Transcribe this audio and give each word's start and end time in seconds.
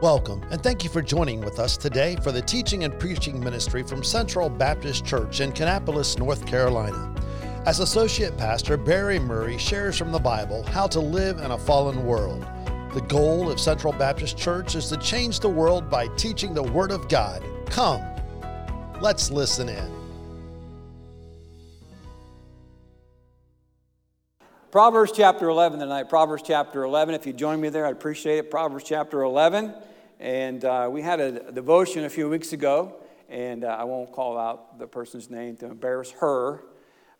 Welcome, 0.00 0.44
and 0.52 0.62
thank 0.62 0.84
you 0.84 0.90
for 0.90 1.02
joining 1.02 1.40
with 1.40 1.58
us 1.58 1.76
today 1.76 2.14
for 2.22 2.30
the 2.30 2.40
teaching 2.40 2.84
and 2.84 2.96
preaching 3.00 3.42
ministry 3.42 3.82
from 3.82 4.04
Central 4.04 4.48
Baptist 4.48 5.04
Church 5.04 5.40
in 5.40 5.50
Kannapolis, 5.50 6.16
North 6.16 6.46
Carolina. 6.46 7.12
As 7.66 7.80
Associate 7.80 8.36
Pastor, 8.38 8.76
Barry 8.76 9.18
Murray 9.18 9.58
shares 9.58 9.98
from 9.98 10.12
the 10.12 10.20
Bible 10.20 10.62
how 10.62 10.86
to 10.86 11.00
live 11.00 11.38
in 11.38 11.50
a 11.50 11.58
fallen 11.58 12.06
world. 12.06 12.46
The 12.94 13.04
goal 13.08 13.50
of 13.50 13.58
Central 13.58 13.92
Baptist 13.92 14.38
Church 14.38 14.76
is 14.76 14.88
to 14.90 14.96
change 14.98 15.40
the 15.40 15.48
world 15.48 15.90
by 15.90 16.06
teaching 16.14 16.54
the 16.54 16.62
Word 16.62 16.92
of 16.92 17.08
God. 17.08 17.42
Come, 17.66 18.00
let's 19.00 19.32
listen 19.32 19.68
in. 19.68 19.98
Proverbs 24.70 25.10
chapter 25.12 25.48
11 25.48 25.80
tonight. 25.80 26.08
Proverbs 26.08 26.44
chapter 26.46 26.84
11. 26.84 27.16
If 27.16 27.26
you 27.26 27.32
join 27.32 27.60
me 27.60 27.68
there, 27.68 27.84
I'd 27.84 27.94
appreciate 27.94 28.38
it. 28.38 28.48
Proverbs 28.48 28.84
chapter 28.84 29.22
11. 29.22 29.74
And 30.20 30.64
uh, 30.64 30.88
we 30.90 31.02
had 31.02 31.20
a 31.20 31.52
devotion 31.52 32.04
a 32.04 32.10
few 32.10 32.28
weeks 32.28 32.52
ago, 32.52 32.96
and 33.28 33.64
uh, 33.64 33.68
I 33.68 33.84
won't 33.84 34.10
call 34.12 34.36
out 34.36 34.78
the 34.78 34.86
person's 34.86 35.30
name 35.30 35.56
to 35.58 35.66
embarrass 35.66 36.10
her, 36.12 36.64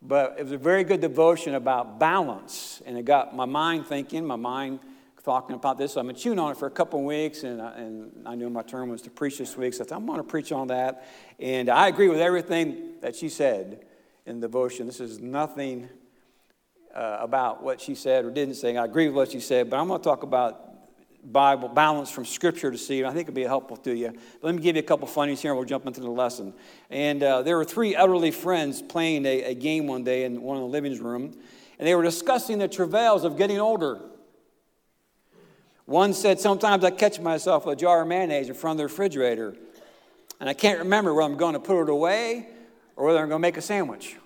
but 0.03 0.37
it 0.39 0.43
was 0.43 0.53
a 0.53 0.59
very 0.59 0.85
good 0.85 1.01
devotion 1.01 1.55
about 1.55 2.01
balance. 2.01 2.83
And 2.87 2.99
it 2.99 3.05
got 3.05 3.35
my 3.37 3.45
mind 3.45 3.87
thinking, 3.87 4.27
my 4.27 4.37
mind 4.37 4.81
talking 5.29 5.55
about 5.55 5.77
this. 5.77 5.93
So 5.93 6.01
I've 6.01 6.07
been 6.07 6.17
chewing 6.17 6.39
on 6.39 6.53
it 6.53 6.57
for 6.57 6.67
a 6.67 6.71
couple 6.71 7.01
of 7.01 7.05
weeks, 7.05 7.43
and, 7.43 7.61
uh, 7.61 7.73
and 7.77 8.11
I 8.25 8.35
knew 8.35 8.49
my 8.49 8.63
turn 8.63 8.89
was 8.89 9.03
to 9.03 9.11
preach 9.11 9.37
this 9.37 9.59
week, 9.59 9.75
so 9.75 9.85
I 9.85 9.87
thought 9.87 9.97
I'm 9.97 10.07
going 10.07 10.17
to 10.17 10.25
preach 10.25 10.53
on 10.53 10.69
that. 10.69 11.07
And 11.39 11.69
I 11.69 11.89
agree 11.89 12.09
with 12.09 12.19
everything 12.19 12.95
that 13.03 13.15
she 13.15 13.29
said 13.29 13.85
in 14.25 14.41
the 14.41 14.47
devotion. 14.47 14.87
This 14.87 15.01
is 15.01 15.21
nothing 15.21 15.91
uh, 16.95 17.19
about 17.21 17.63
what 17.63 17.79
she 17.79 17.95
said 17.95 18.25
or 18.25 18.31
didn't 18.31 18.55
say. 18.55 18.75
I 18.75 18.87
agree 18.87 19.07
with 19.07 19.17
what 19.17 19.31
she 19.31 19.41
said, 19.41 19.69
but 19.69 19.79
I'm 19.79 19.89
going 19.89 20.01
to 20.01 20.05
talk 20.05 20.23
about 20.23 20.68
Bible 21.33 21.69
balance 21.69 22.11
from 22.11 22.25
Scripture 22.25 22.71
to 22.71 22.79
see. 22.79 23.05
I 23.05 23.09
think 23.11 23.29
it'll 23.29 23.35
be 23.35 23.43
helpful 23.43 23.77
to 23.79 23.95
you. 23.95 24.11
But 24.11 24.47
let 24.47 24.55
me 24.55 24.63
give 24.63 24.77
you 24.77 24.81
a 24.81 24.85
couple 24.85 25.07
funnies 25.07 25.43
here, 25.43 25.51
and 25.51 25.59
we'll 25.59 25.69
jump 25.69 25.87
into 25.87 26.01
the 26.01 26.11
lesson. 26.11 26.55
And 26.91 27.23
uh, 27.23 27.43
there 27.43 27.57
were 27.57 27.65
three 27.65 27.95
elderly 27.95 28.31
friends 28.31 28.81
playing 28.81 29.27
a, 29.27 29.43
a 29.45 29.55
game 29.55 29.87
one 29.87 30.05
day 30.05 30.25
in 30.25 30.41
one 30.41 30.57
of 30.57 30.63
the 30.63 30.69
living 30.69 30.97
room, 31.03 31.39
and 31.79 31.87
they 31.87 31.95
were 31.95 32.03
discussing 32.03 32.59
the 32.59 32.69
travails 32.69 33.25
of 33.25 33.37
getting 33.37 33.59
older. 33.59 34.01
One 35.85 36.15
said, 36.15 36.41
Sometimes 36.41 36.85
I 36.85 36.91
catch 36.91 37.21
myself 37.21 37.67
with 37.67 37.79
a 37.79 37.81
jar 37.81 38.03
of 38.03 38.09
mayonnaise 38.09 38.49
in 38.49 38.55
front 38.55 38.75
of 38.75 38.79
the 38.79 38.85
refrigerator, 38.85 39.55
and 40.41 40.49
I 40.49 40.55
can't 40.55 40.79
remember 40.79 41.15
whether 41.15 41.31
I'm 41.31 41.39
going 41.39 41.55
to 41.55 41.61
put 41.61 41.83
it 41.83 41.91
away 41.91 42.49
or 42.97 43.07
whether 43.07 43.19
I'm 43.19 43.29
going 43.29 43.41
to 43.41 43.47
make 43.47 43.57
a 43.57 43.63
sandwich. 43.63 44.17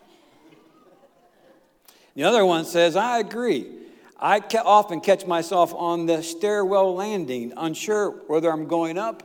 The 2.14 2.24
other 2.24 2.44
one 2.44 2.64
says, 2.64 2.94
I 2.94 3.18
agree. 3.18 3.81
I 4.22 4.38
often 4.64 5.00
catch 5.00 5.26
myself 5.26 5.74
on 5.74 6.06
the 6.06 6.22
stairwell 6.22 6.94
landing, 6.94 7.52
unsure 7.56 8.12
whether 8.28 8.52
I'm 8.52 8.68
going 8.68 8.96
up 8.96 9.24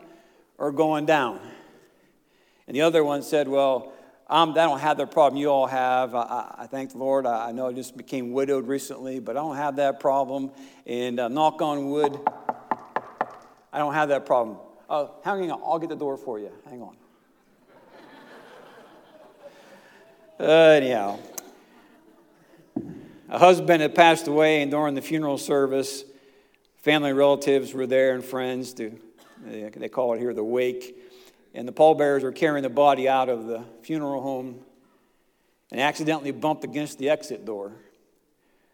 or 0.57 0.71
going 0.71 1.05
down. 1.05 1.39
And 2.65 2.75
the 2.75 2.81
other 2.81 3.03
one 3.03 3.21
said, 3.21 3.47
Well, 3.47 3.93
um, 4.27 4.51
I 4.51 4.55
don't 4.55 4.79
have 4.79 4.97
that 4.97 5.11
problem 5.11 5.39
you 5.39 5.49
all 5.49 5.67
have. 5.67 6.15
I, 6.15 6.21
I, 6.21 6.55
I 6.63 6.67
thank 6.67 6.93
the 6.93 6.97
Lord. 6.97 7.27
I, 7.27 7.49
I, 7.49 7.51
know 7.51 7.67
I 7.67 7.73
just 7.73 7.95
became 7.95 8.31
widowed 8.31 8.67
recently, 8.67 9.19
but 9.19 9.37
I 9.37 9.39
don't 9.39 9.55
have 9.55 9.75
that 9.75 9.99
problem. 9.99 10.49
And 10.87 11.19
uh, 11.19 11.27
knock 11.27 11.61
on 11.61 11.91
wood, 11.91 12.19
I 13.71 13.77
don't 13.77 13.93
have 13.93 14.09
that 14.09 14.25
problem. 14.25 14.57
Uh, 14.89 15.09
hang 15.23 15.51
on, 15.51 15.61
I'll 15.63 15.77
get 15.77 15.89
the 15.89 15.95
door 15.95 16.17
for 16.17 16.39
you. 16.39 16.51
Hang 16.67 16.81
on. 16.81 16.97
Uh, 20.39 20.43
anyhow, 20.81 21.19
a 23.29 23.39
husband 23.39 23.81
had 23.81 23.95
passed 23.95 24.27
away, 24.27 24.61
and 24.61 24.71
during 24.71 24.95
the 24.95 25.01
funeral 25.01 25.37
service, 25.37 26.03
family 26.77 27.13
relatives 27.13 27.73
were 27.73 27.87
there 27.87 28.15
and 28.15 28.23
friends. 28.23 28.73
To, 28.75 28.97
they 29.45 29.89
call 29.89 30.13
it 30.13 30.19
here 30.19 30.33
the 30.33 30.43
wake. 30.43 30.95
And 31.53 31.67
the 31.67 31.71
pallbearers 31.71 32.23
were 32.23 32.31
carrying 32.31 32.63
the 32.63 32.69
body 32.69 33.09
out 33.09 33.29
of 33.29 33.47
the 33.47 33.63
funeral 33.81 34.21
home 34.21 34.59
and 35.71 35.81
accidentally 35.81 36.31
bumped 36.31 36.63
against 36.63 36.99
the 36.99 37.09
exit 37.09 37.45
door. 37.45 37.71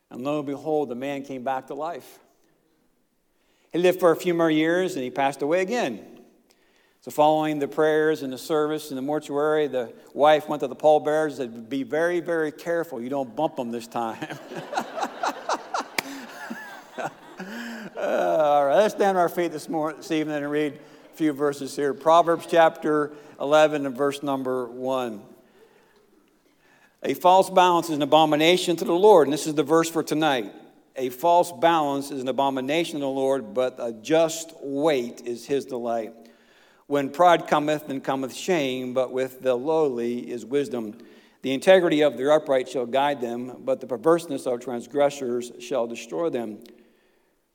And 0.10 0.24
lo 0.24 0.40
and 0.40 0.46
behold, 0.48 0.90
the 0.90 0.96
man 0.96 1.24
came 1.24 1.44
back 1.44 1.68
to 1.68 1.74
life. 1.74 2.20
He 3.72 3.80
lived 3.80 4.00
for 4.00 4.12
a 4.12 4.16
few 4.16 4.34
more 4.34 4.52
years 4.52 4.96
and 4.96 5.04
he 5.04 5.10
passed 5.10 5.42
away 5.42 5.62
again. 5.62 6.06
So, 7.04 7.12
following 7.12 7.60
the 7.60 7.68
prayers 7.68 8.24
and 8.24 8.32
the 8.32 8.38
service 8.38 8.90
in 8.90 8.96
the 8.96 9.02
mortuary, 9.02 9.68
the 9.68 9.92
wife 10.14 10.48
went 10.48 10.62
to 10.62 10.70
the 10.70 10.76
pallbearers 10.76 11.38
and 11.38 11.54
said, 11.54 11.70
Be 11.70 11.84
very, 11.84 12.22
very 12.22 12.50
careful. 12.50 13.02
You 13.02 13.10
don't 13.10 13.36
bump 13.36 13.58
them 13.58 13.72
this 13.72 13.88
time. 13.88 14.26
uh, 16.98 17.10
all 17.98 18.66
right, 18.68 18.76
let's 18.78 18.96
stand 18.96 19.18
on 19.18 19.22
our 19.22 19.28
feet 19.28 19.52
this, 19.52 19.68
morning, 19.68 19.98
this 19.98 20.12
evening 20.12 20.38
and 20.38 20.50
read 20.50 20.80
a 21.12 21.16
few 21.18 21.34
verses 21.34 21.76
here. 21.76 21.94
Proverbs 21.94 22.48
chapter 22.50 23.12
11 23.38 23.86
and 23.86 23.98
verse 23.98 24.24
number 24.24 24.68
1. 24.68 25.22
A 27.04 27.16
false 27.16 27.50
balance 27.50 27.90
is 27.90 27.98
an 27.98 28.02
abomination 28.02 28.78
to 28.78 28.86
the 28.86 28.94
Lord. 28.94 29.28
And 29.28 29.34
this 29.34 29.46
is 29.46 29.56
the 29.56 29.64
verse 29.64 29.90
for 29.90 30.04
tonight. 30.04 30.54
A 30.96 31.10
false 31.10 31.52
balance 31.52 32.12
is 32.12 32.22
an 32.22 32.30
abomination 32.30 32.94
to 32.94 33.00
the 33.00 33.08
Lord, 33.08 33.54
but 33.54 33.76
a 33.78 33.92
just 33.92 34.54
weight 34.62 35.24
is 35.26 35.46
his 35.46 35.66
delight. 35.66 36.14
When 36.94 37.10
pride 37.10 37.48
cometh, 37.48 37.88
then 37.88 38.02
cometh 38.02 38.36
shame, 38.36 38.94
but 38.94 39.12
with 39.12 39.42
the 39.42 39.56
lowly 39.56 40.30
is 40.30 40.46
wisdom. 40.46 40.96
The 41.42 41.52
integrity 41.52 42.02
of 42.02 42.18
the 42.18 42.32
upright 42.32 42.70
shall 42.70 42.86
guide 42.86 43.20
them, 43.20 43.64
but 43.66 43.82
the 43.82 43.88
perverseness 43.88 44.46
of 44.46 44.60
transgressors 44.60 45.52
shall 45.60 45.88
destroy 45.88 46.30
them. 46.30 46.60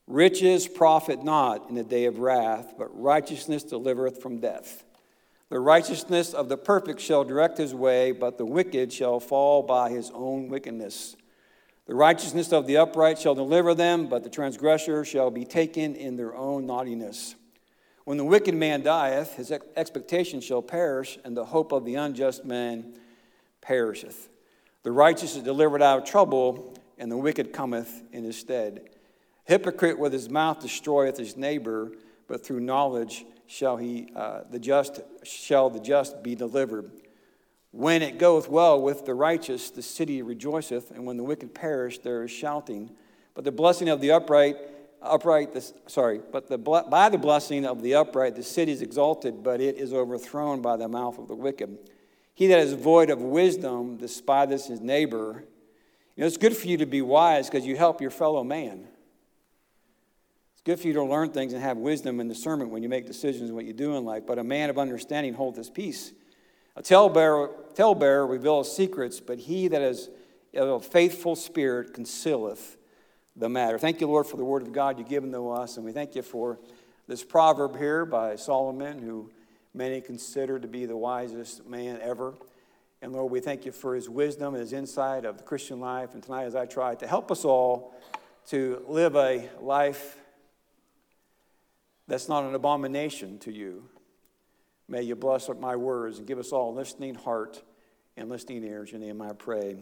Riches 0.07 0.67
profit 0.67 1.23
not 1.23 1.69
in 1.69 1.75
the 1.75 1.85
day 1.85 2.03
of 2.03 2.19
wrath, 2.19 2.73
but 2.77 2.89
righteousness 2.91 3.63
delivereth 3.63 4.21
from 4.21 4.41
death. 4.41 4.83
The 5.47 5.61
righteousness 5.61 6.33
of 6.33 6.49
the 6.49 6.57
perfect 6.57 6.99
shall 6.99 7.23
direct 7.23 7.59
his 7.59 7.73
way, 7.73 8.11
but 8.11 8.37
the 8.37 8.45
wicked 8.45 8.91
shall 8.91 9.21
fall 9.21 9.63
by 9.63 9.89
his 9.89 10.11
own 10.13 10.49
wickedness. 10.49 11.15
The 11.85 11.95
righteousness 11.95 12.51
of 12.51 12.67
the 12.67 12.75
upright 12.75 13.17
shall 13.17 13.35
deliver 13.35 13.73
them, 13.73 14.07
but 14.07 14.25
the 14.25 14.29
transgressor 14.29 15.05
shall 15.05 15.31
be 15.31 15.45
taken 15.45 15.95
in 15.95 16.17
their 16.17 16.35
own 16.35 16.65
naughtiness. 16.65 17.35
When 18.09 18.17
the 18.17 18.25
wicked 18.25 18.55
man 18.55 18.81
dieth, 18.81 19.35
his 19.35 19.51
expectation 19.51 20.41
shall 20.41 20.63
perish, 20.63 21.19
and 21.23 21.37
the 21.37 21.45
hope 21.45 21.71
of 21.71 21.85
the 21.85 21.93
unjust 21.93 22.43
man 22.43 22.95
perisheth. 23.61 24.29
The 24.81 24.91
righteous 24.91 25.35
is 25.35 25.43
delivered 25.43 25.83
out 25.83 25.99
of 25.99 26.05
trouble, 26.05 26.73
and 26.97 27.11
the 27.11 27.17
wicked 27.17 27.53
cometh 27.53 28.01
in 28.11 28.23
his 28.23 28.35
stead. 28.35 28.89
Hypocrite 29.43 29.99
with 29.99 30.11
his 30.11 30.27
mouth 30.27 30.59
destroyeth 30.59 31.17
his 31.17 31.37
neighbor, 31.37 31.91
but 32.27 32.43
through 32.43 32.61
knowledge 32.61 33.25
shall 33.45 33.77
he 33.77 34.11
uh, 34.15 34.39
the 34.49 34.57
just 34.57 35.01
shall 35.21 35.69
the 35.69 35.79
just 35.79 36.23
be 36.23 36.33
delivered. 36.33 36.89
When 37.69 38.01
it 38.01 38.17
goeth 38.17 38.49
well 38.49 38.81
with 38.81 39.05
the 39.05 39.13
righteous, 39.13 39.69
the 39.69 39.83
city 39.83 40.23
rejoiceth, 40.23 40.89
and 40.89 41.05
when 41.05 41.17
the 41.17 41.23
wicked 41.23 41.53
perish, 41.53 41.99
there 41.99 42.23
is 42.23 42.31
shouting. 42.31 42.89
But 43.35 43.43
the 43.43 43.51
blessing 43.51 43.87
of 43.87 44.01
the 44.01 44.13
upright 44.13 44.57
upright, 45.01 45.53
the, 45.53 45.71
sorry, 45.87 46.19
but 46.31 46.47
the, 46.47 46.57
by 46.57 47.09
the 47.09 47.17
blessing 47.17 47.65
of 47.65 47.81
the 47.81 47.95
upright, 47.95 48.35
the 48.35 48.43
city 48.43 48.71
is 48.71 48.81
exalted, 48.81 49.43
but 49.43 49.61
it 49.61 49.77
is 49.77 49.93
overthrown 49.93 50.61
by 50.61 50.77
the 50.77 50.87
mouth 50.87 51.17
of 51.17 51.27
the 51.27 51.35
wicked. 51.35 51.77
He 52.33 52.47
that 52.47 52.59
is 52.59 52.73
void 52.73 53.09
of 53.09 53.21
wisdom 53.21 53.97
despiseth 53.97 54.67
his 54.67 54.81
neighbor. 54.81 55.43
You 56.15 56.21
know, 56.21 56.27
it's 56.27 56.37
good 56.37 56.55
for 56.55 56.67
you 56.67 56.77
to 56.77 56.85
be 56.85 57.01
wise 57.01 57.49
because 57.49 57.65
you 57.65 57.75
help 57.75 58.01
your 58.01 58.11
fellow 58.11 58.43
man. 58.43 58.87
It's 60.53 60.61
good 60.63 60.79
for 60.79 60.87
you 60.87 60.93
to 60.93 61.03
learn 61.03 61.31
things 61.31 61.53
and 61.53 61.61
have 61.61 61.77
wisdom 61.77 62.19
and 62.19 62.29
discernment 62.29 62.71
when 62.71 62.83
you 62.83 62.89
make 62.89 63.05
decisions 63.05 63.49
in 63.49 63.55
what 63.55 63.65
you 63.65 63.73
do 63.73 63.95
in 63.95 64.05
life. 64.05 64.23
But 64.25 64.39
a 64.39 64.43
man 64.43 64.69
of 64.69 64.77
understanding 64.77 65.33
holds 65.33 65.57
his 65.57 65.69
peace. 65.69 66.11
A 66.75 66.81
talebearer, 66.81 67.51
talebearer 67.75 68.27
reveals 68.27 68.75
secrets, 68.75 69.19
but 69.19 69.39
he 69.39 69.67
that 69.69 69.81
is 69.81 70.09
of 70.53 70.67
a 70.67 70.79
faithful 70.79 71.35
spirit 71.35 71.93
concealeth 71.93 72.77
the 73.39 73.47
matter. 73.47 73.77
Thank 73.77 74.01
you, 74.01 74.07
Lord, 74.07 74.27
for 74.27 74.35
the 74.35 74.43
word 74.43 74.63
of 74.63 74.73
God 74.73 74.99
you've 74.99 75.07
given 75.07 75.31
to 75.31 75.49
us, 75.51 75.77
and 75.77 75.85
we 75.85 75.93
thank 75.93 76.13
you 76.13 76.21
for 76.21 76.59
this 77.07 77.23
proverb 77.23 77.77
here 77.77 78.05
by 78.05 78.35
Solomon, 78.35 78.99
who 78.99 79.31
many 79.73 80.01
consider 80.01 80.59
to 80.59 80.67
be 80.67 80.85
the 80.85 80.97
wisest 80.97 81.65
man 81.65 81.99
ever. 82.01 82.33
And 83.01 83.13
Lord, 83.13 83.31
we 83.31 83.39
thank 83.39 83.65
you 83.65 83.71
for 83.71 83.95
his 83.95 84.09
wisdom 84.09 84.55
and 84.55 84.61
his 84.61 84.73
insight 84.73 85.23
of 85.23 85.37
the 85.37 85.43
Christian 85.43 85.79
life. 85.79 86.13
And 86.13 86.21
tonight, 86.21 86.43
as 86.43 86.55
I 86.55 86.65
try 86.65 86.95
to 86.95 87.07
help 87.07 87.31
us 87.31 87.45
all 87.45 87.95
to 88.49 88.83
live 88.89 89.15
a 89.15 89.49
life 89.61 90.17
that's 92.09 92.27
not 92.27 92.43
an 92.43 92.55
abomination 92.55 93.39
to 93.39 93.53
you, 93.53 93.85
may 94.89 95.01
you 95.01 95.15
bless 95.15 95.49
my 95.61 95.77
words 95.77 96.17
and 96.17 96.27
give 96.27 96.39
us 96.39 96.51
all 96.51 96.71
a 96.71 96.75
listening 96.75 97.15
heart 97.15 97.61
and 98.17 98.27
listening 98.27 98.65
ears. 98.65 98.91
In 98.91 98.99
your 98.99 99.13
name 99.13 99.21
I 99.21 99.31
pray. 99.31 99.77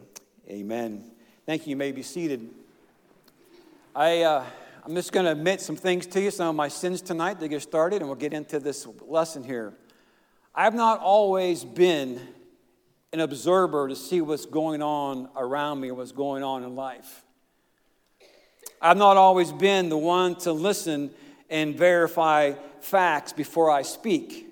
Amen. 0.47 1.09
Thank 1.47 1.65
you. 1.65 1.71
You 1.71 1.75
may 1.75 1.91
be 1.91 2.03
seated. 2.03 2.47
I, 3.97 4.21
uh, 4.21 4.45
I'm 4.85 4.93
just 4.93 5.11
going 5.11 5.25
to 5.25 5.31
admit 5.31 5.59
some 5.59 5.75
things 5.75 6.05
to 6.05 6.21
you, 6.21 6.29
some 6.29 6.49
of 6.49 6.55
my 6.55 6.67
sins 6.67 7.01
tonight 7.01 7.39
to 7.39 7.47
get 7.47 7.63
started, 7.63 7.95
and 7.95 8.05
we'll 8.05 8.15
get 8.15 8.31
into 8.31 8.59
this 8.59 8.85
lesson 9.01 9.43
here. 9.43 9.73
I've 10.53 10.75
not 10.75 10.99
always 10.99 11.65
been 11.65 12.21
an 13.11 13.21
observer 13.21 13.87
to 13.87 13.95
see 13.95 14.21
what's 14.21 14.45
going 14.45 14.83
on 14.83 15.29
around 15.35 15.81
me, 15.81 15.89
what's 15.89 16.11
going 16.11 16.43
on 16.43 16.63
in 16.63 16.75
life. 16.75 17.23
I've 18.79 18.97
not 18.97 19.17
always 19.17 19.51
been 19.51 19.89
the 19.89 19.97
one 19.97 20.35
to 20.41 20.51
listen 20.51 21.09
and 21.49 21.75
verify 21.75 22.53
facts 22.81 23.33
before 23.33 23.71
I 23.71 23.81
speak. 23.81 24.45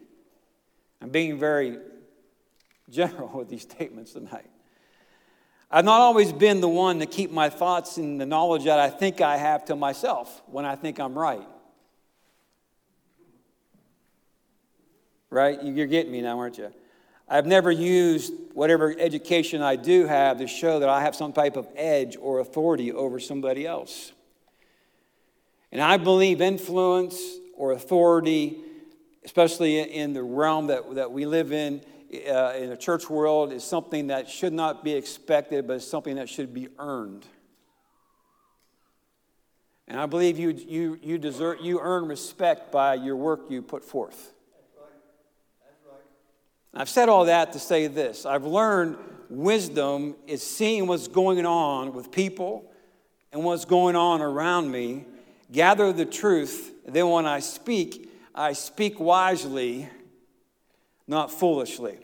I'm 1.03 1.09
being 1.09 1.37
very 1.37 1.77
general 2.89 3.29
with 3.37 3.49
these 3.49 3.61
statements 3.61 4.13
tonight. 4.13 4.49
I've 5.75 5.83
not 5.83 5.99
always 5.99 6.31
been 6.31 6.61
the 6.61 6.69
one 6.69 6.99
to 6.99 7.05
keep 7.05 7.31
my 7.31 7.49
thoughts 7.49 7.97
and 7.97 8.19
the 8.19 8.25
knowledge 8.25 8.63
that 8.63 8.79
I 8.79 8.89
think 8.89 9.19
I 9.19 9.35
have 9.35 9.65
to 9.65 9.75
myself 9.75 10.41
when 10.45 10.63
I 10.63 10.77
think 10.77 11.01
I'm 11.01 11.19
right. 11.19 11.45
Right? 15.29 15.61
You're 15.61 15.87
getting 15.87 16.13
me 16.13 16.21
now, 16.21 16.39
aren't 16.39 16.57
you? 16.57 16.71
I've 17.27 17.45
never 17.45 17.71
used 17.71 18.31
whatever 18.53 18.95
education 18.97 19.61
I 19.61 19.75
do 19.75 20.05
have 20.05 20.37
to 20.37 20.47
show 20.47 20.79
that 20.79 20.87
I 20.87 21.01
have 21.01 21.13
some 21.13 21.33
type 21.33 21.57
of 21.57 21.67
edge 21.75 22.15
or 22.15 22.39
authority 22.39 22.93
over 22.93 23.19
somebody 23.19 23.67
else. 23.67 24.13
And 25.73 25.81
I 25.81 25.97
believe 25.97 26.39
influence 26.39 27.21
or 27.53 27.73
authority, 27.73 28.59
especially 29.25 29.81
in 29.81 30.13
the 30.13 30.23
realm 30.23 30.67
that, 30.67 30.95
that 30.95 31.11
we 31.11 31.25
live 31.25 31.51
in, 31.51 31.81
uh, 32.23 32.53
in 32.53 32.69
the 32.69 32.77
church 32.77 33.09
world, 33.09 33.51
is 33.51 33.63
something 33.63 34.07
that 34.07 34.29
should 34.29 34.53
not 34.53 34.83
be 34.83 34.93
expected, 34.93 35.67
but 35.67 35.81
something 35.81 36.15
that 36.15 36.29
should 36.29 36.53
be 36.53 36.67
earned. 36.77 37.25
And 39.87 39.99
I 39.99 40.05
believe 40.05 40.39
you, 40.39 40.49
you, 40.49 40.99
you, 41.01 41.17
deserve, 41.17 41.59
you 41.61 41.79
earn 41.79 42.07
respect 42.07 42.71
by 42.71 42.95
your 42.95 43.15
work 43.15 43.41
you 43.49 43.61
put 43.61 43.83
forth. 43.83 44.33
I've 46.73 46.89
said 46.89 47.07
all 47.07 47.25
that 47.25 47.53
to 47.53 47.59
say 47.59 47.87
this 47.87 48.25
I've 48.25 48.45
learned 48.45 48.97
wisdom 49.29 50.15
is 50.27 50.43
seeing 50.43 50.87
what's 50.87 51.07
going 51.07 51.45
on 51.45 51.93
with 51.93 52.11
people 52.11 52.71
and 53.31 53.43
what's 53.43 53.65
going 53.65 53.95
on 53.95 54.21
around 54.21 54.71
me, 54.71 55.05
gather 55.51 55.91
the 55.91 56.05
truth, 56.05 56.71
then 56.85 57.09
when 57.09 57.25
I 57.25 57.39
speak, 57.39 58.11
I 58.33 58.53
speak 58.53 58.99
wisely, 58.99 59.89
not 61.07 61.31
foolishly. 61.31 61.97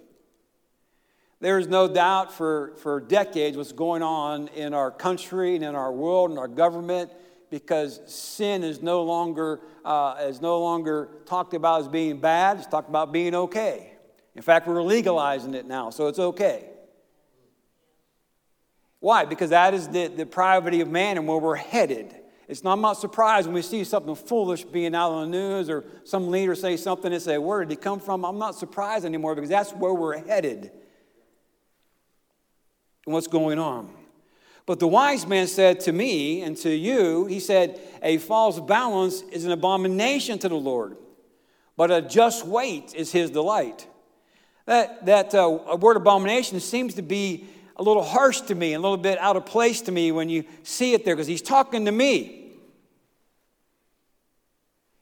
There 1.41 1.57
is 1.57 1.67
no 1.67 1.87
doubt 1.87 2.31
for, 2.31 2.73
for 2.77 3.01
decades 3.01 3.57
what's 3.57 3.71
going 3.71 4.03
on 4.03 4.47
in 4.49 4.75
our 4.75 4.91
country 4.91 5.55
and 5.55 5.65
in 5.65 5.73
our 5.73 5.91
world 5.91 6.29
and 6.29 6.37
our 6.37 6.47
government 6.47 7.11
because 7.49 7.99
sin 8.05 8.63
is 8.63 8.81
no 8.81 9.03
longer, 9.03 9.59
uh, 9.83 10.17
is 10.21 10.39
no 10.39 10.61
longer 10.61 11.09
talked 11.25 11.55
about 11.55 11.81
as 11.81 11.87
being 11.87 12.19
bad, 12.19 12.59
it's 12.59 12.67
talked 12.67 12.89
about 12.89 13.11
being 13.11 13.33
okay. 13.33 13.91
In 14.35 14.43
fact, 14.43 14.67
we're 14.67 14.83
legalizing 14.83 15.55
it 15.55 15.65
now, 15.65 15.89
so 15.89 16.07
it's 16.07 16.19
okay. 16.19 16.69
Why? 18.99 19.25
Because 19.25 19.49
that 19.49 19.73
is 19.73 19.89
the, 19.89 20.07
the 20.07 20.27
privacy 20.27 20.79
of 20.81 20.89
man 20.89 21.17
and 21.17 21.27
where 21.27 21.39
we're 21.39 21.55
headed. 21.55 22.15
It's 22.47 22.63
not, 22.63 22.73
I'm 22.73 22.81
not 22.81 22.97
surprised 22.97 23.47
when 23.47 23.55
we 23.55 23.63
see 23.63 23.83
something 23.83 24.13
foolish 24.13 24.63
being 24.63 24.93
out 24.93 25.11
on 25.11 25.31
the 25.31 25.37
news 25.37 25.69
or 25.71 25.85
some 26.03 26.29
leader 26.29 26.53
say 26.53 26.77
something 26.77 27.11
and 27.11 27.21
say, 27.21 27.39
Where 27.39 27.65
did 27.65 27.73
it 27.73 27.81
come 27.81 27.99
from? 27.99 28.23
I'm 28.23 28.37
not 28.37 28.55
surprised 28.55 29.05
anymore 29.05 29.33
because 29.33 29.49
that's 29.49 29.71
where 29.71 29.93
we're 29.93 30.23
headed 30.23 30.71
and 33.05 33.13
what's 33.13 33.27
going 33.27 33.59
on. 33.59 33.93
But 34.65 34.79
the 34.79 34.87
wise 34.87 35.25
man 35.25 35.47
said 35.47 35.79
to 35.81 35.91
me 35.91 36.41
and 36.43 36.55
to 36.57 36.69
you, 36.69 37.25
He 37.25 37.39
said, 37.39 37.79
A 38.03 38.17
false 38.17 38.59
balance 38.59 39.21
is 39.31 39.45
an 39.45 39.51
abomination 39.51 40.39
to 40.39 40.49
the 40.49 40.55
Lord, 40.55 40.97
but 41.75 41.91
a 41.91 42.01
just 42.01 42.45
weight 42.45 42.93
is 42.95 43.11
His 43.11 43.31
delight. 43.31 43.87
That, 44.65 45.05
that 45.07 45.33
uh, 45.33 45.77
word 45.79 45.97
abomination 45.97 46.59
seems 46.59 46.93
to 46.95 47.01
be 47.01 47.47
a 47.75 47.83
little 47.83 48.03
harsh 48.03 48.41
to 48.41 48.55
me, 48.55 48.73
a 48.73 48.79
little 48.79 48.97
bit 48.97 49.17
out 49.19 49.35
of 49.35 49.45
place 49.45 49.81
to 49.81 49.91
me 49.91 50.11
when 50.11 50.29
you 50.29 50.43
see 50.63 50.93
it 50.93 51.03
there, 51.03 51.15
because 51.15 51.27
he's 51.27 51.41
talking 51.41 51.85
to 51.85 51.91
me. 51.91 52.40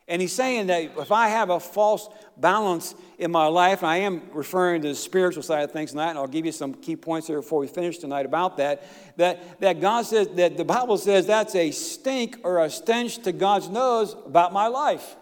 And 0.10 0.22
he's 0.22 0.34
saying 0.34 0.68
that 0.68 0.92
if 0.98 1.12
I 1.12 1.30
have 1.30 1.52
a 1.52 1.60
false 1.60 2.10
balance 2.36 2.96
in 3.20 3.32
my 3.32 3.46
life, 3.46 3.84
and 3.84 3.92
I 3.92 3.98
am 3.98 4.24
referring 4.34 4.82
to 4.82 4.90
the 4.90 4.96
spiritual 4.96 5.44
side 5.44 5.64
of 5.64 5.72
things 5.72 5.92
tonight, 5.92 6.10
and 6.10 6.18
I'll 6.18 6.28
give 6.28 6.48
you 6.48 6.52
some 6.52 6.74
key 6.74 6.96
points 6.96 7.28
here 7.28 7.42
before 7.42 7.60
we 7.60 7.68
finish 7.68 8.00
tonight 8.00 8.26
about 8.26 8.58
that, 8.58 8.84
that, 9.18 9.60
that 9.62 9.80
God 9.80 10.08
says, 10.08 10.28
that 10.30 10.58
the 10.58 10.66
Bible 10.66 10.98
says 10.98 11.28
that's 11.28 11.54
a 11.54 11.70
stink 11.70 12.40
or 12.44 12.64
a 12.64 12.72
stench 12.72 13.20
to 13.20 13.32
God's 13.32 13.70
nose 13.70 14.16
about 14.26 14.52
my 14.52 14.68
life. 14.68 15.16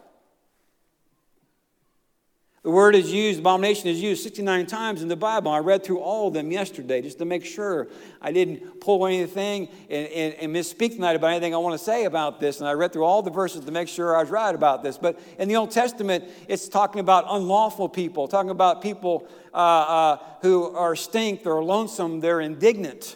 The 2.67 2.73
word 2.73 2.95
is 2.95 3.13
used, 3.13 3.39
abomination 3.39 3.87
is 3.87 4.01
used 4.01 4.21
69 4.23 4.65
times 4.65 5.01
in 5.01 5.07
the 5.07 5.15
Bible. 5.15 5.49
I 5.53 5.59
read 5.59 5.85
through 5.85 5.99
all 5.99 6.27
of 6.27 6.33
them 6.33 6.51
yesterday 6.51 7.01
just 7.01 7.17
to 7.19 7.23
make 7.23 7.45
sure 7.45 7.87
I 8.21 8.33
didn't 8.33 8.81
pull 8.81 9.07
anything 9.07 9.69
and, 9.89 10.07
and, 10.07 10.33
and 10.33 10.53
misspeak 10.53 10.95
tonight 10.95 11.15
about 11.15 11.27
anything 11.27 11.55
I 11.55 11.59
want 11.59 11.79
to 11.79 11.85
say 11.85 12.03
about 12.03 12.41
this. 12.41 12.59
And 12.59 12.67
I 12.67 12.73
read 12.73 12.91
through 12.91 13.05
all 13.05 13.21
the 13.21 13.31
verses 13.31 13.63
to 13.63 13.71
make 13.71 13.87
sure 13.87 14.17
I 14.17 14.19
was 14.19 14.29
right 14.29 14.53
about 14.53 14.83
this. 14.83 14.97
But 14.97 15.17
in 15.39 15.47
the 15.47 15.55
Old 15.55 15.71
Testament, 15.71 16.25
it's 16.49 16.67
talking 16.67 16.99
about 16.99 17.23
unlawful 17.29 17.87
people, 17.87 18.27
talking 18.27 18.49
about 18.49 18.81
people 18.81 19.29
uh, 19.53 19.57
uh, 19.57 20.17
who 20.41 20.75
are 20.75 20.97
stink, 20.97 21.43
they're 21.43 21.63
lonesome, 21.63 22.19
they're 22.19 22.41
indignant 22.41 23.15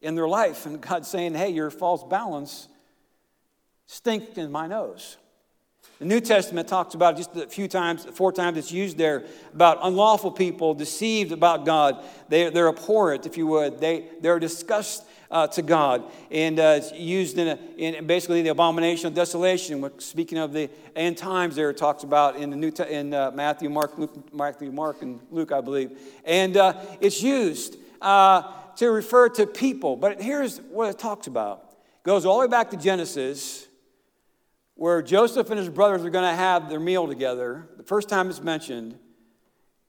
in 0.00 0.14
their 0.14 0.26
life. 0.26 0.64
And 0.64 0.80
God's 0.80 1.08
saying, 1.08 1.34
hey, 1.34 1.50
your 1.50 1.68
false 1.68 2.02
balance 2.02 2.66
stink 3.84 4.38
in 4.38 4.50
my 4.50 4.66
nose. 4.66 5.18
The 5.98 6.04
New 6.04 6.20
Testament 6.20 6.68
talks 6.68 6.94
about 6.94 7.16
just 7.16 7.34
a 7.36 7.46
few 7.46 7.68
times, 7.68 8.04
four 8.04 8.30
times 8.30 8.58
it's 8.58 8.70
used 8.70 8.98
there, 8.98 9.24
about 9.54 9.78
unlawful 9.82 10.30
people 10.30 10.74
deceived 10.74 11.32
about 11.32 11.64
God. 11.64 12.04
They, 12.28 12.50
they're 12.50 12.68
abhorrent, 12.68 13.24
if 13.24 13.38
you 13.38 13.46
would. 13.46 13.80
They, 13.80 14.10
they're 14.20 14.38
disgust 14.38 15.04
uh, 15.30 15.46
to 15.48 15.62
God. 15.62 16.04
And 16.30 16.60
uh, 16.60 16.74
it's 16.76 16.92
used 16.92 17.38
in, 17.38 17.48
a, 17.48 17.58
in 17.78 18.06
basically 18.06 18.42
the 18.42 18.50
abomination 18.50 19.06
of 19.06 19.14
desolation. 19.14 19.90
Speaking 19.98 20.36
of 20.36 20.52
the 20.52 20.68
end 20.94 21.16
times, 21.16 21.56
there 21.56 21.70
it 21.70 21.78
talks 21.78 22.02
about 22.02 22.36
in, 22.36 22.50
the 22.50 22.56
New 22.56 22.72
in 22.90 23.14
uh, 23.14 23.30
Matthew, 23.30 23.70
Mark, 23.70 23.96
Luke, 23.96 24.34
Matthew, 24.34 24.70
Mark, 24.70 25.00
and 25.00 25.18
Luke, 25.30 25.50
I 25.50 25.62
believe. 25.62 25.98
And 26.26 26.58
uh, 26.58 26.74
it's 27.00 27.22
used 27.22 27.78
uh, 28.02 28.42
to 28.76 28.90
refer 28.90 29.30
to 29.30 29.46
people. 29.46 29.96
But 29.96 30.20
here's 30.20 30.58
what 30.58 30.90
it 30.90 30.98
talks 30.98 31.26
about. 31.26 31.70
It 31.70 32.04
goes 32.04 32.26
all 32.26 32.38
the 32.38 32.46
way 32.46 32.50
back 32.50 32.70
to 32.72 32.76
Genesis 32.76 33.66
where 34.76 35.02
Joseph 35.02 35.50
and 35.50 35.58
his 35.58 35.68
brothers 35.68 36.04
are 36.04 36.10
going 36.10 36.30
to 36.30 36.36
have 36.36 36.68
their 36.68 36.78
meal 36.78 37.08
together. 37.08 37.66
The 37.76 37.82
first 37.82 38.08
time 38.08 38.30
it's 38.30 38.42
mentioned. 38.42 38.98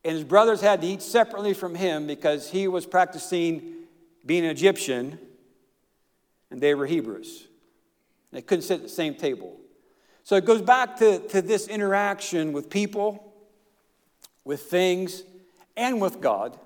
And 0.04 0.16
his 0.16 0.24
brothers 0.24 0.62
had 0.62 0.82
to 0.82 0.88
eat 0.88 1.02
separately 1.02 1.54
from 1.54 1.76
him 1.76 2.08
because 2.08 2.50
he 2.50 2.68
was 2.68 2.86
practicing 2.86 3.76
being 4.26 4.46
an 4.46 4.52
Egyptian 4.52 5.20
and 6.50 6.62
they 6.62 6.74
were 6.74 6.86
Hebrews. 6.86 7.48
They 8.32 8.42
couldn't 8.42 8.64
sit 8.64 8.76
at 8.76 8.84
the 8.84 8.90
same 8.90 9.16
table. 9.16 9.58
So 10.24 10.36
it 10.36 10.46
goes 10.46 10.62
back 10.62 10.98
to, 10.98 11.20
to 11.30 11.42
this 11.42 11.68
interaction 11.68 12.54
with 12.54 12.70
people, 12.70 13.34
with 14.46 14.64
things, 14.64 15.24
and 15.76 16.02
with 16.02 16.22
God. 16.22 16.58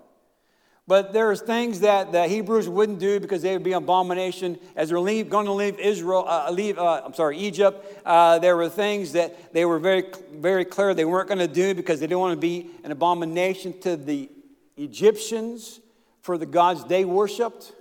But 0.87 1.13
there's 1.13 1.41
things 1.41 1.81
that 1.81 2.11
the 2.11 2.27
Hebrews 2.27 2.67
wouldn't 2.67 2.99
do 2.99 3.19
because 3.19 3.41
they 3.41 3.53
would 3.53 3.63
be 3.63 3.71
an 3.73 3.83
abomination 3.83 4.59
as 4.75 4.89
they're 4.89 4.99
leave, 4.99 5.29
going 5.29 5.45
to 5.45 5.53
leave 5.53 5.79
Israel, 5.79 6.25
uh, 6.27 6.49
leave, 6.51 6.77
uh, 6.77 7.03
I'm 7.05 7.13
sorry, 7.13 7.37
Egypt. 7.37 8.01
Uh, 8.05 8.39
there 8.39 8.57
were 8.57 8.67
things 8.67 9.13
that 9.13 9.53
they 9.53 9.63
were 9.63 9.79
very, 9.79 10.05
very 10.33 10.65
clear 10.65 10.93
they 10.93 11.05
weren't 11.05 11.27
going 11.27 11.39
to 11.39 11.47
do 11.47 11.73
because 11.73 11.99
they 11.99 12.07
didn't 12.07 12.19
want 12.19 12.33
to 12.33 12.41
be 12.41 12.71
an 12.83 12.91
abomination 12.91 13.79
to 13.81 13.95
the 13.95 14.29
Egyptians 14.75 15.79
for 16.21 16.37
the 16.37 16.45
gods 16.45 16.83
they 16.85 17.05
worshipped 17.05 17.73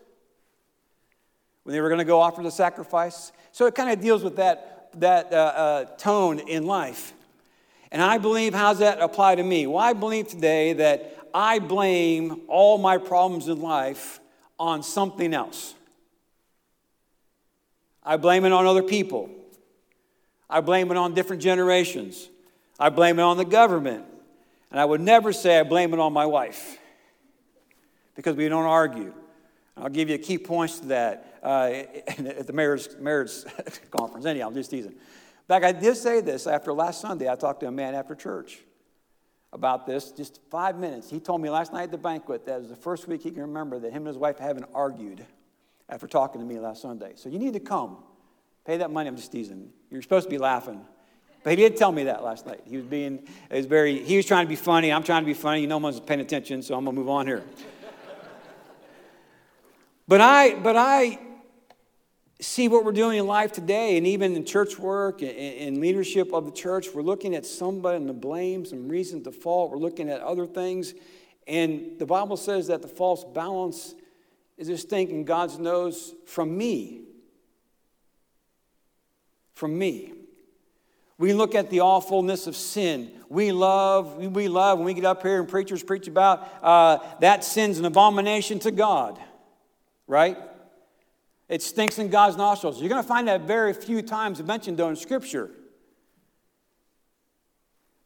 when 1.62 1.72
they 1.72 1.80
were 1.80 1.88
going 1.88 1.98
to 1.98 2.04
go 2.04 2.20
offer 2.20 2.42
the 2.42 2.50
sacrifice. 2.50 3.32
So 3.52 3.66
it 3.66 3.74
kind 3.74 3.90
of 3.90 4.00
deals 4.00 4.22
with 4.22 4.36
that, 4.36 4.90
that 5.00 5.32
uh, 5.32 5.36
uh, 5.36 5.84
tone 5.96 6.38
in 6.38 6.66
life. 6.66 7.12
And 7.92 8.00
I 8.02 8.18
believe, 8.18 8.54
how's 8.54 8.78
that 8.78 9.00
apply 9.00 9.34
to 9.34 9.42
me? 9.42 9.66
Well, 9.66 9.78
I 9.78 9.94
believe 9.94 10.28
today 10.28 10.74
that 10.74 11.16
I 11.34 11.58
blame 11.58 12.42
all 12.48 12.78
my 12.78 12.98
problems 12.98 13.48
in 13.48 13.60
life 13.60 14.20
on 14.58 14.82
something 14.82 15.34
else. 15.34 15.74
I 18.02 18.16
blame 18.16 18.44
it 18.44 18.52
on 18.52 18.66
other 18.66 18.82
people. 18.82 19.30
I 20.48 20.60
blame 20.60 20.90
it 20.90 20.96
on 20.96 21.14
different 21.14 21.42
generations. 21.42 22.28
I 22.78 22.88
blame 22.88 23.18
it 23.18 23.22
on 23.22 23.36
the 23.36 23.44
government. 23.44 24.04
And 24.70 24.80
I 24.80 24.84
would 24.84 25.00
never 25.00 25.32
say 25.32 25.58
I 25.58 25.62
blame 25.62 25.92
it 25.92 26.00
on 26.00 26.12
my 26.12 26.26
wife 26.26 26.78
because 28.14 28.36
we 28.36 28.48
don't 28.48 28.64
argue. 28.64 29.12
I'll 29.76 29.88
give 29.88 30.08
you 30.08 30.18
key 30.18 30.38
points 30.38 30.80
to 30.80 30.86
that 30.86 31.38
uh, 31.42 31.46
at 32.08 32.46
the 32.46 32.52
marriage, 32.52 32.88
marriage 32.98 33.32
conference. 33.90 34.26
Anyhow, 34.26 34.48
I'm 34.48 34.54
just 34.54 34.70
teasing. 34.70 34.92
In 34.92 34.98
fact, 35.48 35.64
I 35.64 35.72
did 35.72 35.96
say 35.96 36.20
this 36.20 36.46
after 36.46 36.72
last 36.72 37.00
Sunday. 37.00 37.28
I 37.28 37.34
talked 37.34 37.60
to 37.60 37.66
a 37.66 37.72
man 37.72 37.94
after 37.94 38.14
church 38.14 38.60
about 39.52 39.86
this, 39.86 40.12
just 40.12 40.40
five 40.50 40.78
minutes. 40.78 41.10
He 41.10 41.18
told 41.18 41.40
me 41.40 41.50
last 41.50 41.72
night 41.72 41.84
at 41.84 41.90
the 41.90 41.98
banquet 41.98 42.46
that 42.46 42.60
was 42.60 42.68
the 42.68 42.76
first 42.76 43.08
week 43.08 43.22
he 43.22 43.30
can 43.30 43.42
remember 43.42 43.78
that 43.78 43.90
him 43.90 43.98
and 43.98 44.08
his 44.08 44.16
wife 44.16 44.38
haven't 44.38 44.66
argued 44.74 45.24
after 45.88 46.06
talking 46.06 46.40
to 46.40 46.46
me 46.46 46.58
last 46.58 46.82
Sunday. 46.82 47.12
So 47.16 47.28
you 47.28 47.38
need 47.38 47.54
to 47.54 47.60
come. 47.60 47.98
Pay 48.64 48.76
that 48.76 48.90
money. 48.90 49.08
I'm 49.08 49.16
just 49.16 49.32
teasing. 49.32 49.70
You're 49.90 50.02
supposed 50.02 50.26
to 50.26 50.30
be 50.30 50.38
laughing. 50.38 50.84
But 51.42 51.50
he 51.50 51.56
did 51.56 51.76
tell 51.76 51.90
me 51.90 52.04
that 52.04 52.22
last 52.22 52.46
night. 52.46 52.60
He 52.66 52.76
was 52.76 52.84
being, 52.86 53.26
he 53.50 53.56
was 53.56 53.66
very, 53.66 53.98
he 53.98 54.16
was 54.16 54.26
trying 54.26 54.44
to 54.44 54.48
be 54.48 54.56
funny. 54.56 54.92
I'm 54.92 55.02
trying 55.02 55.22
to 55.22 55.26
be 55.26 55.34
funny. 55.34 55.62
You 55.62 55.66
no 55.66 55.78
one's 55.78 55.98
paying 55.98 56.20
attention, 56.20 56.62
so 56.62 56.76
I'm 56.76 56.84
going 56.84 56.94
to 56.94 57.00
move 57.00 57.08
on 57.08 57.26
here. 57.26 57.42
but 60.06 60.20
I, 60.20 60.54
but 60.56 60.76
I 60.76 61.18
see 62.40 62.68
what 62.68 62.84
we're 62.84 62.92
doing 62.92 63.18
in 63.18 63.26
life 63.26 63.52
today, 63.52 63.96
and 63.96 64.06
even 64.06 64.34
in 64.34 64.44
church 64.44 64.78
work 64.78 65.22
and, 65.22 65.78
leadership 65.78 66.32
of 66.32 66.46
the 66.46 66.52
church, 66.52 66.88
we're 66.94 67.02
looking 67.02 67.34
at 67.34 67.44
somebody 67.44 67.96
and 67.96 68.08
the 68.08 68.14
blame, 68.14 68.64
some 68.64 68.88
reason 68.88 69.22
to 69.24 69.32
fault. 69.32 69.70
We're 69.70 69.78
looking 69.78 70.08
at 70.08 70.20
other 70.20 70.46
things. 70.46 70.94
And 71.46 71.98
the 71.98 72.06
Bible 72.06 72.36
says 72.36 72.68
that 72.68 72.82
the 72.82 72.88
false 72.88 73.24
balance 73.24 73.94
is 74.56 74.68
this 74.68 74.84
thinking 74.84 75.24
God 75.24 75.58
knows 75.58 76.14
from 76.26 76.56
me. 76.56 77.02
From 79.54 79.78
me. 79.78 80.14
We 81.18 81.34
look 81.34 81.54
at 81.54 81.68
the 81.68 81.80
awfulness 81.80 82.46
of 82.46 82.56
sin. 82.56 83.10
We 83.28 83.52
love, 83.52 84.16
we 84.16 84.48
love 84.48 84.78
when 84.78 84.86
we 84.86 84.94
get 84.94 85.04
up 85.04 85.22
here 85.22 85.38
and 85.38 85.48
preachers 85.48 85.82
preach 85.82 86.08
about 86.08 86.48
uh, 86.62 86.98
that 87.20 87.44
sin's 87.44 87.78
an 87.78 87.84
abomination 87.84 88.58
to 88.60 88.70
God, 88.70 89.20
right? 90.06 90.38
It 91.50 91.62
stinks 91.62 91.98
in 91.98 92.08
God's 92.08 92.36
nostrils. 92.36 92.80
You're 92.80 92.88
going 92.88 93.02
to 93.02 93.08
find 93.08 93.26
that 93.26 93.42
very 93.42 93.74
few 93.74 94.02
times 94.02 94.40
mentioned 94.40 94.76
though 94.76 94.88
in 94.88 94.96
Scripture. 94.96 95.50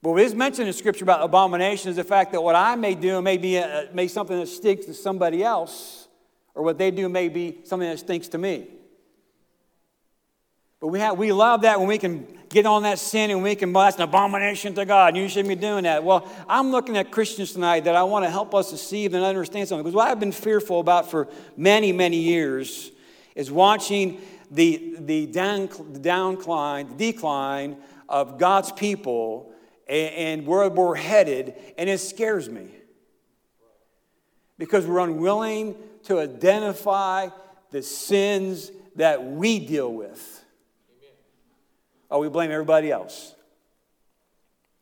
But 0.02 0.10
what 0.10 0.22
is 0.22 0.34
mentioned 0.34 0.66
in 0.66 0.72
Scripture 0.72 1.04
about 1.04 1.22
abomination 1.22 1.90
is 1.90 1.96
the 1.96 2.04
fact 2.04 2.32
that 2.32 2.42
what 2.42 2.56
I 2.56 2.74
may 2.74 2.94
do 2.94 3.20
may 3.20 3.36
be 3.36 3.56
a, 3.56 3.88
may 3.92 4.08
something 4.08 4.38
that 4.38 4.48
stinks 4.48 4.86
to 4.86 4.94
somebody 4.94 5.44
else, 5.44 6.08
or 6.54 6.62
what 6.62 6.78
they 6.78 6.90
do 6.90 7.08
may 7.08 7.28
be 7.28 7.58
something 7.64 7.88
that 7.88 7.98
stinks 7.98 8.28
to 8.28 8.38
me. 8.38 8.66
But 10.80 10.88
we, 10.88 11.00
have, 11.00 11.18
we 11.18 11.32
love 11.32 11.62
that 11.62 11.78
when 11.78 11.88
we 11.88 11.98
can 11.98 12.26
get 12.48 12.64
on 12.66 12.82
that 12.84 12.98
sin 12.98 13.30
and 13.30 13.42
we 13.42 13.54
can, 13.54 13.72
well, 13.72 13.84
that's 13.84 13.96
an 13.96 14.02
abomination 14.02 14.74
to 14.74 14.86
God. 14.86 15.16
You 15.16 15.28
shouldn't 15.28 15.48
be 15.48 15.54
doing 15.54 15.84
that. 15.84 16.04
Well, 16.04 16.30
I'm 16.48 16.70
looking 16.70 16.96
at 16.96 17.10
Christians 17.10 17.52
tonight 17.52 17.84
that 17.84 17.94
I 17.94 18.02
want 18.04 18.24
to 18.24 18.30
help 18.30 18.54
us 18.54 18.70
to 18.70 18.76
see 18.76 19.06
and 19.06 19.14
understand 19.16 19.68
something. 19.68 19.82
Because 19.82 19.94
what 19.94 20.08
I've 20.08 20.20
been 20.20 20.32
fearful 20.32 20.80
about 20.80 21.10
for 21.10 21.28
many, 21.56 21.92
many 21.92 22.18
years 22.18 22.90
is 23.34 23.50
watching 23.50 24.20
the, 24.50 24.96
the, 25.00 25.26
down, 25.26 25.68
downcline, 25.68 26.96
the 26.96 27.12
decline 27.12 27.76
of 28.08 28.38
God's 28.38 28.72
people 28.72 29.52
and, 29.88 30.14
and 30.14 30.46
where 30.46 30.68
we're 30.68 30.94
headed, 30.94 31.54
and 31.76 31.88
it 31.88 31.98
scares 31.98 32.48
me. 32.48 32.68
Because 34.56 34.86
we're 34.86 35.00
unwilling 35.00 35.74
to 36.04 36.20
identify 36.20 37.28
the 37.70 37.82
sins 37.82 38.70
that 38.94 39.24
we 39.24 39.58
deal 39.58 39.92
with. 39.92 40.44
Oh, 42.10 42.20
we 42.20 42.28
blame 42.28 42.52
everybody 42.52 42.92
else. 42.92 43.34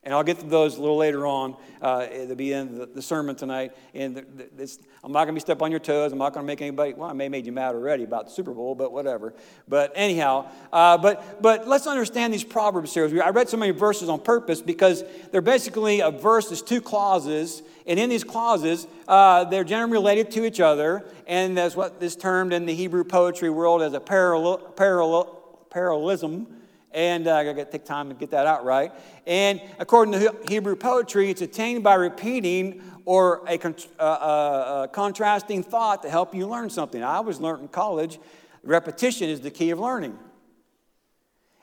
And 0.04 0.12
I'll 0.12 0.24
get 0.24 0.40
to 0.40 0.46
those 0.46 0.78
a 0.78 0.80
little 0.80 0.96
later 0.96 1.26
on 1.26 1.56
uh, 1.80 2.08
at 2.10 2.28
the 2.28 2.34
beginning 2.34 2.74
of 2.74 2.78
the, 2.88 2.94
the 2.94 3.02
sermon 3.02 3.36
tonight. 3.36 3.72
And 3.94 4.16
the, 4.16 4.22
the, 4.56 4.78
I'm 5.04 5.12
not 5.12 5.20
going 5.20 5.28
to 5.28 5.32
be 5.34 5.40
step 5.40 5.62
on 5.62 5.70
your 5.70 5.78
toes. 5.78 6.10
I'm 6.10 6.18
not 6.18 6.32
going 6.32 6.44
to 6.44 6.46
make 6.46 6.60
anybody, 6.60 6.94
well, 6.94 7.08
I 7.08 7.12
may 7.12 7.24
have 7.24 7.30
made 7.30 7.46
you 7.46 7.52
mad 7.52 7.76
already 7.76 8.02
about 8.02 8.26
the 8.26 8.32
Super 8.32 8.52
Bowl, 8.52 8.74
but 8.74 8.92
whatever. 8.92 9.32
But 9.68 9.92
anyhow, 9.94 10.48
uh, 10.72 10.98
but, 10.98 11.40
but 11.40 11.68
let's 11.68 11.86
understand 11.86 12.34
these 12.34 12.42
Proverbs 12.42 12.92
here. 12.92 13.22
I 13.22 13.30
read 13.30 13.48
so 13.48 13.56
many 13.56 13.70
verses 13.70 14.08
on 14.08 14.20
purpose 14.20 14.60
because 14.60 15.04
they're 15.30 15.40
basically 15.40 16.00
a 16.00 16.10
verse, 16.10 16.48
there's 16.48 16.62
two 16.62 16.80
clauses. 16.80 17.62
And 17.86 17.96
in 17.96 18.10
these 18.10 18.24
clauses, 18.24 18.88
uh, 19.06 19.44
they're 19.44 19.62
generally 19.62 19.92
related 19.92 20.32
to 20.32 20.44
each 20.44 20.58
other. 20.58 21.04
And 21.28 21.56
that's 21.56 21.76
what 21.76 21.98
is 22.00 22.16
termed 22.16 22.52
in 22.52 22.66
the 22.66 22.74
Hebrew 22.74 23.04
poetry 23.04 23.50
world 23.50 23.82
as 23.82 23.92
a 23.92 24.00
parallel, 24.00 24.58
parallel, 24.58 25.24
parallelism 25.70 26.48
and 26.92 27.26
uh, 27.26 27.36
I 27.36 27.44
got 27.44 27.56
to 27.56 27.64
take 27.64 27.84
time 27.84 28.08
to 28.08 28.14
get 28.14 28.30
that 28.30 28.46
out 28.46 28.64
right. 28.64 28.92
And 29.26 29.60
according 29.78 30.12
to 30.12 30.36
Hebrew 30.48 30.76
poetry, 30.76 31.30
it's 31.30 31.42
attained 31.42 31.82
by 31.82 31.94
repeating 31.94 32.82
or 33.04 33.42
a, 33.48 33.58
con- 33.58 33.74
uh, 33.98 34.02
uh, 34.02 34.86
contrasting 34.88 35.62
thought 35.62 36.02
to 36.02 36.10
help 36.10 36.34
you 36.34 36.46
learn 36.46 36.70
something. 36.70 37.02
I 37.02 37.20
was 37.20 37.40
learned 37.40 37.62
in 37.62 37.68
college, 37.68 38.18
repetition 38.62 39.28
is 39.28 39.40
the 39.40 39.50
key 39.50 39.70
of 39.70 39.78
learning. 39.78 40.18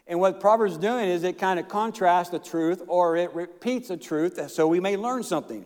And 0.08 0.20
what 0.20 0.40
Proverbs 0.40 0.74
is 0.74 0.80
doing 0.80 1.08
is 1.08 1.24
it 1.24 1.38
kind 1.38 1.60
of 1.60 1.68
contrasts 1.68 2.32
the 2.32 2.40
truth 2.40 2.82
or 2.88 3.16
it 3.16 3.34
repeats 3.36 3.92
a 3.92 3.98
truth 3.98 4.50
so 4.50 4.68
we 4.68 4.80
may 4.80 4.98
learn 4.98 5.22
something. 5.22 5.66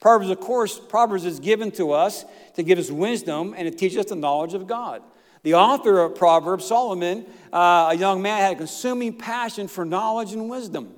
Proverbs, 0.00 0.30
of 0.30 0.40
course, 0.40 0.80
Proverbs 0.80 1.24
is 1.24 1.38
given 1.38 1.70
to 1.72 1.92
us 1.92 2.24
to 2.54 2.62
give 2.62 2.78
us 2.78 2.90
wisdom 2.90 3.54
and 3.56 3.70
to 3.70 3.76
teach 3.76 3.96
us 3.96 4.06
the 4.06 4.16
knowledge 4.16 4.54
of 4.54 4.66
God. 4.66 5.02
The 5.42 5.54
author 5.54 5.98
of 5.98 6.14
Proverbs, 6.14 6.66
Solomon, 6.66 7.26
uh, 7.52 7.88
a 7.90 7.94
young 7.94 8.22
man, 8.22 8.38
had 8.40 8.52
a 8.52 8.56
consuming 8.56 9.18
passion 9.18 9.66
for 9.66 9.84
knowledge 9.84 10.32
and 10.32 10.48
wisdom. 10.48 10.94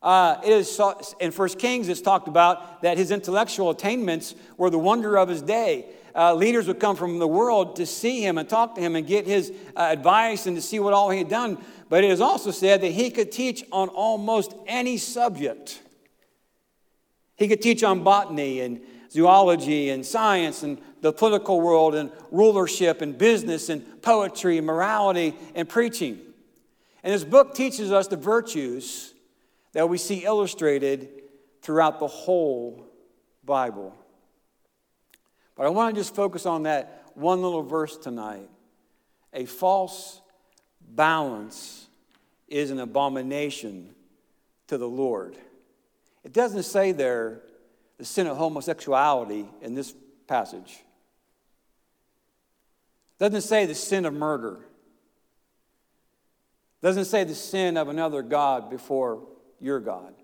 Uh, 0.00 0.36
it 0.44 0.52
is 0.52 0.80
in 1.18 1.30
First 1.30 1.58
Kings, 1.58 1.88
it's 1.88 2.00
talked 2.00 2.28
about 2.28 2.82
that 2.82 2.98
his 2.98 3.10
intellectual 3.10 3.70
attainments 3.70 4.34
were 4.56 4.70
the 4.70 4.78
wonder 4.78 5.16
of 5.16 5.28
his 5.28 5.42
day. 5.42 5.86
Uh, 6.14 6.34
leaders 6.34 6.68
would 6.68 6.78
come 6.78 6.94
from 6.94 7.18
the 7.18 7.26
world 7.26 7.76
to 7.76 7.86
see 7.86 8.20
him 8.20 8.38
and 8.38 8.48
talk 8.48 8.76
to 8.76 8.80
him 8.80 8.94
and 8.94 9.06
get 9.06 9.26
his 9.26 9.52
uh, 9.74 9.80
advice 9.80 10.46
and 10.46 10.56
to 10.56 10.62
see 10.62 10.78
what 10.78 10.92
all 10.92 11.10
he 11.10 11.18
had 11.18 11.28
done. 11.28 11.58
But 11.88 12.04
it 12.04 12.10
is 12.10 12.20
also 12.20 12.52
said 12.52 12.82
that 12.82 12.90
he 12.92 13.10
could 13.10 13.32
teach 13.32 13.64
on 13.72 13.88
almost 13.88 14.54
any 14.66 14.98
subject. 14.98 15.80
He 17.36 17.48
could 17.48 17.60
teach 17.60 17.82
on 17.82 18.04
botany 18.04 18.60
and 18.60 18.80
zoology 19.14 19.90
and 19.90 20.04
science 20.04 20.64
and 20.64 20.76
the 21.00 21.12
political 21.12 21.60
world 21.60 21.94
and 21.94 22.10
rulership 22.32 23.00
and 23.00 23.16
business 23.16 23.68
and 23.68 24.02
poetry 24.02 24.58
and 24.58 24.66
morality 24.66 25.36
and 25.54 25.68
preaching. 25.68 26.18
And 27.04 27.14
this 27.14 27.22
book 27.22 27.54
teaches 27.54 27.92
us 27.92 28.08
the 28.08 28.16
virtues 28.16 29.14
that 29.72 29.88
we 29.88 29.98
see 29.98 30.24
illustrated 30.24 31.08
throughout 31.62 32.00
the 32.00 32.08
whole 32.08 32.86
Bible. 33.44 33.94
But 35.54 35.66
I 35.66 35.68
want 35.68 35.94
to 35.94 36.00
just 36.00 36.14
focus 36.14 36.44
on 36.44 36.64
that 36.64 37.04
one 37.14 37.40
little 37.40 37.62
verse 37.62 37.96
tonight. 37.96 38.50
A 39.32 39.44
false 39.44 40.20
balance 40.80 41.86
is 42.48 42.72
an 42.72 42.80
abomination 42.80 43.94
to 44.66 44.76
the 44.76 44.88
Lord. 44.88 45.36
It 46.24 46.32
doesn't 46.32 46.64
say 46.64 46.90
there 46.90 47.42
the 47.98 48.04
sin 48.04 48.26
of 48.26 48.36
homosexuality 48.36 49.46
in 49.62 49.74
this 49.74 49.94
passage. 50.26 50.80
Doesn't 53.18 53.42
say 53.42 53.66
the 53.66 53.74
sin 53.74 54.04
of 54.04 54.12
murder. 54.12 54.60
Doesn't 56.82 57.06
say 57.06 57.24
the 57.24 57.34
sin 57.34 57.76
of 57.76 57.88
another 57.88 58.22
God 58.22 58.68
before 58.68 59.26
your 59.60 59.80
God. 59.80 60.14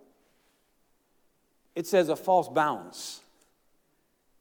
It 1.74 1.86
says 1.86 2.08
a 2.08 2.16
false 2.16 2.48
balance 2.48 3.20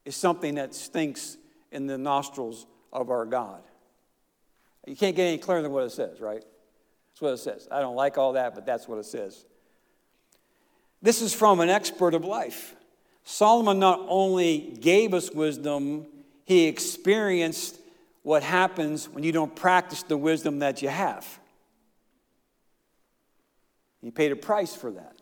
is 0.03 0.15
something 0.15 0.55
that 0.55 0.73
stinks 0.73 1.37
in 1.71 1.87
the 1.87 1.97
nostrils 1.97 2.65
of 2.91 3.09
our 3.09 3.25
God. 3.25 3.61
You 4.87 4.95
can't 4.95 5.15
get 5.15 5.27
any 5.27 5.37
clearer 5.37 5.61
than 5.61 5.71
what 5.71 5.83
it 5.83 5.91
says, 5.91 6.19
right? 6.19 6.43
That's 7.11 7.21
what 7.21 7.33
it 7.33 7.37
says. 7.37 7.67
I 7.71 7.79
don't 7.79 7.95
like 7.95 8.17
all 8.17 8.33
that, 8.33 8.55
but 8.55 8.65
that's 8.65 8.87
what 8.87 8.97
it 8.97 9.05
says. 9.05 9.45
This 11.01 11.21
is 11.21 11.33
from 11.33 11.59
an 11.59 11.69
expert 11.69 12.13
of 12.13 12.25
life. 12.25 12.75
Solomon 13.31 13.77
not 13.77 14.03
only 14.07 14.75
gave 14.81 15.13
us 15.13 15.29
wisdom, 15.29 16.07
he 16.45 16.65
experienced 16.65 17.79
what 18.23 18.41
happens 18.41 19.07
when 19.07 19.23
you 19.23 19.31
don't 19.31 19.55
practice 19.55 20.01
the 20.01 20.17
wisdom 20.17 20.59
that 20.59 20.81
you 20.81 20.89
have. 20.89 21.39
He 24.01 24.09
paid 24.09 24.31
a 24.31 24.35
price 24.35 24.75
for 24.75 24.89
that. 24.89 25.15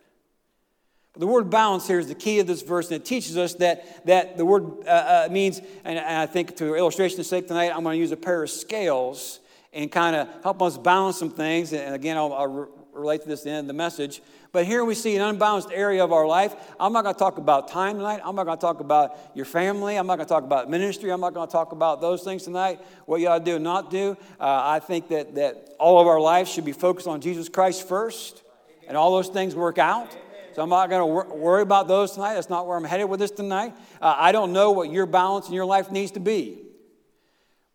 But 1.12 1.20
the 1.20 1.28
word 1.28 1.50
balance 1.50 1.86
here 1.86 2.00
is 2.00 2.08
the 2.08 2.16
key 2.16 2.40
of 2.40 2.48
this 2.48 2.62
verse, 2.62 2.88
and 2.88 3.02
it 3.02 3.04
teaches 3.04 3.38
us 3.38 3.56
that, 3.56 4.06
that 4.06 4.38
the 4.38 4.46
word 4.46 4.88
uh, 4.88 5.26
uh, 5.26 5.28
means, 5.30 5.60
and 5.84 6.00
I 6.00 6.28
think 6.28 6.56
to 6.56 6.76
illustration's 6.76 7.28
sake 7.28 7.50
tonight, 7.50 7.74
I'm 7.76 7.84
going 7.84 7.98
to 7.98 8.00
use 8.00 8.14
a 8.14 8.18
pair 8.18 8.42
of 8.42 8.50
scales 8.50 9.42
and 9.74 9.92
kind 9.92 10.16
of 10.16 10.30
help 10.44 10.62
us 10.62 10.78
balance 10.78 11.20
some 11.20 11.30
things. 11.30 11.74
And 11.74 11.94
again, 11.94 12.16
I'll, 12.16 12.32
I'll 12.32 12.70
relate 12.94 13.24
to 13.24 13.28
this 13.28 13.44
the 13.44 13.50
end 13.50 13.60
of 13.60 13.68
the 13.68 13.74
message. 13.74 14.22
But 14.58 14.66
here 14.66 14.84
we 14.84 14.96
see 14.96 15.16
an 15.16 15.22
unbalanced 15.22 15.70
area 15.72 16.04
of 16.04 16.12
our 16.12 16.26
life. 16.26 16.56
I'm 16.80 16.92
not 16.92 17.04
going 17.04 17.14
to 17.14 17.20
talk 17.20 17.38
about 17.38 17.68
time 17.68 17.98
tonight. 17.98 18.22
I'm 18.26 18.36
not 18.36 18.46
going 18.46 18.58
to 18.58 18.62
talk 18.62 18.80
about 18.80 19.16
your 19.36 19.46
family. 19.46 19.98
I'm 19.98 20.08
not 20.08 20.16
going 20.16 20.26
to 20.26 20.34
talk 20.34 20.44
about 20.44 20.68
ministry. 20.68 21.12
I'm 21.12 21.22
not 21.22 21.36
going 21.36 21.48
to 21.48 21.52
talk 21.52 21.74
about 21.74 22.02
those 22.02 22.24
things 22.24 22.42
tonight. 22.42 22.82
What 23.06 23.22
you 23.22 23.28
ought 23.28 23.38
to 23.38 23.46
do 23.46 23.58
and 23.58 23.64
not 23.64 23.92
do. 23.92 24.18
Uh, 24.40 24.62
I 24.64 24.80
think 24.80 25.10
that, 25.10 25.36
that 25.36 25.76
all 25.80 26.02
of 26.02 26.08
our 26.08 26.20
lives 26.20 26.52
should 26.52 26.66
be 26.66 26.72
focused 26.72 27.06
on 27.06 27.22
Jesus 27.22 27.50
Christ 27.50 27.88
first, 27.88 28.42
and 28.88 28.98
all 28.98 29.12
those 29.12 29.28
things 29.28 29.54
work 29.54 29.78
out. 29.78 30.18
So 30.56 30.64
I'm 30.64 30.70
not 30.70 30.90
going 30.90 31.02
to 31.02 31.06
wor- 31.06 31.38
worry 31.38 31.62
about 31.62 31.88
those 31.88 32.14
tonight. 32.14 32.34
That's 32.34 32.50
not 32.50 32.66
where 32.66 32.78
I'm 32.78 32.84
headed 32.84 33.08
with 33.08 33.20
this 33.20 33.30
tonight. 33.30 33.76
Uh, 34.02 34.16
I 34.18 34.32
don't 34.32 34.54
know 34.54 34.72
what 34.72 34.92
your 34.92 35.06
balance 35.06 35.48
in 35.48 35.54
your 35.54 35.66
life 35.66 35.92
needs 35.92 36.14
to 36.14 36.20
be. 36.20 36.64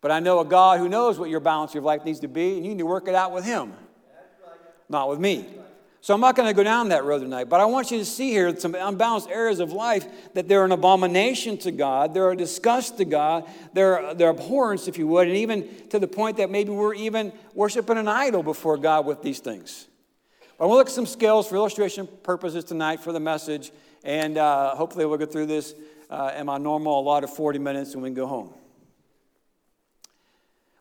But 0.01 0.11
I 0.11 0.19
know 0.19 0.41
a 0.41 0.45
God 0.45 0.79
who 0.79 0.89
knows 0.89 1.17
what 1.17 1.29
your 1.29 1.39
balance 1.39 1.71
of 1.71 1.75
your 1.75 1.83
life 1.83 2.03
needs 2.03 2.19
to 2.19 2.27
be, 2.27 2.57
and 2.57 2.65
you 2.65 2.73
need 2.73 2.79
to 2.79 2.85
work 2.85 3.07
it 3.07 3.15
out 3.15 3.31
with 3.31 3.45
Him, 3.45 3.71
not 4.89 5.07
with 5.07 5.21
me. 5.21 5.62
So 6.03 6.13
I'm 6.13 6.19
not 6.19 6.35
going 6.35 6.49
to 6.49 6.53
go 6.53 6.65
down 6.65 6.89
that 6.89 7.05
road 7.05 7.19
tonight, 7.19 7.45
but 7.45 7.61
I 7.61 7.65
want 7.65 7.89
you 7.89 7.97
to 7.97 8.03
see 8.03 8.29
here 8.29 8.53
some 8.59 8.75
unbalanced 8.75 9.29
areas 9.29 9.61
of 9.61 9.71
life 9.71 10.05
that 10.33 10.49
they're 10.49 10.65
an 10.65 10.73
abomination 10.73 11.57
to 11.59 11.71
God, 11.71 12.13
they're 12.13 12.31
a 12.31 12.35
disgust 12.35 12.97
to 12.97 13.05
God, 13.05 13.45
they're, 13.71 14.13
they're 14.13 14.31
abhorrence, 14.31 14.89
if 14.89 14.97
you 14.97 15.07
would, 15.07 15.29
and 15.29 15.37
even 15.37 15.65
to 15.91 15.99
the 15.99 16.07
point 16.07 16.35
that 16.37 16.49
maybe 16.49 16.71
we're 16.71 16.93
even 16.93 17.31
worshiping 17.53 17.97
an 17.97 18.09
idol 18.09 18.43
before 18.43 18.75
God 18.75 19.05
with 19.05 19.21
these 19.21 19.39
things. 19.39 19.87
But 20.59 20.67
we'll 20.67 20.75
look 20.75 20.87
at 20.87 20.93
some 20.93 21.05
scales 21.05 21.47
for 21.47 21.55
illustration 21.55 22.09
purposes 22.21 22.65
tonight 22.65 22.99
for 22.99 23.13
the 23.13 23.21
message, 23.21 23.71
and 24.03 24.37
uh, 24.37 24.75
hopefully 24.75 25.05
we'll 25.05 25.17
get 25.17 25.31
through 25.31 25.45
this 25.45 25.73
uh, 26.09 26.33
in 26.37 26.47
my 26.47 26.57
normal 26.57 26.99
allotted 26.99 27.29
40 27.29 27.59
minutes 27.59 27.93
and 27.93 28.03
we 28.03 28.09
can 28.09 28.13
go 28.13 28.27
home. 28.27 28.53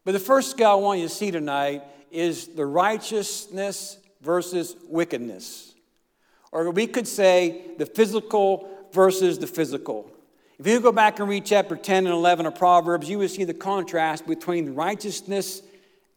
But 0.04 0.12
the 0.14 0.18
first 0.18 0.50
scale 0.50 0.70
I 0.70 0.74
want 0.74 0.98
you 0.98 1.06
to 1.06 1.14
see 1.14 1.30
tonight 1.30 1.84
is 2.10 2.48
the 2.48 2.66
righteousness 2.66 3.98
versus 4.22 4.76
wickedness. 4.88 5.74
Or 6.52 6.70
we 6.70 6.86
could 6.86 7.08
say 7.08 7.72
the 7.78 7.86
physical 7.86 8.68
versus 8.92 9.38
the 9.38 9.46
physical. 9.46 10.10
If 10.58 10.66
you 10.66 10.80
go 10.80 10.92
back 10.92 11.18
and 11.18 11.28
read 11.28 11.44
chapter 11.44 11.76
10 11.76 12.06
and 12.06 12.14
11 12.14 12.46
of 12.46 12.54
Proverbs, 12.54 13.08
you 13.08 13.18
will 13.18 13.28
see 13.28 13.44
the 13.44 13.54
contrast 13.54 14.26
between 14.26 14.74
righteousness 14.74 15.62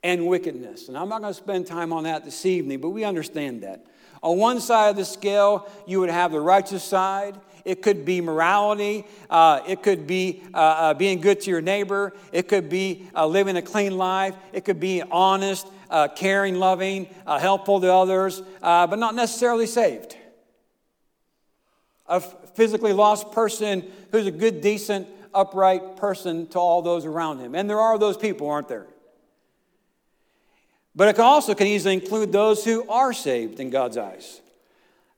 and 0.04 0.28
wickedness. 0.28 0.88
And 0.88 0.98
I'm 0.98 1.10
not 1.10 1.22
going 1.22 1.34
to 1.34 1.40
spend 1.40 1.66
time 1.66 1.92
on 1.92 2.04
that 2.04 2.24
this 2.24 2.46
evening, 2.46 2.80
but 2.80 2.90
we 2.90 3.04
understand 3.04 3.64
that. 3.64 3.88
On 4.22 4.38
one 4.38 4.60
side 4.60 4.90
of 4.90 4.96
the 4.98 5.06
scale, 5.06 5.68
you 5.88 6.00
would 6.00 6.10
have 6.10 6.32
the 6.32 6.40
righteous 6.40 6.84
side. 6.84 7.40
It 7.64 7.82
could 7.82 8.06
be 8.06 8.22
morality. 8.22 9.08
Uh, 9.30 9.62
it 9.68 9.82
could 9.82 10.06
be 10.06 10.44
uh, 10.54 10.58
uh, 10.58 10.94
being 10.94 11.22
good 11.22 11.42
to 11.42 11.50
your 11.50 11.62
neighbor. 11.62 12.14
It 12.32 12.48
could 12.48 12.70
be 12.70 13.08
uh, 13.16 13.26
living 13.26 13.58
a 13.58 13.62
clean 13.64 13.98
life. 13.98 14.36
It 14.54 14.64
could 14.64 14.80
be 14.80 15.02
honest, 15.02 15.68
uh, 15.90 16.08
caring, 16.10 16.56
loving, 16.56 17.08
uh, 17.26 17.40
helpful 17.40 17.82
to 17.82 17.92
others, 17.92 18.42
but 18.62 18.98
not 18.98 19.16
necessarily 19.16 19.68
saved. 19.68 20.16
A 22.08 22.20
physically 22.20 22.94
lost 22.94 23.32
person 23.32 23.84
who's 24.12 24.28
a 24.28 24.32
good, 24.32 24.62
decent, 24.62 25.08
upright 25.34 25.98
person 25.98 26.48
to 26.48 26.60
all 26.60 26.82
those 26.82 27.06
around 27.06 27.40
him. 27.40 27.56
And 27.56 27.70
there 27.70 27.80
are 27.80 27.98
those 27.98 28.18
people, 28.18 28.50
aren't 28.50 28.68
there? 28.68 28.88
But 30.96 31.10
it 31.10 31.20
also 31.20 31.54
can 31.56 31.68
easily 31.68 31.94
include 31.96 32.32
those 32.32 32.64
who 32.64 32.88
are 32.88 33.12
saved 33.12 33.60
in 33.60 33.70
God's 33.70 33.98
eyes. 33.98 34.42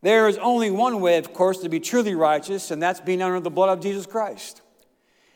There 0.02 0.28
is 0.28 0.38
only 0.38 0.72
one 0.72 1.02
way, 1.02 1.18
of 1.18 1.34
course, 1.34 1.60
to 1.60 1.70
be 1.70 1.80
truly 1.80 2.16
righteous, 2.16 2.72
and 2.72 2.82
that's 2.82 3.00
being 3.00 3.22
under 3.22 3.40
the 3.40 3.50
blood 3.50 3.70
of 3.70 3.84
Jesus 3.84 4.06
Christ. 4.06 4.62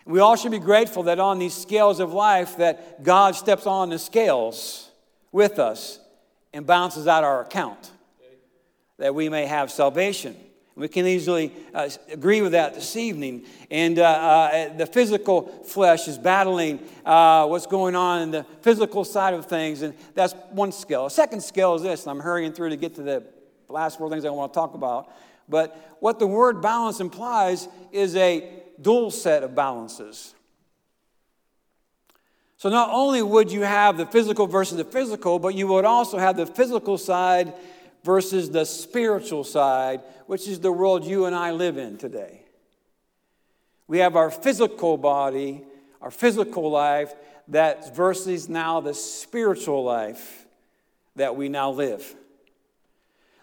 We 0.06 0.20
all 0.20 0.36
should 0.36 0.52
be 0.52 0.60
grateful 0.60 1.04
that 1.04 1.20
on 1.20 1.40
these 1.40 1.54
scales 1.54 2.00
of 2.00 2.14
life 2.14 2.58
that 2.58 3.04
God 3.04 3.36
steps 3.36 3.68
on 3.68 3.90
the 3.90 4.00
scales 4.00 4.91
with 5.32 5.60
us 5.60 6.00
and 6.54 6.66
balances 6.66 7.08
out 7.08 7.24
our 7.24 7.42
account 7.42 7.92
that 8.98 9.16
we 9.16 9.30
may 9.30 9.46
have 9.46 9.72
salvation. 9.72 10.36
We 10.76 10.88
can 10.88 11.06
easily 11.06 11.52
uh, 11.74 11.90
agree 12.10 12.42
with 12.42 12.54
that 12.54 12.76
this 12.76 12.96
evening. 12.96 13.46
And 13.70 14.00
uh, 14.00 14.04
uh, 14.04 14.78
the 14.78 14.86
physical 14.86 15.48
flesh 15.66 16.08
is 16.08 16.18
battling 16.18 16.80
uh, 17.06 17.46
what's 17.48 17.68
going 17.68 17.96
on 17.96 18.22
in 18.22 18.32
the 18.32 18.46
physical 18.62 19.04
side 19.04 19.34
of 19.34 19.48
things, 19.48 19.82
and 19.82 19.94
that's 20.16 20.34
one 20.52 20.72
skill. 20.72 21.08
A 21.08 21.12
second 21.12 21.42
skill 21.44 21.76
is 21.76 21.82
this, 21.82 22.04
and 22.04 22.12
I'm 22.12 22.20
hurrying 22.20 22.54
through 22.54 22.70
to 22.70 22.78
get 22.78 22.96
to 22.96 23.04
the 23.04 23.24
last 23.68 23.98
four 23.98 24.10
things 24.10 24.24
I 24.24 24.30
want 24.30 24.54
to 24.54 24.58
talk 24.58 24.74
about. 24.74 25.12
But 25.50 25.98
what 26.00 26.20
the 26.20 26.28
word 26.28 26.62
balance 26.62 27.00
implies 27.00 27.68
is 27.92 28.16
a 28.16 28.64
dual 28.82 29.12
set 29.12 29.44
of 29.44 29.54
balances. 29.54 30.34
So 32.62 32.70
not 32.70 32.92
only 32.92 33.24
would 33.24 33.52
you 33.52 33.62
have 33.62 33.98
the 33.98 34.06
physical 34.06 34.46
versus 34.46 34.78
the 34.78 34.84
physical, 34.84 35.40
but 35.40 35.56
you 35.56 35.66
would 35.66 35.84
also 35.84 36.20
have 36.20 36.38
the 36.38 36.46
physical 36.46 36.96
side 36.96 37.56
versus 38.04 38.52
the 38.52 38.66
spiritual 38.66 39.44
side, 39.44 40.02
which 40.28 40.48
is 40.48 40.60
the 40.60 40.72
world 40.72 41.04
you 41.04 41.26
and 41.26 41.36
I 41.36 41.54
live 41.54 41.80
in 41.80 41.98
today. 41.98 42.44
We 43.88 43.98
have 43.98 44.16
our 44.16 44.30
physical 44.30 44.96
body, 44.96 45.64
our 46.04 46.12
physical 46.12 46.70
life, 46.70 47.16
that 47.48 47.96
versus 47.96 48.48
now 48.48 48.80
the 48.80 48.94
spiritual 48.94 49.84
life 49.84 50.46
that 51.16 51.36
we 51.36 51.50
now 51.50 51.72
live. 51.72 52.14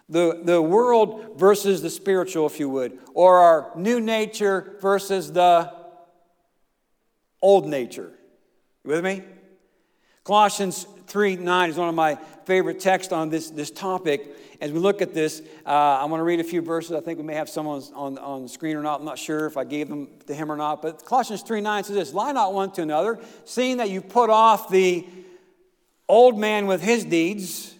The, 0.07 0.39
the 0.41 0.61
world 0.61 1.37
versus 1.37 1.81
the 1.81 1.89
spiritual, 1.89 2.45
if 2.45 2.57
you 2.57 2.69
would, 2.69 2.97
or 3.13 3.39
our 3.39 3.71
new 3.75 3.99
nature 3.99 4.77
versus 4.79 5.29
the 5.29 5.73
old 7.41 7.67
nature. 7.67 8.13
You 8.85 8.91
with 8.91 9.03
me? 9.03 9.21
Colossians 10.23 10.87
3 11.07 11.35
9 11.35 11.69
is 11.69 11.75
one 11.75 11.89
of 11.89 11.95
my 11.95 12.15
favorite 12.45 12.79
texts 12.79 13.11
on 13.11 13.29
this, 13.29 13.49
this 13.49 13.71
topic. 13.71 14.25
As 14.61 14.71
we 14.71 14.79
look 14.79 15.01
at 15.01 15.13
this, 15.13 15.41
uh, 15.65 15.69
I 15.69 16.05
want 16.05 16.21
to 16.21 16.23
read 16.23 16.39
a 16.39 16.45
few 16.45 16.61
verses. 16.61 16.93
I 16.93 17.01
think 17.01 17.19
we 17.19 17.25
may 17.25 17.33
have 17.33 17.49
someone 17.49 17.81
on, 17.93 18.17
on, 18.17 18.43
the 18.43 18.49
screen 18.49 18.77
or 18.77 18.81
not. 18.81 19.01
I'm 19.01 19.05
not 19.05 19.19
sure 19.19 19.47
if 19.47 19.57
I 19.57 19.65
gave 19.65 19.89
them 19.89 20.07
to 20.27 20.33
him 20.33 20.49
or 20.49 20.55
not. 20.55 20.81
But 20.81 21.03
Colossians 21.03 21.41
3 21.41 21.59
9 21.59 21.83
says 21.83 21.95
this 21.95 22.13
Lie 22.13 22.31
not 22.31 22.53
one 22.53 22.71
to 22.71 22.81
another, 22.81 23.19
seeing 23.43 23.77
that 23.77 23.89
you 23.89 23.99
put 23.99 24.29
off 24.29 24.69
the 24.69 25.05
old 26.07 26.39
man 26.39 26.65
with 26.65 26.81
his 26.81 27.03
deeds 27.03 27.75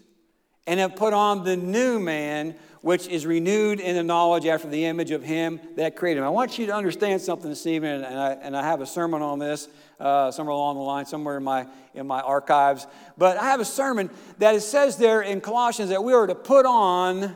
and 0.68 0.82
have 0.82 0.98
put 0.98 1.14
on 1.14 1.46
the 1.46 1.56
new 1.56 1.98
man 1.98 2.56
which 2.82 3.08
is 3.08 3.26
renewed 3.26 3.80
in 3.80 3.96
the 3.96 4.04
knowledge 4.04 4.46
after 4.46 4.68
the 4.68 4.86
image 4.86 5.12
of 5.12 5.24
him 5.24 5.60
that 5.76 5.96
created 5.96 6.20
him. 6.20 6.26
I 6.26 6.30
want 6.30 6.58
you 6.58 6.66
to 6.68 6.74
understand 6.74 7.22
something 7.22 7.50
this 7.50 7.66
evening, 7.68 8.04
and 8.04 8.18
I, 8.18 8.32
and 8.34 8.56
I 8.56 8.64
have 8.64 8.82
a 8.82 8.86
sermon 8.86 9.22
on 9.22 9.40
this 9.40 9.68
uh, 10.00 10.32
somewhere 10.32 10.54
along 10.54 10.76
the 10.76 10.82
line, 10.82 11.06
somewhere 11.06 11.38
in 11.38 11.44
my, 11.44 11.68
in 11.94 12.08
my 12.08 12.22
archives. 12.22 12.88
But 13.18 13.38
I 13.38 13.46
have 13.46 13.60
a 13.60 13.66
sermon 13.66 14.10
that 14.38 14.56
it 14.56 14.62
says 14.62 14.98
there 14.98 15.22
in 15.22 15.42
Colossians 15.42 15.90
that 15.90 16.04
we 16.04 16.14
are 16.14 16.28
to 16.28 16.36
put 16.36 16.66
on 16.66 17.36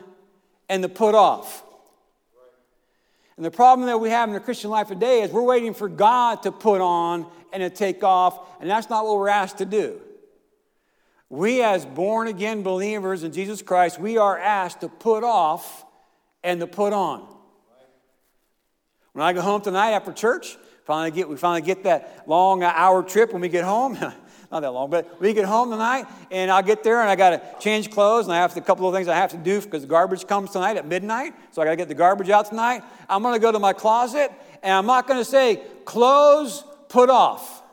and 0.68 0.82
to 0.82 0.88
put 0.88 1.14
off. 1.14 1.62
And 3.36 3.44
the 3.44 3.50
problem 3.50 3.86
that 3.88 3.98
we 3.98 4.10
have 4.10 4.28
in 4.28 4.34
the 4.34 4.40
Christian 4.40 4.70
life 4.70 4.88
today 4.88 5.22
is 5.22 5.30
we're 5.30 5.42
waiting 5.42 5.74
for 5.74 5.88
God 5.88 6.44
to 6.44 6.52
put 6.52 6.80
on 6.80 7.26
and 7.52 7.60
to 7.62 7.70
take 7.70 8.02
off, 8.02 8.38
and 8.60 8.70
that's 8.70 8.88
not 8.88 9.04
what 9.04 9.16
we're 9.16 9.28
asked 9.28 9.58
to 9.58 9.64
do. 9.64 10.00
We, 11.34 11.64
as 11.64 11.84
born 11.84 12.28
again 12.28 12.62
believers 12.62 13.24
in 13.24 13.32
Jesus 13.32 13.60
Christ, 13.60 13.98
we 13.98 14.18
are 14.18 14.38
asked 14.38 14.82
to 14.82 14.88
put 14.88 15.24
off 15.24 15.84
and 16.44 16.60
to 16.60 16.68
put 16.68 16.92
on. 16.92 17.26
When 19.14 19.26
I 19.26 19.32
go 19.32 19.40
home 19.40 19.60
tonight 19.60 19.90
after 19.90 20.12
church, 20.12 20.56
finally 20.84 21.10
get, 21.10 21.28
we 21.28 21.34
finally 21.34 21.62
get 21.62 21.82
that 21.84 22.22
long 22.28 22.62
hour 22.62 23.02
trip 23.02 23.32
when 23.32 23.42
we 23.42 23.48
get 23.48 23.64
home. 23.64 23.94
Not 24.52 24.60
that 24.60 24.70
long, 24.70 24.90
but 24.90 25.20
we 25.20 25.32
get 25.32 25.44
home 25.44 25.72
tonight, 25.72 26.06
and 26.30 26.52
I'll 26.52 26.62
get 26.62 26.84
there, 26.84 27.00
and 27.00 27.10
I 27.10 27.16
got 27.16 27.30
to 27.30 27.42
change 27.58 27.90
clothes, 27.90 28.26
and 28.26 28.32
I 28.32 28.36
have 28.36 28.54
to, 28.54 28.60
a 28.60 28.62
couple 28.62 28.88
of 28.88 28.94
things 28.94 29.08
I 29.08 29.16
have 29.16 29.32
to 29.32 29.36
do 29.36 29.60
because 29.60 29.82
the 29.82 29.88
garbage 29.88 30.28
comes 30.28 30.50
tonight 30.50 30.76
at 30.76 30.86
midnight. 30.86 31.34
So 31.50 31.60
I 31.60 31.64
got 31.64 31.72
to 31.72 31.76
get 31.76 31.88
the 31.88 31.96
garbage 31.96 32.30
out 32.30 32.46
tonight. 32.46 32.84
I'm 33.08 33.24
going 33.24 33.34
to 33.34 33.40
go 33.40 33.50
to 33.50 33.58
my 33.58 33.72
closet, 33.72 34.30
and 34.62 34.72
I'm 34.72 34.86
not 34.86 35.08
going 35.08 35.18
to 35.18 35.24
say 35.24 35.60
clothes 35.84 36.62
put 36.88 37.10
off 37.10 37.63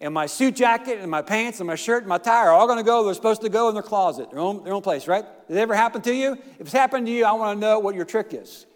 and 0.00 0.14
my 0.14 0.26
suit 0.26 0.56
jacket 0.56 0.98
and 0.98 1.10
my 1.10 1.20
pants 1.20 1.60
and 1.60 1.66
my 1.66 1.74
shirt 1.74 2.02
and 2.02 2.08
my 2.08 2.18
tie 2.18 2.46
are 2.46 2.52
all 2.52 2.66
going 2.66 2.78
to 2.78 2.84
go. 2.84 3.04
They're 3.04 3.14
supposed 3.14 3.42
to 3.42 3.50
go 3.50 3.68
in 3.68 3.74
their 3.74 3.82
closet, 3.82 4.30
their 4.30 4.38
own, 4.40 4.64
their 4.64 4.72
own 4.72 4.82
place, 4.82 5.06
right? 5.06 5.24
Did 5.46 5.56
it 5.56 5.60
ever 5.60 5.74
happen 5.74 6.00
to 6.02 6.14
you? 6.14 6.32
If 6.58 6.60
it's 6.62 6.72
happened 6.72 7.06
to 7.06 7.12
you, 7.12 7.24
I 7.24 7.32
want 7.32 7.56
to 7.56 7.60
know 7.60 7.78
what 7.78 7.94
your 7.94 8.06
trick 8.06 8.32
is. 8.32 8.66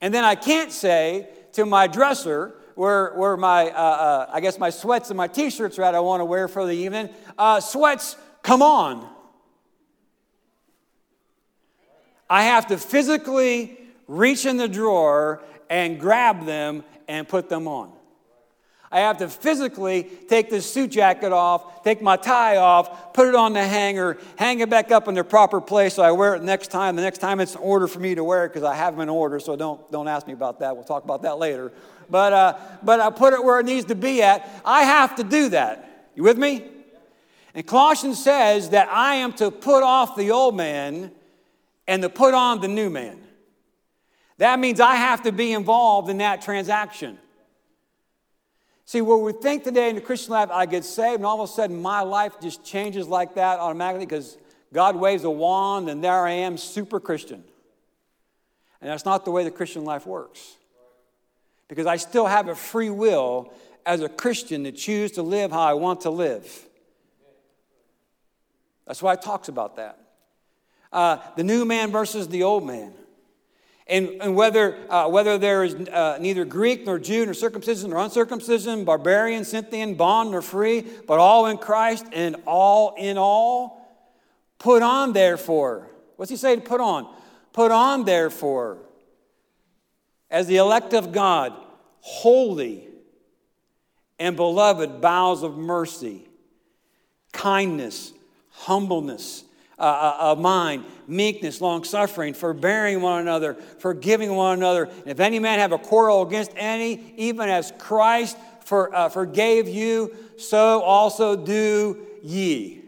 and 0.00 0.14
then 0.14 0.24
I 0.24 0.34
can't 0.34 0.72
say 0.72 1.28
to 1.52 1.66
my 1.66 1.86
dresser, 1.86 2.54
where, 2.74 3.14
where 3.14 3.36
my, 3.36 3.70
uh, 3.70 3.72
uh, 3.72 4.30
I 4.32 4.40
guess 4.40 4.58
my 4.58 4.70
sweats 4.70 5.10
and 5.10 5.16
my 5.16 5.28
t-shirts 5.28 5.78
are 5.78 5.82
at 5.82 5.94
I 5.94 6.00
want 6.00 6.20
to 6.20 6.24
wear 6.24 6.48
for 6.48 6.66
the 6.66 6.72
evening, 6.72 7.10
uh, 7.38 7.60
sweats, 7.60 8.16
come 8.42 8.62
on. 8.62 9.08
I 12.28 12.44
have 12.44 12.68
to 12.68 12.78
physically 12.78 13.78
reach 14.08 14.46
in 14.46 14.56
the 14.56 14.66
drawer 14.66 15.42
and 15.70 16.00
grab 16.00 16.46
them 16.46 16.82
and 17.06 17.28
put 17.28 17.48
them 17.48 17.68
on. 17.68 17.93
I 18.94 19.00
have 19.00 19.18
to 19.18 19.28
physically 19.28 20.04
take 20.28 20.50
this 20.50 20.72
suit 20.72 20.92
jacket 20.92 21.32
off, 21.32 21.82
take 21.82 22.00
my 22.00 22.16
tie 22.16 22.58
off, 22.58 23.12
put 23.12 23.26
it 23.26 23.34
on 23.34 23.52
the 23.52 23.66
hanger, 23.66 24.18
hang 24.36 24.60
it 24.60 24.70
back 24.70 24.92
up 24.92 25.08
in 25.08 25.16
the 25.16 25.24
proper 25.24 25.60
place 25.60 25.94
so 25.94 26.04
I 26.04 26.12
wear 26.12 26.36
it 26.36 26.44
next 26.44 26.68
time. 26.68 26.94
The 26.94 27.02
next 27.02 27.18
time 27.18 27.40
it's 27.40 27.56
in 27.56 27.60
order 27.60 27.88
for 27.88 27.98
me 27.98 28.14
to 28.14 28.22
wear 28.22 28.44
it 28.44 28.50
because 28.50 28.62
I 28.62 28.76
have 28.76 28.94
them 28.94 29.00
in 29.00 29.08
order, 29.08 29.40
so 29.40 29.56
don't, 29.56 29.90
don't 29.90 30.06
ask 30.06 30.28
me 30.28 30.32
about 30.32 30.60
that. 30.60 30.76
We'll 30.76 30.84
talk 30.84 31.02
about 31.02 31.22
that 31.22 31.38
later. 31.38 31.72
But, 32.08 32.32
uh, 32.32 32.56
but 32.84 33.00
I 33.00 33.10
put 33.10 33.32
it 33.32 33.42
where 33.42 33.58
it 33.58 33.66
needs 33.66 33.86
to 33.86 33.96
be 33.96 34.22
at. 34.22 34.48
I 34.64 34.84
have 34.84 35.16
to 35.16 35.24
do 35.24 35.48
that. 35.48 36.10
You 36.14 36.22
with 36.22 36.38
me? 36.38 36.64
And 37.52 37.66
Colossians 37.66 38.22
says 38.22 38.70
that 38.70 38.88
I 38.90 39.16
am 39.16 39.32
to 39.34 39.50
put 39.50 39.82
off 39.82 40.14
the 40.14 40.30
old 40.30 40.56
man 40.56 41.10
and 41.88 42.00
to 42.02 42.08
put 42.08 42.32
on 42.32 42.60
the 42.60 42.68
new 42.68 42.90
man. 42.90 43.18
That 44.38 44.60
means 44.60 44.78
I 44.78 44.94
have 44.94 45.22
to 45.22 45.32
be 45.32 45.52
involved 45.52 46.08
in 46.10 46.18
that 46.18 46.42
transaction. 46.42 47.18
See, 48.86 49.00
where 49.00 49.16
we 49.16 49.32
think 49.32 49.64
today 49.64 49.88
in 49.88 49.94
the 49.94 50.00
Christian 50.00 50.32
life, 50.32 50.50
I 50.50 50.66
get 50.66 50.84
saved, 50.84 51.16
and 51.16 51.26
all 51.26 51.40
of 51.40 51.48
a 51.48 51.52
sudden 51.52 51.80
my 51.80 52.02
life 52.02 52.40
just 52.40 52.64
changes 52.64 53.08
like 53.08 53.34
that 53.34 53.58
automatically 53.58 54.04
because 54.04 54.36
God 54.72 54.96
waves 54.96 55.24
a 55.24 55.30
wand 55.30 55.88
and 55.88 56.04
there 56.04 56.26
I 56.26 56.32
am, 56.32 56.58
super 56.58 57.00
Christian. 57.00 57.42
And 58.80 58.90
that's 58.90 59.06
not 59.06 59.24
the 59.24 59.30
way 59.30 59.44
the 59.44 59.50
Christian 59.50 59.84
life 59.84 60.06
works. 60.06 60.56
Because 61.68 61.86
I 61.86 61.96
still 61.96 62.26
have 62.26 62.48
a 62.48 62.54
free 62.54 62.90
will 62.90 63.54
as 63.86 64.02
a 64.02 64.08
Christian 64.08 64.64
to 64.64 64.72
choose 64.72 65.12
to 65.12 65.22
live 65.22 65.50
how 65.50 65.62
I 65.62 65.74
want 65.74 66.02
to 66.02 66.10
live. 66.10 66.66
That's 68.86 69.02
why 69.02 69.14
it 69.14 69.22
talks 69.22 69.48
about 69.48 69.76
that. 69.76 69.98
Uh, 70.92 71.18
the 71.36 71.42
new 71.42 71.64
man 71.64 71.90
versus 71.90 72.28
the 72.28 72.42
old 72.42 72.66
man. 72.66 72.92
And, 73.86 74.08
and 74.22 74.34
whether, 74.34 74.78
uh, 74.90 75.08
whether 75.08 75.36
there 75.36 75.62
is 75.62 75.74
uh, 75.74 76.16
neither 76.18 76.44
Greek 76.46 76.86
nor 76.86 76.98
Jew 76.98 77.26
nor 77.26 77.34
circumcision 77.34 77.90
nor 77.90 78.00
uncircumcision, 78.00 78.84
barbarian, 78.84 79.44
Scythian, 79.44 79.94
bond 79.94 80.30
nor 80.30 80.40
free, 80.40 80.86
but 81.06 81.18
all 81.18 81.46
in 81.46 81.58
Christ 81.58 82.06
and 82.12 82.36
all 82.46 82.94
in 82.96 83.18
all, 83.18 83.86
put 84.58 84.82
on 84.82 85.12
therefore. 85.12 85.90
What's 86.16 86.30
he 86.30 86.36
say 86.36 86.54
to 86.56 86.62
put 86.62 86.80
on? 86.80 87.12
Put 87.52 87.70
on 87.70 88.04
therefore, 88.04 88.78
as 90.30 90.46
the 90.46 90.56
elect 90.56 90.94
of 90.94 91.12
God, 91.12 91.52
holy 92.00 92.88
and 94.18 94.34
beloved 94.34 95.00
bowels 95.00 95.42
of 95.42 95.58
mercy, 95.58 96.26
kindness, 97.32 98.12
humbleness 98.50 99.43
uh, 99.78 100.16
of 100.18 100.38
mind, 100.38 100.84
meekness, 101.06 101.60
long 101.60 101.84
suffering, 101.84 102.34
forbearing 102.34 103.00
one 103.00 103.20
another, 103.20 103.54
forgiving 103.54 104.34
one 104.34 104.58
another. 104.58 104.84
And 104.84 105.08
if 105.08 105.20
any 105.20 105.38
man 105.38 105.58
have 105.58 105.72
a 105.72 105.78
quarrel 105.78 106.22
against 106.22 106.52
any, 106.56 107.14
even 107.16 107.48
as 107.48 107.72
Christ 107.78 108.36
for, 108.64 108.94
uh, 108.94 109.08
forgave 109.08 109.68
you, 109.68 110.14
so 110.38 110.80
also 110.82 111.36
do 111.36 112.06
ye. 112.22 112.82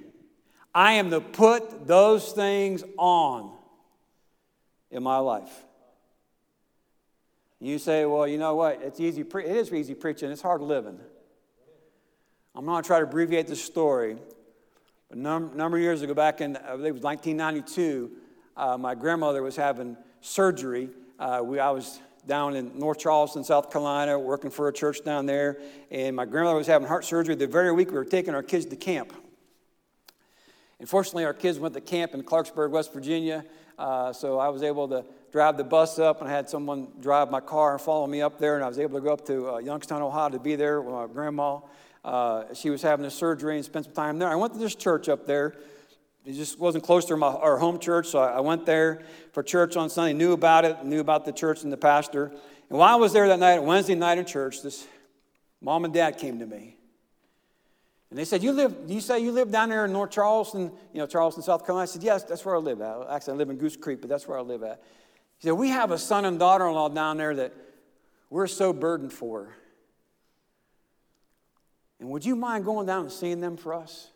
I 0.75 0.95
am 0.95 1.11
to 1.11 1.21
put 1.21 1.87
those 1.87 2.33
things 2.33 2.85
on 2.99 3.53
in 4.91 5.03
my 5.03 5.19
life. 5.19 5.65
You 7.61 7.79
say, 7.79 8.05
well, 8.05 8.29
you 8.29 8.37
know 8.37 8.55
what? 8.55 8.83
It's 8.83 9.01
easy. 9.01 9.25
Pre- 9.25 9.45
it 9.45 9.57
is 9.57 9.73
easy 9.73 9.95
preaching. 9.95 10.31
It's 10.31 10.43
hard 10.43 10.61
living. 10.61 10.99
I'm 12.55 12.65
not 12.65 12.73
going 12.73 12.83
to 12.83 12.87
try 12.87 12.99
to 12.99 13.05
abbreviate 13.05 13.47
the 13.47 13.57
story. 13.57 14.19
But 15.09 15.19
a 15.19 15.21
num- 15.21 15.57
number 15.57 15.77
of 15.77 15.83
years 15.83 16.03
ago, 16.03 16.15
back 16.15 16.41
in, 16.41 16.57
I 16.57 16.73
believe 16.73 16.87
it 16.87 16.93
was 16.95 17.03
1992, 17.03 18.11
uh, 18.57 18.77
my 18.77 18.95
grandmother 18.95 19.43
was 19.43 19.57
having 19.57 19.97
surgery. 20.21 20.91
Uh, 21.19 21.43
we, 21.45 21.61
I 21.61 21.71
was 21.71 22.01
down 22.27 22.57
in 22.57 22.77
North 22.77 22.99
Charleston, 22.99 23.45
South 23.45 23.71
Carolina, 23.71 24.19
working 24.19 24.51
for 24.51 24.69
a 24.69 24.73
church 24.73 25.05
down 25.05 25.27
there, 25.27 25.59
and 25.93 26.17
my 26.17 26.25
grandmother 26.25 26.59
was 26.59 26.67
having 26.67 26.89
heart 26.89 27.05
surgery. 27.05 27.37
The 27.37 27.47
very 27.47 27.71
week 27.71 27.91
we 27.91 27.95
were 27.95 28.05
taking 28.05 28.35
our 28.35 28.43
kids 28.43 28.67
to 28.67 28.77
camp. 28.77 29.13
Unfortunately, 30.81 31.25
our 31.25 31.35
kids 31.35 31.59
went 31.59 31.75
to 31.75 31.81
camp 31.81 32.13
in 32.13 32.23
Clarksburg, 32.25 32.71
West 32.71 32.93
Virginia, 32.93 33.45
uh, 33.79 34.13
so 34.13 34.39
I 34.39 34.49
was 34.49 34.63
able 34.63 34.89
to 34.89 35.05
drive 35.31 35.57
the 35.57 35.65
bus 35.65 35.99
up, 36.01 36.21
and 36.21 36.29
I 36.29 36.33
had 36.33 36.51
someone 36.51 36.89
drive 37.01 37.31
my 37.31 37.41
car 37.41 37.75
and 37.75 37.81
follow 37.81 38.07
me 38.07 38.23
up 38.23 38.39
there, 38.39 38.57
and 38.57 38.65
I 38.65 38.69
was 38.69 38.79
able 38.79 38.99
to 38.99 39.05
go 39.05 39.13
up 39.13 39.25
to 39.27 39.55
uh, 39.55 39.59
Youngstown, 39.59 40.03
Ohio 40.03 40.31
to 40.31 40.39
be 40.41 40.57
there 40.57 40.81
with 40.81 40.95
my 40.95 41.07
grandma. 41.07 41.61
Uh, 42.07 42.55
she 42.55 42.71
was 42.71 42.83
having 42.83 43.05
a 43.05 43.11
surgery 43.11 43.57
and 43.57 43.65
spent 43.65 43.87
some 43.87 43.95
time 43.95 44.21
there. 44.21 44.29
I 44.29 44.37
went 44.37 44.53
to 44.53 44.61
this 44.61 44.77
church 44.77 45.09
up 45.09 45.27
there. 45.27 45.57
It 46.25 46.35
just 46.35 46.57
wasn't 46.57 46.85
close 46.85 47.05
to 47.07 47.17
my, 47.17 47.27
our 47.27 47.59
home 47.59 47.81
church, 47.81 48.07
so 48.07 48.21
I 48.21 48.39
went 48.41 48.65
there 48.65 49.03
for 49.33 49.43
church 49.43 49.77
on 49.77 49.91
Sunday, 49.91 50.13
knew 50.13 50.33
about 50.33 50.65
it, 50.65 50.85
knew 50.85 51.01
about 51.01 51.25
the 51.25 51.33
church 51.33 51.65
and 51.65 51.73
the 51.73 51.77
pastor. 51.77 52.27
And 52.71 52.79
while 52.79 52.95
I 52.95 52.97
was 52.97 53.13
there 53.13 53.27
that 53.27 53.41
night, 53.41 53.61
Wednesday 53.61 53.97
night 53.97 54.19
in 54.19 54.25
church, 54.25 54.63
this 54.63 54.87
mom 55.61 55.85
and 55.85 55.93
dad 55.93 56.17
came 56.17 56.39
to 56.39 56.47
me. 56.47 56.77
And 58.11 58.19
they 58.19 58.25
said, 58.25 58.41
You 58.41 58.53
live, 58.53 58.77
you 58.87 59.01
say 59.01 59.19
you 59.19 59.33
live 59.33 59.51
down 59.51 59.69
there 59.69 59.85
in 59.85 59.93
North 59.93 60.13
Charleston, 60.13 60.71
you 60.93 61.01
know, 61.01 61.09
Charleston, 61.09 61.43
South 61.43 61.67
Carolina? 61.67 61.83
I 61.83 61.87
said, 61.87 62.05
Yes, 62.05 62.23
that's 62.23 62.45
where 62.45 62.55
I 62.55 62.59
live 62.59 62.81
at. 62.81 62.99
Actually, 63.11 63.35
I 63.35 63.37
live 63.39 63.51
in 63.51 63.57
Goose 63.57 63.77
Creek, 63.77 64.01
but 64.01 64.09
that's 64.09 64.29
where 64.29 64.39
I 64.39 64.43
live 64.43 64.63
at. 64.63 64.81
He 65.39 65.49
said, 65.49 65.55
We 65.55 65.71
have 65.71 65.91
a 65.91 65.99
son 65.99 66.25
and 66.25 66.39
daughter 66.39 66.69
in 66.69 66.75
law 66.75 66.89
down 66.89 67.17
there 67.17 67.35
that 67.35 67.53
we're 68.31 68.47
so 68.47 68.73
burdened 68.73 69.13
for. 69.13 69.49
And 72.01 72.11
would 72.11 72.25
you 72.25 72.37
mind 72.37 72.65
going 72.65 72.87
down 72.87 73.05
and 73.05 73.13
seeing 73.13 73.41
them 73.41 73.57
for 73.57 73.75
us? 73.75 74.11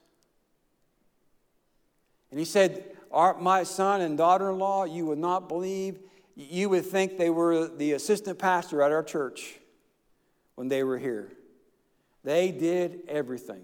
And 2.30 2.38
he 2.38 2.44
said, 2.44 2.84
My 3.12 3.62
son 3.64 4.00
and 4.00 4.16
daughter 4.16 4.50
in 4.50 4.58
law, 4.58 4.84
you 4.84 5.06
would 5.06 5.18
not 5.18 5.48
believe, 5.48 5.98
you 6.36 6.68
would 6.68 6.86
think 6.86 7.18
they 7.18 7.30
were 7.30 7.68
the 7.68 7.92
assistant 7.92 8.38
pastor 8.38 8.82
at 8.82 8.92
our 8.92 9.02
church 9.02 9.58
when 10.54 10.68
they 10.68 10.84
were 10.84 10.98
here. 10.98 11.32
They 12.22 12.50
did 12.50 13.00
everything. 13.08 13.62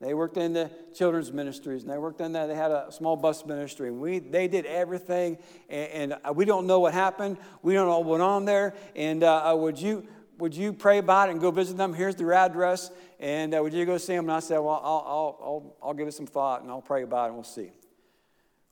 They 0.00 0.14
worked 0.14 0.36
in 0.36 0.52
the 0.52 0.68
children's 0.96 1.32
ministries, 1.32 1.82
and 1.82 1.92
they 1.92 1.98
worked 1.98 2.20
in 2.20 2.32
that. 2.32 2.46
They 2.46 2.56
had 2.56 2.72
a 2.72 2.90
small 2.90 3.14
bus 3.14 3.46
ministry, 3.46 3.86
and 3.88 4.00
we 4.00 4.18
they 4.18 4.48
did 4.48 4.66
everything. 4.66 5.38
And, 5.68 6.16
and 6.24 6.36
we 6.36 6.44
don't 6.44 6.66
know 6.66 6.80
what 6.80 6.92
happened. 6.92 7.36
We 7.62 7.74
don't 7.74 7.86
know 7.86 8.00
what 8.00 8.08
went 8.08 8.22
on 8.22 8.44
there. 8.44 8.74
And 8.96 9.22
uh, 9.22 9.52
uh 9.52 9.54
would 9.54 9.80
you 9.80 10.08
would 10.42 10.56
you 10.56 10.72
pray 10.72 10.98
about 10.98 11.28
it 11.28 11.32
and 11.32 11.40
go 11.40 11.52
visit 11.52 11.76
them? 11.76 11.94
Here's 11.94 12.16
their 12.16 12.32
address. 12.32 12.90
And 13.20 13.54
uh, 13.54 13.62
would 13.62 13.72
you 13.72 13.86
go 13.86 13.96
see 13.96 14.16
them? 14.16 14.24
And 14.24 14.32
I 14.32 14.40
said, 14.40 14.58
Well, 14.58 14.80
I'll, 14.82 15.04
I'll, 15.06 15.38
I'll, 15.40 15.76
I'll 15.84 15.94
give 15.94 16.08
it 16.08 16.14
some 16.14 16.26
thought 16.26 16.62
and 16.62 16.70
I'll 16.70 16.82
pray 16.82 17.04
about 17.04 17.26
it 17.26 17.28
and 17.28 17.34
we'll 17.36 17.44
see. 17.44 17.70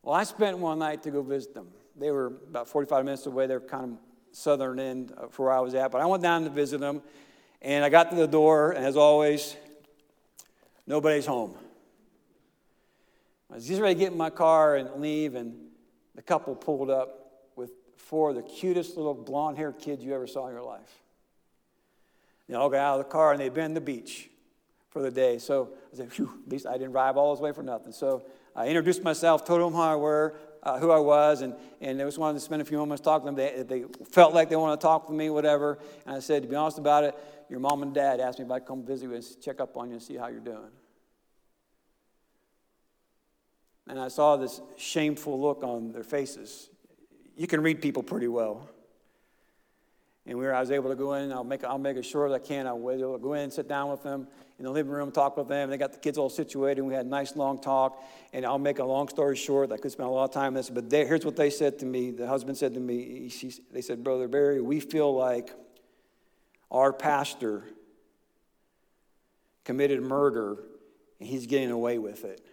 Well, 0.02 0.16
I 0.16 0.24
spent 0.24 0.58
one 0.58 0.80
night 0.80 1.04
to 1.04 1.12
go 1.12 1.22
visit 1.22 1.54
them. 1.54 1.68
They 1.96 2.10
were 2.10 2.26
about 2.26 2.66
45 2.66 3.04
minutes 3.04 3.26
away. 3.26 3.46
They're 3.46 3.60
kind 3.60 3.84
of 3.84 3.98
southern 4.32 4.80
end 4.80 5.12
for 5.30 5.46
where 5.46 5.54
I 5.54 5.60
was 5.60 5.76
at. 5.76 5.92
But 5.92 6.00
I 6.00 6.06
went 6.06 6.24
down 6.24 6.42
to 6.42 6.50
visit 6.50 6.80
them. 6.80 7.02
And 7.62 7.84
I 7.84 7.88
got 7.88 8.10
to 8.10 8.16
the 8.16 8.26
door, 8.26 8.72
and 8.72 8.84
as 8.84 8.96
always, 8.96 9.54
nobody's 10.88 11.26
home. 11.26 11.54
I 13.48 13.56
was 13.56 13.68
just 13.68 13.80
ready 13.80 13.94
to 13.94 14.00
get 14.00 14.12
in 14.12 14.18
my 14.18 14.30
car 14.30 14.76
and 14.76 15.00
leave, 15.00 15.34
and 15.34 15.54
the 16.14 16.22
couple 16.22 16.56
pulled 16.56 16.88
up 16.88 17.50
with 17.56 17.70
four 17.96 18.30
of 18.30 18.36
the 18.36 18.42
cutest 18.42 18.96
little 18.96 19.12
blonde 19.12 19.58
haired 19.58 19.78
kids 19.78 20.02
you 20.02 20.14
ever 20.14 20.26
saw 20.26 20.46
in 20.46 20.54
your 20.54 20.64
life. 20.64 21.00
They 22.50 22.56
all 22.56 22.68
got 22.68 22.78
out 22.78 22.98
of 22.98 23.06
the 23.06 23.12
car 23.12 23.30
and 23.30 23.40
they'd 23.40 23.54
been 23.54 23.68
to 23.68 23.74
the 23.74 23.80
beach 23.80 24.28
for 24.88 25.00
the 25.00 25.10
day. 25.10 25.38
So 25.38 25.70
I 25.92 25.96
said, 25.96 26.12
phew, 26.12 26.40
at 26.44 26.50
least 26.50 26.66
I 26.66 26.72
didn't 26.72 26.90
drive 26.90 27.16
all 27.16 27.32
this 27.32 27.40
way 27.40 27.52
for 27.52 27.62
nothing. 27.62 27.92
So 27.92 28.24
I 28.56 28.66
introduced 28.66 29.04
myself, 29.04 29.44
told 29.44 29.60
them 29.60 29.72
who 29.72 29.80
I 29.80 29.94
were, 29.94 30.36
uh, 30.64 30.80
who 30.80 30.90
I 30.90 30.98
was, 30.98 31.42
and, 31.42 31.54
and 31.80 32.00
they 32.00 32.04
just 32.04 32.18
wanted 32.18 32.34
to 32.34 32.40
spend 32.40 32.60
a 32.60 32.64
few 32.64 32.76
moments 32.76 33.02
talking 33.02 33.28
to 33.28 33.40
them. 33.40 33.66
They, 33.68 33.82
they 33.82 33.84
felt 34.10 34.34
like 34.34 34.48
they 34.48 34.56
wanted 34.56 34.80
to 34.80 34.82
talk 34.82 35.06
to 35.06 35.12
me, 35.12 35.30
whatever. 35.30 35.78
And 36.06 36.16
I 36.16 36.18
said, 36.18 36.42
to 36.42 36.48
be 36.48 36.56
honest 36.56 36.78
about 36.78 37.04
it, 37.04 37.14
your 37.48 37.60
mom 37.60 37.84
and 37.84 37.94
dad 37.94 38.18
asked 38.18 38.40
me 38.40 38.46
if 38.46 38.50
I'd 38.50 38.66
come 38.66 38.84
visit 38.84 39.04
you 39.04 39.14
and 39.14 39.24
check 39.40 39.60
up 39.60 39.76
on 39.76 39.86
you 39.86 39.94
and 39.94 40.02
see 40.02 40.16
how 40.16 40.26
you're 40.26 40.40
doing. 40.40 40.72
And 43.86 43.96
I 43.96 44.08
saw 44.08 44.36
this 44.36 44.60
shameful 44.76 45.40
look 45.40 45.62
on 45.62 45.92
their 45.92 46.02
faces. 46.02 46.68
You 47.36 47.46
can 47.46 47.62
read 47.62 47.80
people 47.80 48.02
pretty 48.02 48.28
well. 48.28 48.68
And 50.26 50.38
we 50.38 50.44
were, 50.44 50.54
I 50.54 50.60
was 50.60 50.70
able 50.70 50.90
to 50.90 50.96
go 50.96 51.14
in, 51.14 51.32
I'll 51.32 51.44
make, 51.44 51.64
I'll 51.64 51.78
make 51.78 51.96
as 51.96 52.06
sure 52.06 52.26
as 52.26 52.32
I 52.32 52.38
can. 52.38 52.66
I 52.66 52.72
was 52.72 53.00
able 53.00 53.14
to 53.14 53.22
go 53.22 53.32
in 53.32 53.50
sit 53.50 53.68
down 53.68 53.90
with 53.90 54.02
them 54.02 54.28
in 54.58 54.64
the 54.64 54.70
living 54.70 54.92
room, 54.92 55.10
talk 55.10 55.36
with 55.38 55.48
them. 55.48 55.70
They 55.70 55.78
got 55.78 55.92
the 55.94 55.98
kids 55.98 56.18
all 56.18 56.28
situated, 56.28 56.78
and 56.78 56.86
we 56.86 56.94
had 56.94 57.06
a 57.06 57.08
nice 57.08 57.34
long 57.34 57.58
talk. 57.58 58.04
And 58.34 58.44
I'll 58.44 58.58
make 58.58 58.78
a 58.78 58.84
long 58.84 59.08
story 59.08 59.36
short. 59.36 59.72
I 59.72 59.78
could 59.78 59.90
spend 59.90 60.08
a 60.08 60.12
lot 60.12 60.24
of 60.24 60.32
time 60.32 60.48
on 60.48 60.54
this, 60.54 60.68
but 60.68 60.90
they, 60.90 61.06
here's 61.06 61.24
what 61.24 61.36
they 61.36 61.48
said 61.48 61.78
to 61.78 61.86
me. 61.86 62.10
The 62.10 62.26
husband 62.26 62.58
said 62.58 62.74
to 62.74 62.80
me, 62.80 63.28
he, 63.28 63.52
they 63.72 63.80
said, 63.80 64.04
Brother 64.04 64.28
Barry, 64.28 64.60
we 64.60 64.80
feel 64.80 65.14
like 65.14 65.50
our 66.70 66.92
pastor 66.92 67.64
committed 69.64 70.02
murder, 70.02 70.58
and 71.18 71.28
he's 71.28 71.46
getting 71.46 71.70
away 71.70 71.98
with 71.98 72.24
it. 72.24 72.44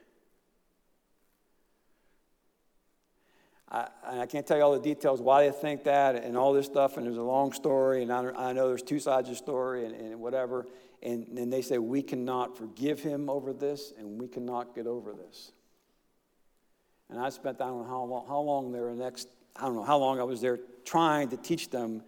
I, 3.69 3.87
I, 4.03 4.25
can't 4.25 4.47
tell 4.47 4.57
you 4.57 4.63
all 4.63 4.73
the 4.73 4.79
details 4.79 5.21
why 5.21 5.45
they 5.45 5.51
think 5.51 5.83
that 5.83 6.15
and 6.15 6.37
all 6.37 6.53
this 6.53 6.65
stuff, 6.65 6.95
and 6.95 7.05
there's 7.05 7.17
a 7.17 7.21
long 7.21 7.51
story, 7.51 8.01
and 8.01 8.11
I, 8.13 8.19
I 8.49 8.53
know 8.53 8.69
there's 8.69 8.81
two 8.81 8.99
sides 8.99 9.27
of 9.27 9.33
the 9.33 9.37
story 9.37 9.85
and, 9.85 9.93
and 9.93 10.19
whatever. 10.19 10.65
And 11.03 11.27
then 11.33 11.49
they 11.49 11.61
say, 11.61 11.77
We 11.77 12.01
cannot 12.01 12.57
forgive 12.57 13.01
him 13.01 13.29
over 13.29 13.53
this, 13.53 13.93
and 13.97 14.19
we 14.19 14.27
cannot 14.27 14.73
get 14.73 14.87
over 14.87 15.13
this. 15.13 15.51
And 17.09 17.19
I 17.19 17.29
spent, 17.29 17.61
I 17.61 17.65
don't 17.67 17.83
know 17.83 17.87
how 17.87 18.03
long, 18.03 18.25
how 18.27 18.39
long 18.39 18.71
there, 18.71 18.89
next, 18.93 19.27
I 19.55 19.61
don't 19.63 19.75
know 19.75 19.83
how 19.83 19.97
long 19.97 20.19
I 20.19 20.23
was 20.23 20.41
there 20.41 20.59
trying 20.85 21.29
to 21.29 21.37
teach 21.37 21.69
them 21.69 22.03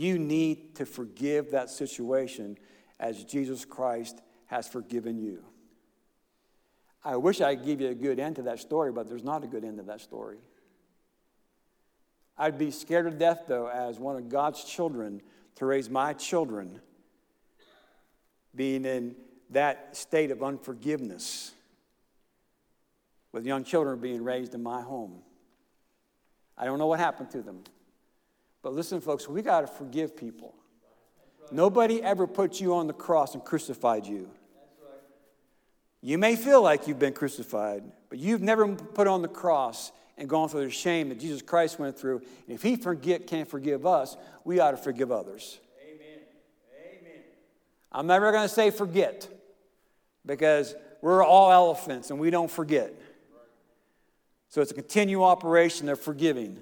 you 0.00 0.18
need 0.18 0.76
to 0.76 0.86
forgive 0.86 1.50
that 1.50 1.68
situation 1.68 2.56
as 2.98 3.22
Jesus 3.24 3.66
Christ 3.66 4.20
has 4.46 4.66
forgiven 4.66 5.18
you. 5.18 5.44
I 7.04 7.16
wish 7.16 7.40
I 7.40 7.54
could 7.54 7.66
give 7.66 7.80
you 7.80 7.88
a 7.88 7.94
good 7.94 8.18
end 8.18 8.36
to 8.36 8.42
that 8.42 8.60
story, 8.60 8.92
but 8.92 9.08
there's 9.08 9.24
not 9.24 9.44
a 9.44 9.46
good 9.46 9.64
end 9.64 9.78
to 9.78 9.84
that 9.84 10.00
story. 10.00 10.38
I'd 12.40 12.56
be 12.56 12.70
scared 12.70 13.04
to 13.04 13.10
death, 13.10 13.42
though, 13.46 13.66
as 13.68 13.98
one 13.98 14.16
of 14.16 14.30
God's 14.30 14.64
children, 14.64 15.20
to 15.56 15.66
raise 15.66 15.90
my 15.90 16.14
children 16.14 16.80
being 18.56 18.86
in 18.86 19.14
that 19.50 19.94
state 19.94 20.30
of 20.30 20.42
unforgiveness, 20.42 21.52
with 23.32 23.44
young 23.44 23.62
children 23.62 24.00
being 24.00 24.24
raised 24.24 24.54
in 24.54 24.62
my 24.62 24.80
home. 24.80 25.20
I 26.56 26.64
don't 26.64 26.78
know 26.78 26.86
what 26.86 26.98
happened 26.98 27.30
to 27.32 27.42
them. 27.42 27.62
But 28.62 28.72
listen, 28.72 29.02
folks, 29.02 29.28
we 29.28 29.42
got 29.42 29.60
to 29.60 29.66
forgive 29.66 30.16
people. 30.16 30.54
Nobody 31.52 32.02
ever 32.02 32.26
put 32.26 32.58
you 32.58 32.74
on 32.74 32.86
the 32.86 32.94
cross 32.94 33.34
and 33.34 33.44
crucified 33.44 34.06
you. 34.06 34.30
You 36.00 36.16
may 36.16 36.36
feel 36.36 36.62
like 36.62 36.88
you've 36.88 36.98
been 36.98 37.12
crucified, 37.12 37.82
but 38.08 38.18
you've 38.18 38.40
never 38.40 38.64
been 38.66 38.76
put 38.76 39.06
on 39.06 39.20
the 39.20 39.28
cross 39.28 39.92
and 40.20 40.28
gone 40.28 40.50
through 40.50 40.66
the 40.66 40.70
shame 40.70 41.08
that 41.08 41.18
Jesus 41.18 41.40
Christ 41.40 41.78
went 41.78 41.98
through. 41.98 42.18
And 42.18 42.54
if 42.54 42.62
He 42.62 42.76
forget, 42.76 43.26
can't 43.26 43.48
forgive 43.48 43.86
us, 43.86 44.16
we 44.44 44.60
ought 44.60 44.72
to 44.72 44.76
forgive 44.76 45.10
others. 45.10 45.58
Amen. 45.82 46.18
Amen. 46.78 47.22
I'm 47.90 48.06
never 48.06 48.30
going 48.30 48.46
to 48.46 48.54
say 48.54 48.70
forget 48.70 49.26
because 50.26 50.74
we're 51.00 51.24
all 51.24 51.50
elephants 51.50 52.10
and 52.10 52.20
we 52.20 52.28
don't 52.30 52.50
forget. 52.50 52.94
So 54.50 54.60
it's 54.60 54.72
a 54.72 54.74
continual 54.74 55.24
operation 55.24 55.88
of 55.88 55.98
forgiving 55.98 56.60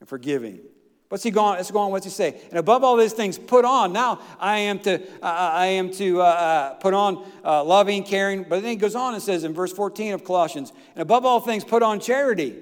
and 0.00 0.08
forgiving. 0.08 0.60
What's 1.08 1.24
he 1.24 1.30
going? 1.30 1.56
Let's 1.56 1.70
go 1.70 1.78
on. 1.78 1.90
What's 1.90 2.04
he 2.04 2.10
say? 2.10 2.38
And 2.50 2.58
above 2.58 2.84
all 2.84 2.96
these 2.96 3.14
things, 3.14 3.38
put 3.38 3.64
on. 3.64 3.92
Now 3.94 4.20
I 4.38 4.58
am 4.58 4.78
to, 4.80 5.02
uh, 5.22 5.26
I 5.26 5.66
am 5.66 5.90
to 5.92 6.20
uh, 6.20 6.24
uh, 6.24 6.74
put 6.74 6.92
on 6.92 7.26
uh, 7.42 7.64
loving, 7.64 8.04
caring. 8.04 8.42
But 8.42 8.60
then 8.60 8.70
he 8.70 8.76
goes 8.76 8.94
on 8.94 9.14
and 9.14 9.22
says 9.22 9.44
in 9.44 9.54
verse 9.54 9.72
14 9.72 10.12
of 10.12 10.24
Colossians, 10.24 10.72
and 10.94 11.00
above 11.00 11.24
all 11.24 11.40
things, 11.40 11.64
put 11.64 11.82
on 11.82 12.00
charity. 12.00 12.56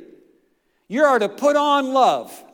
You 0.89 1.03
are 1.03 1.19
to 1.19 1.29
put 1.29 1.57
on 1.57 1.93
love, 1.93 2.45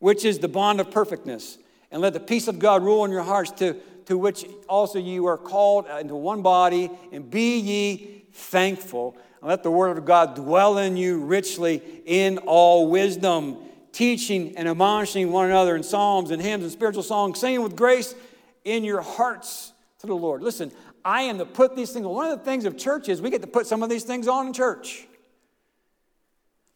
which 0.00 0.24
is 0.24 0.40
the 0.40 0.48
bond 0.48 0.80
of 0.80 0.90
perfectness. 0.90 1.58
And 1.92 2.02
let 2.02 2.12
the 2.12 2.20
peace 2.20 2.48
of 2.48 2.58
God 2.58 2.82
rule 2.82 3.04
in 3.04 3.12
your 3.12 3.22
hearts, 3.22 3.52
to, 3.52 3.74
to 4.06 4.18
which 4.18 4.44
also 4.68 4.98
you 4.98 5.26
are 5.26 5.38
called 5.38 5.86
into 6.00 6.16
one 6.16 6.42
body, 6.42 6.90
and 7.12 7.30
be 7.30 7.58
ye 7.60 8.24
thankful. 8.32 9.16
Let 9.44 9.62
the 9.62 9.70
word 9.70 9.98
of 9.98 10.06
God 10.06 10.36
dwell 10.36 10.78
in 10.78 10.96
you 10.96 11.18
richly 11.18 11.82
in 12.06 12.38
all 12.38 12.88
wisdom, 12.88 13.58
teaching 13.92 14.56
and 14.56 14.66
admonishing 14.66 15.30
one 15.30 15.50
another 15.50 15.76
in 15.76 15.82
psalms 15.82 16.30
and 16.30 16.40
hymns 16.40 16.64
and 16.64 16.72
spiritual 16.72 17.02
songs, 17.02 17.38
singing 17.38 17.62
with 17.62 17.76
grace 17.76 18.14
in 18.64 18.84
your 18.84 19.02
hearts 19.02 19.72
to 19.98 20.06
the 20.06 20.16
Lord. 20.16 20.42
Listen, 20.42 20.72
I 21.04 21.22
am 21.22 21.36
to 21.38 21.44
put 21.44 21.76
these 21.76 21.92
things. 21.92 22.06
One 22.06 22.30
of 22.30 22.38
the 22.38 22.44
things 22.44 22.64
of 22.64 22.78
church 22.78 23.10
is 23.10 23.20
we 23.20 23.28
get 23.28 23.42
to 23.42 23.46
put 23.46 23.66
some 23.66 23.82
of 23.82 23.90
these 23.90 24.04
things 24.04 24.28
on 24.28 24.46
in 24.46 24.52
church. 24.54 25.06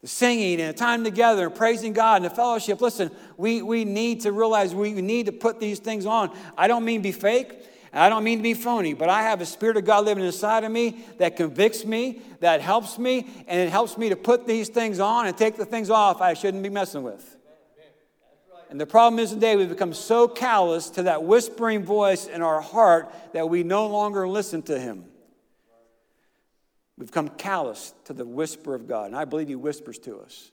The 0.01 0.07
singing 0.07 0.61
and 0.61 0.69
the 0.69 0.77
time 0.77 1.03
together 1.03 1.47
and 1.47 1.55
praising 1.55 1.93
God 1.93 2.17
and 2.17 2.25
the 2.25 2.29
fellowship. 2.29 2.81
Listen, 2.81 3.09
we, 3.35 3.63
we 3.63 3.83
need 3.83 4.21
to 4.21 4.31
realize 4.31 4.75
we 4.75 4.93
need 4.93 5.25
to 5.25 5.31
put 5.31 5.59
these 5.59 5.79
things 5.79 6.05
on. 6.05 6.37
I 6.55 6.67
don't 6.67 6.85
mean 6.85 7.01
be 7.01 7.11
fake. 7.11 7.65
I 7.93 8.09
don't 8.09 8.23
mean 8.23 8.39
to 8.39 8.43
be 8.43 8.53
phony, 8.53 8.93
but 8.93 9.09
I 9.09 9.23
have 9.23 9.41
a 9.41 9.45
Spirit 9.45 9.77
of 9.77 9.85
God 9.85 10.05
living 10.05 10.23
inside 10.23 10.63
of 10.63 10.71
me 10.71 11.03
that 11.17 11.35
convicts 11.35 11.85
me, 11.85 12.21
that 12.39 12.61
helps 12.61 12.99
me, 12.99 13.27
and 13.47 13.59
it 13.59 13.69
helps 13.69 13.97
me 13.97 14.09
to 14.09 14.15
put 14.15 14.45
these 14.45 14.69
things 14.69 14.99
on 14.99 15.25
and 15.25 15.35
take 15.35 15.57
the 15.57 15.65
things 15.65 15.89
off 15.89 16.21
I 16.21 16.33
shouldn't 16.33 16.61
be 16.61 16.69
messing 16.69 17.03
with. 17.03 17.37
And 18.69 18.79
the 18.79 18.85
problem 18.85 19.19
is 19.19 19.31
today 19.31 19.55
we've 19.55 19.69
become 19.69 19.93
so 19.93 20.27
callous 20.27 20.91
to 20.91 21.03
that 21.03 21.23
whispering 21.23 21.83
voice 21.83 22.27
in 22.27 22.43
our 22.43 22.61
heart 22.61 23.11
that 23.33 23.49
we 23.49 23.63
no 23.63 23.87
longer 23.87 24.27
listen 24.27 24.61
to 24.63 24.79
him. 24.79 25.05
We've 26.95 27.07
become 27.07 27.29
callous 27.29 27.93
to 28.05 28.13
the 28.13 28.25
whisper 28.25 28.75
of 28.75 28.87
God, 28.87 29.07
and 29.07 29.15
I 29.15 29.25
believe 29.25 29.47
he 29.47 29.55
whispers 29.55 29.97
to 29.99 30.19
us. 30.19 30.51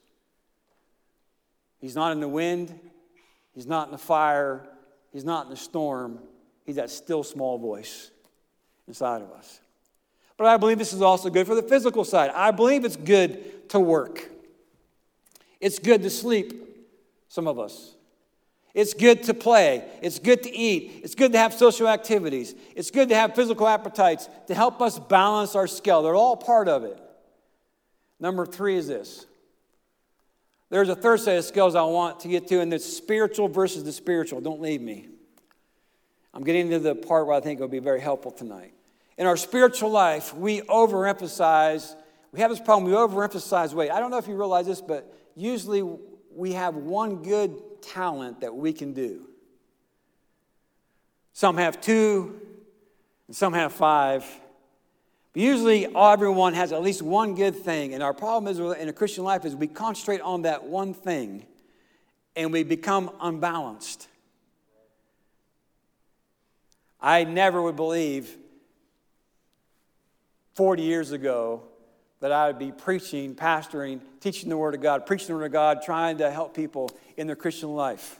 He's 1.79 1.95
not 1.95 2.11
in 2.11 2.19
the 2.19 2.27
wind, 2.27 2.73
he's 3.53 3.67
not 3.67 3.89
in 3.89 3.91
the 3.91 3.99
fire, 3.99 4.65
he's 5.11 5.25
not 5.25 5.45
in 5.45 5.51
the 5.51 5.57
storm. 5.57 6.19
He's 6.67 6.75
that 6.75 6.91
still 6.91 7.23
small 7.23 7.57
voice 7.57 8.11
inside 8.89 9.21
of 9.21 9.31
us. 9.31 9.61
But 10.35 10.47
I 10.47 10.57
believe 10.57 10.77
this 10.77 10.93
is 10.93 11.01
also 11.01 11.29
good 11.29 11.47
for 11.47 11.55
the 11.55 11.63
physical 11.63 12.03
side. 12.03 12.29
I 12.35 12.51
believe 12.51 12.83
it's 12.85 12.97
good 12.97 13.69
to 13.69 13.79
work. 13.79 14.29
It's 15.61 15.79
good 15.79 16.03
to 16.03 16.09
sleep, 16.09 16.53
some 17.29 17.47
of 17.47 17.57
us. 17.57 17.95
It's 18.73 18.93
good 18.93 19.23
to 19.23 19.33
play. 19.33 19.83
It's 20.03 20.19
good 20.19 20.43
to 20.43 20.55
eat. 20.55 20.99
It's 21.03 21.15
good 21.15 21.31
to 21.31 21.37
have 21.39 21.53
social 21.53 21.87
activities. 21.87 22.53
It's 22.75 22.91
good 22.91 23.09
to 23.09 23.15
have 23.15 23.33
physical 23.33 23.65
appetites 23.65 24.29
to 24.47 24.53
help 24.53 24.81
us 24.81 24.99
balance 24.99 25.55
our 25.55 25.67
scale. 25.67 26.03
They're 26.03 26.15
all 26.15 26.35
part 26.35 26.67
of 26.67 26.83
it. 26.83 27.01
Number 28.19 28.45
three 28.45 28.75
is 28.75 28.87
this 28.87 29.25
there's 30.69 30.89
a 30.89 30.95
third 30.95 31.21
set 31.21 31.37
of 31.37 31.45
skills 31.45 31.75
I 31.75 31.83
want 31.83 32.19
to 32.19 32.27
get 32.27 32.49
to, 32.49 32.59
and 32.59 32.73
it's 32.73 32.85
spiritual 32.85 33.47
versus 33.47 33.85
the 33.85 33.93
spiritual. 33.93 34.41
Don't 34.41 34.59
leave 34.59 34.81
me. 34.81 35.07
I'm 36.33 36.43
getting 36.43 36.69
to 36.69 36.79
the 36.79 36.95
part 36.95 37.25
where 37.25 37.35
I 37.35 37.39
think 37.39 37.59
it 37.59 37.63
will 37.63 37.69
be 37.69 37.79
very 37.79 38.01
helpful 38.01 38.31
tonight. 38.31 38.73
In 39.17 39.25
our 39.25 39.37
spiritual 39.37 39.89
life, 39.89 40.35
we 40.35 40.61
overemphasize, 40.61 41.95
we 42.31 42.39
have 42.39 42.51
this 42.51 42.59
problem, 42.59 42.91
we 42.91 42.95
overemphasize 42.95 43.73
weight. 43.73 43.89
I 43.89 43.99
don't 43.99 44.11
know 44.11 44.17
if 44.17 44.27
you 44.27 44.35
realize 44.35 44.67
this, 44.67 44.81
but 44.81 45.11
usually 45.35 45.81
we 46.35 46.53
have 46.53 46.75
one 46.75 47.23
good 47.23 47.81
talent 47.81 48.41
that 48.41 48.55
we 48.55 48.73
can 48.73 48.93
do. 48.93 49.27
Some 51.33 51.57
have 51.57 51.81
two, 51.81 52.39
and 53.27 53.35
some 53.35 53.53
have 53.53 53.71
five. 53.73 54.25
But 55.33 55.41
usually, 55.41 55.87
everyone 55.95 56.53
has 56.53 56.71
at 56.71 56.81
least 56.81 57.01
one 57.01 57.35
good 57.35 57.55
thing. 57.55 57.93
And 57.93 58.01
our 58.01 58.13
problem 58.13 58.51
is 58.51 58.59
in 58.79 58.89
a 58.89 58.93
Christian 58.93 59.23
life 59.23 59.45
is 59.45 59.55
we 59.55 59.67
concentrate 59.67 60.21
on 60.21 60.43
that 60.43 60.63
one 60.63 60.93
thing 60.93 61.45
and 62.35 62.51
we 62.51 62.63
become 62.63 63.11
unbalanced. 63.19 64.07
I 66.99 67.23
never 67.23 67.61
would 67.61 67.75
believe 67.75 68.35
40 70.55 70.83
years 70.83 71.11
ago 71.11 71.63
that 72.19 72.31
I 72.31 72.47
would 72.47 72.57
be 72.57 72.71
preaching, 72.71 73.35
pastoring, 73.35 74.01
teaching 74.21 74.49
the 74.49 74.57
Word 74.57 74.73
of 74.73 74.81
God, 74.81 75.05
preaching 75.05 75.27
the 75.27 75.35
Word 75.35 75.45
of 75.45 75.51
God, 75.51 75.83
trying 75.83 76.17
to 76.17 76.31
help 76.31 76.55
people 76.55 76.89
in 77.15 77.27
their 77.27 77.35
Christian 77.35 77.75
life. 77.75 78.19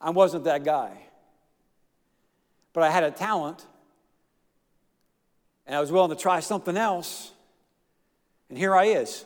I 0.00 0.10
wasn't 0.10 0.44
that 0.44 0.64
guy. 0.64 0.96
But 2.72 2.84
I 2.84 2.90
had 2.90 3.04
a 3.04 3.10
talent, 3.10 3.64
and 5.66 5.74
I 5.76 5.80
was 5.80 5.92
willing 5.92 6.10
to 6.10 6.20
try 6.20 6.40
something 6.40 6.76
else, 6.76 7.32
and 8.48 8.56
here 8.56 8.74
I 8.74 8.84
is. 8.84 9.24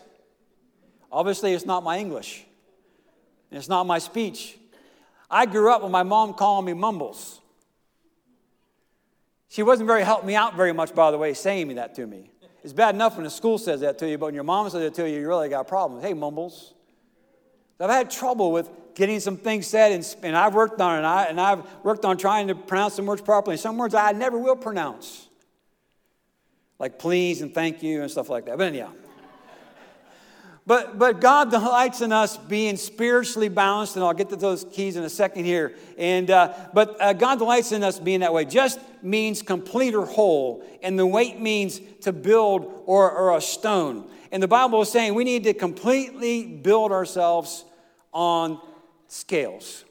Obviously, 1.13 1.53
it's 1.53 1.67
not 1.67 1.83
my 1.83 1.99
English, 1.99 2.45
and 3.51 3.59
it's 3.59 3.69
not 3.69 3.87
my 3.87 3.99
speech. 3.99 4.57
I 5.31 5.47
grew 5.47 5.73
up 5.73 5.83
with 5.83 5.93
my 5.93 6.03
mom 6.03 6.35
calling 6.35 6.65
me 6.65 6.73
mumbles. 6.73 7.40
She 9.51 9.65
wasn't 9.65 9.89
very 9.89 10.05
helping 10.05 10.29
me 10.29 10.37
out 10.37 10.55
very 10.55 10.73
much, 10.73 10.95
by 10.95 11.11
the 11.11 11.19
way, 11.19 11.35
saying 11.35 11.75
that 11.75 11.97
to 11.97 12.07
me. 12.07 12.31
It's 12.63 12.73
bad 12.73 12.95
enough 12.95 13.17
when 13.17 13.25
the 13.25 13.31
school 13.31 13.59
says 13.59 13.81
that 13.81 13.99
to 13.99 14.09
you, 14.09 14.17
but 14.17 14.27
when 14.27 14.35
your 14.35 14.45
mom 14.45 14.71
says 14.71 14.83
it 14.83 14.95
to 14.95 15.11
you, 15.11 15.21
you 15.21 15.29
really 15.29 15.49
got 15.49 15.67
problems. 15.67 16.05
Hey, 16.05 16.15
mumbles. 16.15 16.73
I've 17.81 17.91
had 17.91 18.13
trouble 18.13 18.53
with 18.53 18.71
getting 18.95 19.19
some 19.19 19.37
things 19.37 19.67
said, 19.67 19.91
and, 19.91 20.17
and 20.23 20.37
I've 20.37 20.55
worked 20.55 20.81
on 20.81 20.95
it, 20.95 20.99
and, 20.99 21.07
I, 21.07 21.25
and 21.25 21.41
I've 21.41 21.65
worked 21.83 22.05
on 22.05 22.17
trying 22.17 22.47
to 22.47 22.55
pronounce 22.55 22.95
some 22.95 23.07
words 23.07 23.23
properly. 23.23 23.57
Some 23.57 23.77
words 23.77 23.93
I 23.95 24.13
never 24.13 24.39
will 24.39 24.55
pronounce, 24.55 25.29
like 26.79 26.99
please 26.99 27.43
and 27.43 27.53
thank 27.53 27.83
you 27.83 28.03
and 28.03 28.11
stuff 28.11 28.29
like 28.29 28.47
that. 28.47 28.57
But 28.57 28.69
anyhow. 28.69 28.93
But, 30.71 31.01
but 31.01 31.21
God 31.21 31.51
delights 31.51 32.01
in 32.01 32.13
us 32.13 32.37
being 32.37 32.77
spiritually 32.77 33.49
balanced, 33.49 33.97
and 33.97 34.05
I'll 34.05 34.15
get 34.15 34.29
to 34.29 34.37
those 34.37 34.63
keys 34.63 34.95
in 34.95 35.03
a 35.03 35.11
second 35.11 35.45
here. 35.45 35.75
And, 35.99 36.31
uh, 36.31 36.55
but 36.73 36.97
uh, 37.03 37.13
God 37.13 37.41
delights 37.41 37.73
in 37.73 37.83
us 37.83 37.99
being 37.99 38.21
that 38.21 38.33
way. 38.33 38.45
Just 38.45 38.79
means 39.03 39.43
complete 39.43 39.97
or 39.97 40.07
whole, 40.07 40.65
and 40.81 40.97
the 40.97 41.05
weight 41.05 41.41
means 41.41 41.81
to 42.03 42.13
build 42.13 42.85
or, 42.87 43.11
or 43.11 43.37
a 43.37 43.41
stone. 43.41 44.09
And 44.31 44.41
the 44.41 44.47
Bible 44.47 44.81
is 44.83 44.93
saying 44.93 45.15
we 45.15 45.25
need 45.25 45.43
to 45.43 45.55
completely 45.55 46.47
build 46.47 46.93
ourselves 46.93 47.65
on 48.13 48.61
scales. 49.09 49.85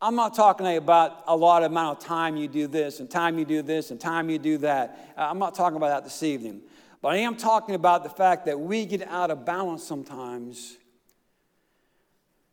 I'm 0.00 0.14
not 0.16 0.34
talking 0.34 0.78
about 0.78 1.24
a 1.26 1.36
lot 1.36 1.62
of 1.62 1.72
amount 1.72 1.98
of 1.98 2.06
time 2.06 2.38
you 2.38 2.48
do 2.48 2.66
this, 2.68 3.00
and 3.00 3.10
time 3.10 3.38
you 3.38 3.44
do 3.44 3.60
this, 3.60 3.90
and 3.90 4.00
time 4.00 4.30
you 4.30 4.38
do 4.38 4.56
that. 4.58 5.12
Uh, 5.14 5.28
I'm 5.28 5.38
not 5.38 5.54
talking 5.54 5.76
about 5.76 5.88
that 5.88 6.04
this 6.04 6.22
evening. 6.22 6.62
But 7.02 7.14
I 7.14 7.16
am 7.18 7.36
talking 7.36 7.74
about 7.74 8.04
the 8.04 8.08
fact 8.08 8.46
that 8.46 8.60
we 8.60 8.86
get 8.86 9.06
out 9.08 9.32
of 9.32 9.44
balance 9.44 9.82
sometimes. 9.82 10.78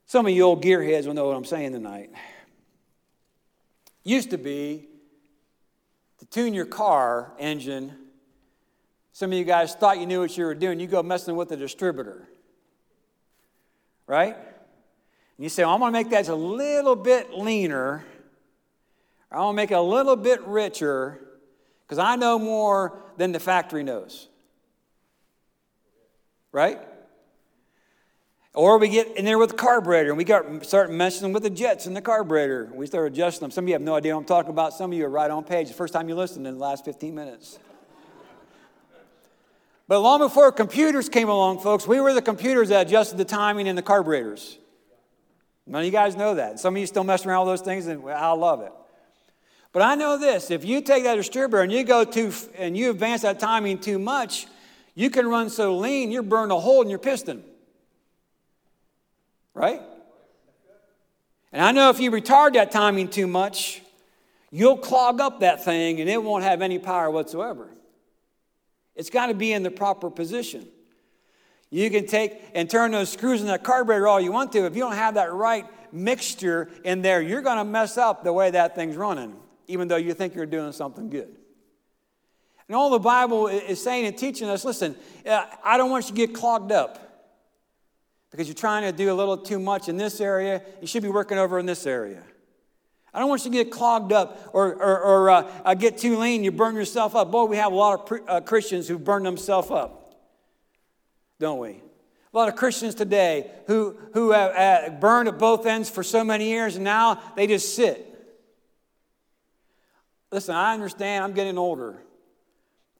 Some 0.07 0.25
of 0.25 0.31
you 0.31 0.41
old 0.41 0.63
gearheads 0.63 1.05
will 1.05 1.13
know 1.13 1.27
what 1.27 1.38
I'm 1.38 1.45
saying 1.45 1.71
tonight. 1.71 2.09
Used 4.03 4.31
to 4.31 4.39
be 4.39 4.88
to 6.17 6.25
tune 6.25 6.55
your 6.55 6.65
car 6.65 7.31
engine. 7.38 7.93
Some 9.13 9.31
of 9.31 9.38
you 9.38 9.43
guys 9.43 9.75
thought 9.75 9.99
you 9.99 10.07
knew 10.07 10.21
what 10.21 10.35
you 10.35 10.45
were 10.45 10.55
doing. 10.55 10.79
You 10.79 10.88
go 10.88 11.03
messing 11.03 11.35
with 11.35 11.49
the 11.49 11.57
distributor. 11.57 12.27
Right? 14.07 14.35
And 14.35 15.43
you 15.43 15.49
say, 15.49 15.63
well, 15.63 15.75
I'm 15.75 15.79
going 15.79 15.93
to 15.93 15.99
make 15.99 16.09
that 16.09 16.27
a 16.27 16.33
little 16.33 16.95
bit 16.95 17.35
leaner. 17.35 18.03
I 19.31 19.38
want 19.41 19.53
to 19.53 19.55
make 19.57 19.69
it 19.69 19.75
a 19.75 19.81
little 19.81 20.15
bit 20.15 20.41
richer 20.47 21.19
because 21.85 21.99
I 21.99 22.15
know 22.15 22.39
more 22.39 22.99
than 23.17 23.31
the 23.31 23.39
factory 23.39 23.83
knows 23.83 24.27
right? 26.51 26.79
Or 28.53 28.77
we 28.77 28.89
get 28.89 29.15
in 29.15 29.25
there 29.25 29.38
with 29.38 29.51
the 29.51 29.55
carburetor 29.55 30.09
and 30.09 30.17
we 30.17 30.23
got, 30.23 30.65
start 30.65 30.91
messing 30.91 31.33
with 31.33 31.43
the 31.43 31.49
jets 31.49 31.85
in 31.85 31.93
the 31.93 32.01
carburetor. 32.01 32.69
We 32.73 32.88
start 32.88 33.07
adjusting 33.12 33.41
them. 33.41 33.51
Some 33.51 33.65
of 33.65 33.67
you 33.69 33.73
have 33.73 33.81
no 33.81 33.95
idea 33.95 34.15
what 34.15 34.21
I'm 34.21 34.25
talking 34.25 34.49
about. 34.49 34.73
Some 34.73 34.91
of 34.91 34.97
you 34.97 35.05
are 35.05 35.09
right 35.09 35.29
on 35.29 35.43
page. 35.43 35.67
The 35.67 35.73
first 35.73 35.93
time 35.93 36.09
you 36.09 36.15
listened 36.15 36.47
in 36.47 36.55
the 36.55 36.59
last 36.59 36.83
15 36.83 37.13
minutes. 37.13 37.59
But 39.88 40.01
long 40.01 40.19
before 40.19 40.51
computers 40.51 41.09
came 41.09 41.29
along, 41.29 41.59
folks, 41.59 41.88
we 41.88 41.99
were 41.99 42.13
the 42.13 42.21
computers 42.21 42.69
that 42.69 42.88
adjusted 42.88 43.17
the 43.17 43.25
timing 43.25 43.65
in 43.65 43.75
the 43.75 43.81
carburetors. 43.81 44.57
None 45.65 45.81
of 45.81 45.85
you 45.85 45.91
guys 45.91 46.15
know 46.15 46.35
that. 46.35 46.59
Some 46.59 46.75
of 46.75 46.79
you 46.79 46.85
still 46.85 47.03
mess 47.03 47.25
around 47.25 47.47
with 47.47 47.59
those 47.59 47.65
things, 47.65 47.88
and 47.88 48.07
I 48.07 48.31
love 48.31 48.62
it. 48.62 48.71
But 49.71 49.81
I 49.81 49.95
know 49.95 50.17
this: 50.17 50.51
if 50.51 50.63
you 50.63 50.81
take 50.81 51.03
that 51.03 51.15
distributor 51.15 51.62
and 51.62 51.71
you 51.71 51.83
go 51.83 52.03
too 52.03 52.31
and 52.57 52.75
you 52.77 52.89
advance 52.89 53.21
that 53.21 53.39
timing 53.39 53.79
too 53.79 53.97
much, 53.99 54.47
you 54.99 55.09
can 55.09 55.29
run 55.29 55.49
so 55.49 55.77
lean, 55.77 56.12
you 56.12 56.21
burn 56.21 56.51
a 56.51 56.59
hole 56.59 56.81
in 56.81 56.89
your 56.89 56.99
piston. 56.99 57.41
Right? 59.53 59.81
And 61.53 61.62
I 61.62 61.71
know 61.71 61.89
if 61.89 62.01
you 62.01 62.12
retard 62.12 62.55
that 62.55 62.69
timing 62.69 63.07
too 63.07 63.25
much, 63.25 63.81
you'll 64.51 64.77
clog 64.77 65.21
up 65.21 65.39
that 65.39 65.63
thing 65.63 66.01
and 66.01 66.09
it 66.09 66.21
won't 66.21 66.43
have 66.43 66.62
any 66.62 66.79
power 66.79 67.09
whatsoever. 67.09 67.69
It's 68.93 69.09
got 69.09 69.27
to 69.27 69.33
be 69.33 69.53
in 69.53 69.63
the 69.63 69.71
proper 69.71 70.09
position. 70.09 70.67
You 71.69 71.89
can 71.89 72.05
take 72.05 72.33
and 72.53 72.69
turn 72.69 72.91
those 72.91 73.09
screws 73.09 73.39
in 73.39 73.47
that 73.47 73.63
carburetor 73.63 74.05
all 74.05 74.19
you 74.19 74.33
want 74.33 74.51
to. 74.51 74.65
If 74.65 74.75
you 74.75 74.81
don't 74.81 74.95
have 74.95 75.13
that 75.13 75.31
right 75.31 75.65
mixture 75.93 76.69
in 76.83 77.01
there, 77.01 77.21
you're 77.21 77.41
going 77.41 77.57
to 77.57 77.63
mess 77.63 77.97
up 77.97 78.25
the 78.25 78.33
way 78.33 78.51
that 78.51 78.75
thing's 78.75 78.97
running, 78.97 79.38
even 79.67 79.88
though 79.88 79.95
you 79.95 80.13
think 80.13 80.35
you're 80.35 80.45
doing 80.45 80.73
something 80.73 81.09
good. 81.09 81.38
And 82.69 82.75
all 82.75 82.91
the 82.91 82.99
Bible 82.99 83.47
is 83.47 83.84
saying 83.84 84.05
and 84.05 84.15
teaching 84.15 84.47
us 84.47 84.63
listen, 84.63 84.95
uh, 85.25 85.47
I 85.63 85.75
don't 85.75 85.89
want 85.89 86.05
you 86.05 86.12
to 86.12 86.27
get 86.27 86.36
clogged 86.36 86.71
up 86.71 87.10
because 88.29 88.47
you're 88.47 88.53
trying 88.53 88.84
to 88.84 88.95
do 88.95 89.12
a 89.12 89.15
little 89.15 89.38
too 89.38 89.58
much 89.58 89.89
in 89.89 89.97
this 89.97 90.21
area. 90.21 90.62
You 90.79 90.86
should 90.86 91.01
be 91.01 91.10
working 91.10 91.39
over 91.39 91.58
in 91.58 91.65
this 91.65 91.88
area. 91.88 92.21
I 93.12 93.17
don't 93.17 93.27
want 93.27 93.43
you 93.43 93.49
to 93.49 93.58
get 93.58 93.71
clogged 93.71 94.13
up 94.13 94.51
or, 94.53 94.75
or, 94.75 94.99
or 95.01 95.29
uh, 95.32 95.51
uh, 95.65 95.73
get 95.73 95.97
too 95.97 96.19
lean, 96.19 96.43
you 96.43 96.51
burn 96.51 96.75
yourself 96.75 97.15
up. 97.15 97.32
Boy, 97.32 97.45
we 97.45 97.58
have 97.58 97.71
a 97.71 97.75
lot 97.75 98.01
of 98.01 98.05
pre- 98.05 98.21
uh, 98.27 98.41
Christians 98.41 98.88
who 98.88 98.99
burn 98.99 99.23
themselves 99.23 99.71
up, 99.71 100.13
don't 101.39 101.58
we? 101.58 101.82
A 102.32 102.38
lot 102.38 102.49
of 102.49 102.55
Christians 102.55 102.93
today 102.93 103.49
who, 103.65 103.97
who 104.13 104.29
have 104.29 104.51
uh, 104.55 104.89
burned 104.91 105.27
at 105.27 105.39
both 105.39 105.65
ends 105.65 105.89
for 105.89 106.03
so 106.03 106.23
many 106.23 106.49
years 106.49 106.75
and 106.75 106.84
now 106.84 107.19
they 107.36 107.47
just 107.47 107.75
sit. 107.75 108.05
Listen, 110.32 110.53
I 110.53 110.75
understand 110.75 111.23
I'm 111.23 111.34
getting 111.34 111.58
older. 111.58 111.99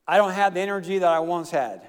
I 0.06 0.16
don't 0.16 0.32
have 0.32 0.54
the 0.54 0.60
energy 0.60 0.98
that 0.98 1.08
I 1.08 1.20
once 1.20 1.50
had. 1.50 1.82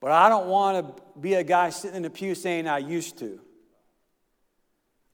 But 0.00 0.10
I 0.10 0.28
don't 0.28 0.48
want 0.48 0.96
to 0.96 1.02
be 1.20 1.34
a 1.34 1.44
guy 1.44 1.70
sitting 1.70 1.96
in 1.96 2.02
the 2.02 2.10
pew 2.10 2.34
saying 2.34 2.66
I 2.66 2.78
used 2.78 3.18
to. 3.18 3.38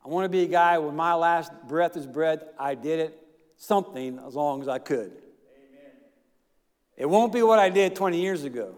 I 0.05 0.09
want 0.09 0.25
to 0.25 0.31
be 0.31 0.45
a 0.45 0.49
guy 0.49 0.79
when 0.79 0.97
my 0.97 1.13
last 1.13 1.53
breath 1.69 1.97
is 1.97 2.07
breath, 2.07 2.43
I 2.59 2.75
did 2.75 3.01
it 3.01 3.19
something 3.59 4.19
as 4.27 4.35
long 4.35 4.63
as 4.63 4.69
I 4.69 4.79
could. 4.79 5.11
Amen. 5.11 5.93
It 6.97 7.07
won't 7.07 7.33
be 7.33 7.43
what 7.43 7.59
I 7.59 7.69
did 7.69 7.95
20 7.95 8.19
years 8.19 8.45
ago. 8.45 8.77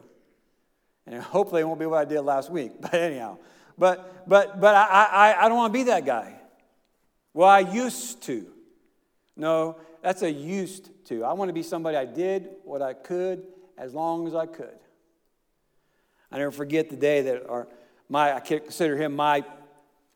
And 1.06 1.22
hopefully 1.22 1.60
it 1.60 1.64
won't 1.64 1.78
be 1.78 1.86
what 1.86 2.00
I 2.00 2.04
did 2.04 2.22
last 2.22 2.50
week. 2.50 2.72
But 2.80 2.94
anyhow, 2.94 3.38
but 3.78 4.28
but 4.28 4.60
but 4.60 4.74
I 4.74 5.04
I, 5.04 5.44
I 5.44 5.48
don't 5.48 5.56
want 5.56 5.72
to 5.72 5.78
be 5.78 5.84
that 5.84 6.04
guy. 6.04 6.34
Well, 7.32 7.48
I 7.48 7.60
used 7.60 8.22
to. 8.24 8.46
No, 9.36 9.76
that's 10.02 10.22
a 10.22 10.30
used 10.30 10.90
to. 11.10 11.24
I 11.24 11.34
want 11.34 11.50
to 11.50 11.52
be 11.52 11.62
somebody 11.62 11.96
I 11.96 12.06
did 12.06 12.48
what 12.64 12.80
I 12.82 12.94
could 12.94 13.46
as 13.76 13.94
long 13.94 14.26
as 14.26 14.34
I 14.34 14.46
could. 14.46 14.78
I 16.32 16.38
never 16.38 16.50
forget 16.50 16.88
the 16.88 16.96
day 16.96 17.22
that 17.22 17.48
our, 17.48 17.68
my, 18.08 18.34
I 18.34 18.40
consider 18.40 18.96
him 18.96 19.14
my 19.14 19.44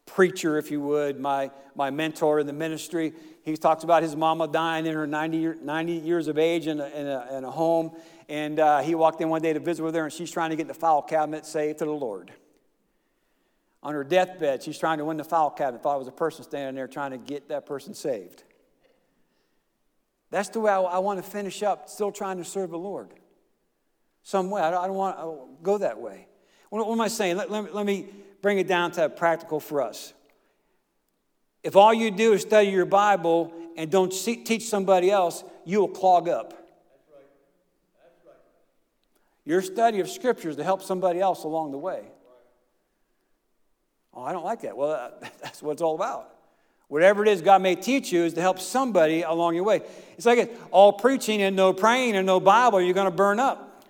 preacher, 0.06 0.58
if 0.58 0.70
you 0.70 0.80
would, 0.80 1.18
my, 1.18 1.50
my 1.74 1.90
mentor 1.90 2.40
in 2.40 2.46
the 2.46 2.52
ministry. 2.52 3.12
He 3.42 3.56
talks 3.56 3.84
about 3.84 4.02
his 4.02 4.14
mama 4.14 4.48
dying 4.48 4.86
in 4.86 4.94
her 4.94 5.06
90, 5.06 5.60
90 5.62 5.92
years 5.92 6.28
of 6.28 6.38
age 6.38 6.66
in 6.66 6.80
a, 6.80 6.86
in 6.86 7.06
a, 7.06 7.38
in 7.38 7.44
a 7.44 7.50
home. 7.50 7.92
And 8.28 8.58
uh, 8.58 8.80
he 8.80 8.94
walked 8.94 9.20
in 9.20 9.28
one 9.28 9.42
day 9.42 9.52
to 9.52 9.60
visit 9.60 9.82
with 9.82 9.94
her, 9.94 10.04
and 10.04 10.12
she's 10.12 10.30
trying 10.30 10.50
to 10.50 10.56
get 10.56 10.68
the 10.68 10.74
file 10.74 11.02
cabinet 11.02 11.44
saved 11.44 11.80
to 11.80 11.84
the 11.84 11.90
Lord. 11.90 12.32
On 13.82 13.92
her 13.92 14.04
deathbed, 14.04 14.62
she's 14.62 14.78
trying 14.78 14.98
to 14.98 15.04
win 15.04 15.16
the 15.18 15.24
file 15.24 15.50
cabinet. 15.50 15.82
Thought 15.82 15.96
it 15.96 15.98
was 15.98 16.08
a 16.08 16.12
person 16.12 16.44
standing 16.44 16.74
there 16.74 16.88
trying 16.88 17.10
to 17.10 17.18
get 17.18 17.48
that 17.48 17.66
person 17.66 17.92
saved. 17.92 18.44
That's 20.34 20.48
the 20.48 20.58
way 20.58 20.72
I, 20.72 20.80
I 20.80 20.98
want 20.98 21.22
to 21.22 21.30
finish 21.30 21.62
up, 21.62 21.88
still 21.88 22.10
trying 22.10 22.38
to 22.38 22.44
serve 22.44 22.70
the 22.70 22.76
Lord. 22.78 23.08
Some 24.24 24.50
way. 24.50 24.60
I 24.60 24.72
don't, 24.72 24.82
I 24.82 24.86
don't 24.88 24.96
want 24.96 25.16
to 25.16 25.62
go 25.62 25.78
that 25.78 26.00
way. 26.00 26.26
What, 26.70 26.84
what 26.84 26.92
am 26.92 27.00
I 27.00 27.06
saying? 27.06 27.36
Let, 27.36 27.52
let, 27.52 27.72
let 27.72 27.86
me 27.86 28.08
bring 28.42 28.58
it 28.58 28.66
down 28.66 28.90
to 28.92 29.08
practical 29.08 29.60
for 29.60 29.80
us. 29.80 30.12
If 31.62 31.76
all 31.76 31.94
you 31.94 32.10
do 32.10 32.32
is 32.32 32.42
study 32.42 32.70
your 32.70 32.84
Bible 32.84 33.52
and 33.76 33.92
don't 33.92 34.12
see, 34.12 34.34
teach 34.34 34.64
somebody 34.64 35.08
else, 35.08 35.44
you 35.64 35.78
will 35.78 35.88
clog 35.88 36.28
up. 36.28 36.50
That's 36.50 36.60
right. 37.14 37.26
That's 38.02 38.26
right. 38.26 38.34
Your 39.44 39.62
study 39.62 40.00
of 40.00 40.10
scriptures 40.10 40.56
to 40.56 40.64
help 40.64 40.82
somebody 40.82 41.20
else 41.20 41.44
along 41.44 41.70
the 41.70 41.78
way. 41.78 42.00
Right. 42.00 42.10
Oh, 44.14 44.22
I 44.24 44.32
don't 44.32 44.44
like 44.44 44.62
that. 44.62 44.76
Well, 44.76 45.12
that's 45.44 45.62
what 45.62 45.74
it's 45.74 45.82
all 45.82 45.94
about. 45.94 46.33
Whatever 46.88 47.22
it 47.22 47.28
is 47.28 47.40
God 47.40 47.62
may 47.62 47.74
teach 47.74 48.12
you 48.12 48.24
is 48.24 48.34
to 48.34 48.40
help 48.40 48.58
somebody 48.58 49.22
along 49.22 49.54
your 49.54 49.64
way. 49.64 49.82
It's 50.16 50.26
like 50.26 50.54
all 50.70 50.92
preaching 50.92 51.42
and 51.42 51.56
no 51.56 51.72
praying 51.72 52.14
and 52.14 52.26
no 52.26 52.40
Bible, 52.40 52.80
you're 52.80 52.94
going 52.94 53.10
to 53.10 53.16
burn 53.16 53.40
up. 53.40 53.84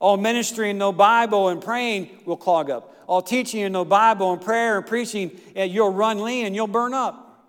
All 0.00 0.16
ministry 0.16 0.70
and 0.70 0.78
no 0.78 0.92
Bible 0.92 1.48
and 1.48 1.62
praying 1.62 2.10
will 2.26 2.36
clog 2.36 2.70
up. 2.70 2.94
All 3.06 3.22
teaching 3.22 3.62
and 3.62 3.72
no 3.72 3.84
Bible 3.84 4.32
and 4.32 4.42
prayer 4.42 4.76
and 4.78 4.86
preaching, 4.86 5.40
you'll 5.54 5.92
run 5.92 6.22
lean 6.22 6.46
and 6.46 6.54
you'll 6.54 6.66
burn 6.66 6.92
up. 6.92 7.48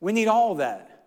We 0.00 0.12
need 0.12 0.28
all 0.28 0.56
that. 0.56 1.06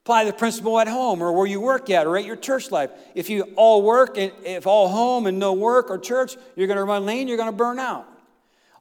Apply 0.00 0.24
the 0.24 0.32
principle 0.32 0.78
at 0.78 0.88
home 0.88 1.20
or 1.20 1.32
where 1.32 1.46
you 1.46 1.60
work 1.60 1.90
at 1.90 2.06
or 2.06 2.16
at 2.16 2.24
your 2.24 2.36
church 2.36 2.70
life. 2.70 2.90
If 3.14 3.28
you 3.28 3.42
all 3.56 3.82
work 3.82 4.16
and 4.16 4.32
if 4.42 4.66
all 4.66 4.88
home 4.88 5.26
and 5.26 5.38
no 5.38 5.52
work 5.52 5.90
or 5.90 5.98
church, 5.98 6.36
you're 6.56 6.66
going 6.66 6.78
to 6.78 6.84
run 6.84 7.04
lean, 7.04 7.28
you're 7.28 7.36
going 7.36 7.50
to 7.50 7.56
burn 7.56 7.78
out 7.78 8.06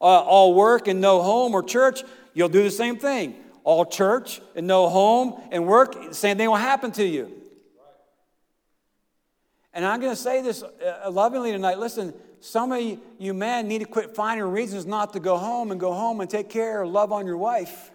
uh, 0.02 0.06
all 0.06 0.54
work 0.54 0.88
and 0.88 1.02
no 1.02 1.22
home 1.22 1.54
or 1.54 1.64
church, 1.64 2.04
you'll 2.34 2.50
do 2.50 2.64
the 2.64 2.72
same 2.72 2.98
thing. 2.98 3.36
All 3.64 3.86
church 3.86 4.42
and 4.56 4.68
no 4.68 4.90
home 4.90 5.42
and 5.52 5.66
work, 5.66 6.14
same 6.14 6.38
thing 6.38 6.48
will 6.48 6.56
happen 6.56 6.92
to 6.94 7.06
you. 7.06 7.32
And 9.74 9.86
I'm 9.86 10.00
going 10.00 10.12
to 10.12 10.22
say 10.22 10.42
this 10.42 10.64
uh, 10.64 11.12
lovingly 11.12 11.52
tonight. 11.52 11.78
Listen, 11.78 12.14
some 12.40 12.72
of 12.72 12.82
you 13.20 13.34
men 13.34 13.68
need 13.68 13.80
to 13.80 13.86
quit 13.86 14.16
finding 14.16 14.46
reasons 14.48 14.86
not 14.86 15.14
to 15.14 15.20
go 15.20 15.38
home 15.38 15.72
and 15.72 15.80
go 15.80 15.94
home 15.94 16.22
and 16.22 16.30
take 16.30 16.50
care 16.50 16.86
love 16.86 17.12
on 17.12 17.26
your 17.26 17.38
wife. 17.38 17.92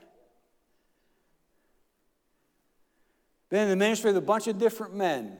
Been 3.48 3.64
in 3.64 3.68
the 3.68 3.76
ministry 3.76 4.10
with 4.10 4.16
a 4.16 4.26
bunch 4.26 4.46
of 4.46 4.58
different 4.58 4.94
men, 4.94 5.36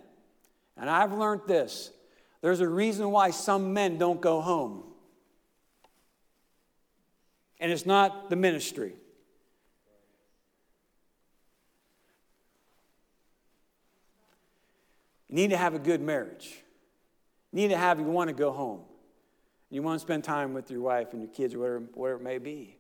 and 0.77 0.91
I've 0.91 1.13
learned 1.13 1.43
this 1.47 1.91
there's 2.41 2.61
a 2.61 2.69
reason 2.69 3.11
why 3.11 3.31
some 3.31 3.73
men 3.73 3.97
don't 3.97 4.21
go 4.21 4.41
home 4.41 4.92
and 7.63 7.71
it's 7.71 7.87
not 7.87 8.29
the 8.29 8.35
ministry. 8.35 8.93
You 15.29 15.37
need 15.37 15.51
to 15.51 15.57
have 15.57 15.73
a 15.73 15.79
good 15.79 16.01
marriage. 16.01 16.59
You 17.53 17.61
need 17.63 17.69
to 17.69 17.77
have, 17.77 18.01
you 18.01 18.05
want 18.05 18.29
to 18.29 18.35
go 18.35 18.51
home. 18.51 18.81
You 19.71 19.81
want 19.81 20.01
to 20.01 20.03
spend 20.03 20.25
time 20.25 20.55
with 20.55 20.73
your 20.73 20.81
wife 20.81 21.13
and 21.13 21.23
your 21.23 21.31
kids 21.31 21.55
or 21.55 21.61
whatever, 21.61 21.79
whatever 21.95 22.19
it 22.19 22.25
may 22.25 22.39
be. 22.39 22.77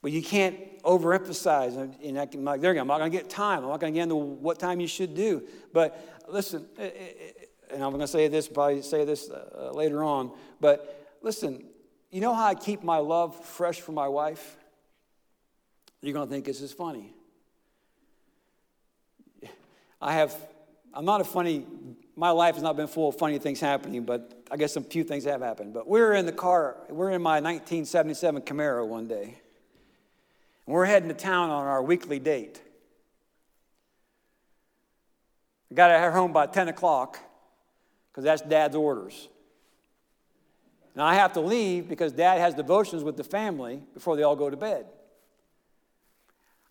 But 0.00 0.10
you 0.10 0.22
can't 0.22 0.82
overemphasize. 0.82 1.76
And 2.02 2.18
I 2.18 2.24
can, 2.24 2.46
like, 2.46 2.62
there 2.62 2.70
you 2.70 2.76
go. 2.76 2.80
I'm 2.80 2.86
not 2.86 2.98
going 2.98 3.12
to 3.12 3.16
get 3.16 3.28
time. 3.28 3.62
I'm 3.62 3.68
not 3.68 3.80
going 3.80 3.92
to 3.92 3.96
get 3.98 4.04
into 4.04 4.16
what 4.16 4.58
time 4.58 4.80
you 4.80 4.88
should 4.88 5.14
do. 5.14 5.42
But 5.74 6.24
listen, 6.28 6.66
eh, 6.78 6.82
eh, 6.82 6.90
eh, 6.94 7.74
and 7.74 7.84
I'm 7.84 7.90
going 7.90 8.00
to 8.00 8.08
say 8.08 8.26
this, 8.28 8.48
probably 8.48 8.80
say 8.80 9.04
this 9.04 9.28
uh, 9.30 9.70
later 9.74 10.02
on. 10.02 10.32
But 10.62 11.18
listen, 11.20 11.66
you 12.16 12.22
know 12.22 12.34
how 12.34 12.46
I 12.46 12.54
keep 12.54 12.82
my 12.82 12.96
love 12.96 13.44
fresh 13.44 13.78
for 13.78 13.92
my 13.92 14.08
wife? 14.08 14.56
You're 16.00 16.14
going 16.14 16.26
to 16.26 16.32
think 16.32 16.46
this 16.46 16.62
is 16.62 16.72
funny. 16.72 17.12
I 20.00 20.14
have, 20.14 20.34
I'm 20.94 21.04
not 21.04 21.20
a 21.20 21.24
funny, 21.24 21.66
my 22.16 22.30
life 22.30 22.54
has 22.54 22.62
not 22.62 22.74
been 22.74 22.86
full 22.86 23.10
of 23.10 23.18
funny 23.18 23.38
things 23.38 23.60
happening, 23.60 24.04
but 24.04 24.32
I 24.50 24.56
guess 24.56 24.72
some 24.72 24.84
few 24.84 25.04
things 25.04 25.24
have 25.24 25.42
happened. 25.42 25.74
But 25.74 25.86
we 25.86 26.00
are 26.00 26.14
in 26.14 26.24
the 26.24 26.32
car, 26.32 26.78
we're 26.88 27.10
in 27.10 27.20
my 27.20 27.34
1977 27.34 28.40
Camaro 28.40 28.86
one 28.86 29.08
day. 29.08 29.36
And 30.64 30.74
we're 30.74 30.86
heading 30.86 31.10
to 31.10 31.14
town 31.14 31.50
on 31.50 31.66
our 31.66 31.82
weekly 31.82 32.18
date. 32.18 32.62
I 35.70 35.74
got 35.74 35.88
to 35.88 35.98
her 35.98 36.12
home 36.12 36.32
by 36.32 36.46
10 36.46 36.68
o'clock 36.68 37.18
because 38.10 38.24
that's 38.24 38.40
dad's 38.40 38.74
orders. 38.74 39.28
Now 40.96 41.04
I 41.04 41.14
have 41.14 41.34
to 41.34 41.40
leave 41.40 41.88
because 41.88 42.12
dad 42.12 42.38
has 42.38 42.54
devotions 42.54 43.04
with 43.04 43.18
the 43.18 43.24
family 43.24 43.82
before 43.92 44.16
they 44.16 44.22
all 44.22 44.34
go 44.34 44.48
to 44.48 44.56
bed. 44.56 44.86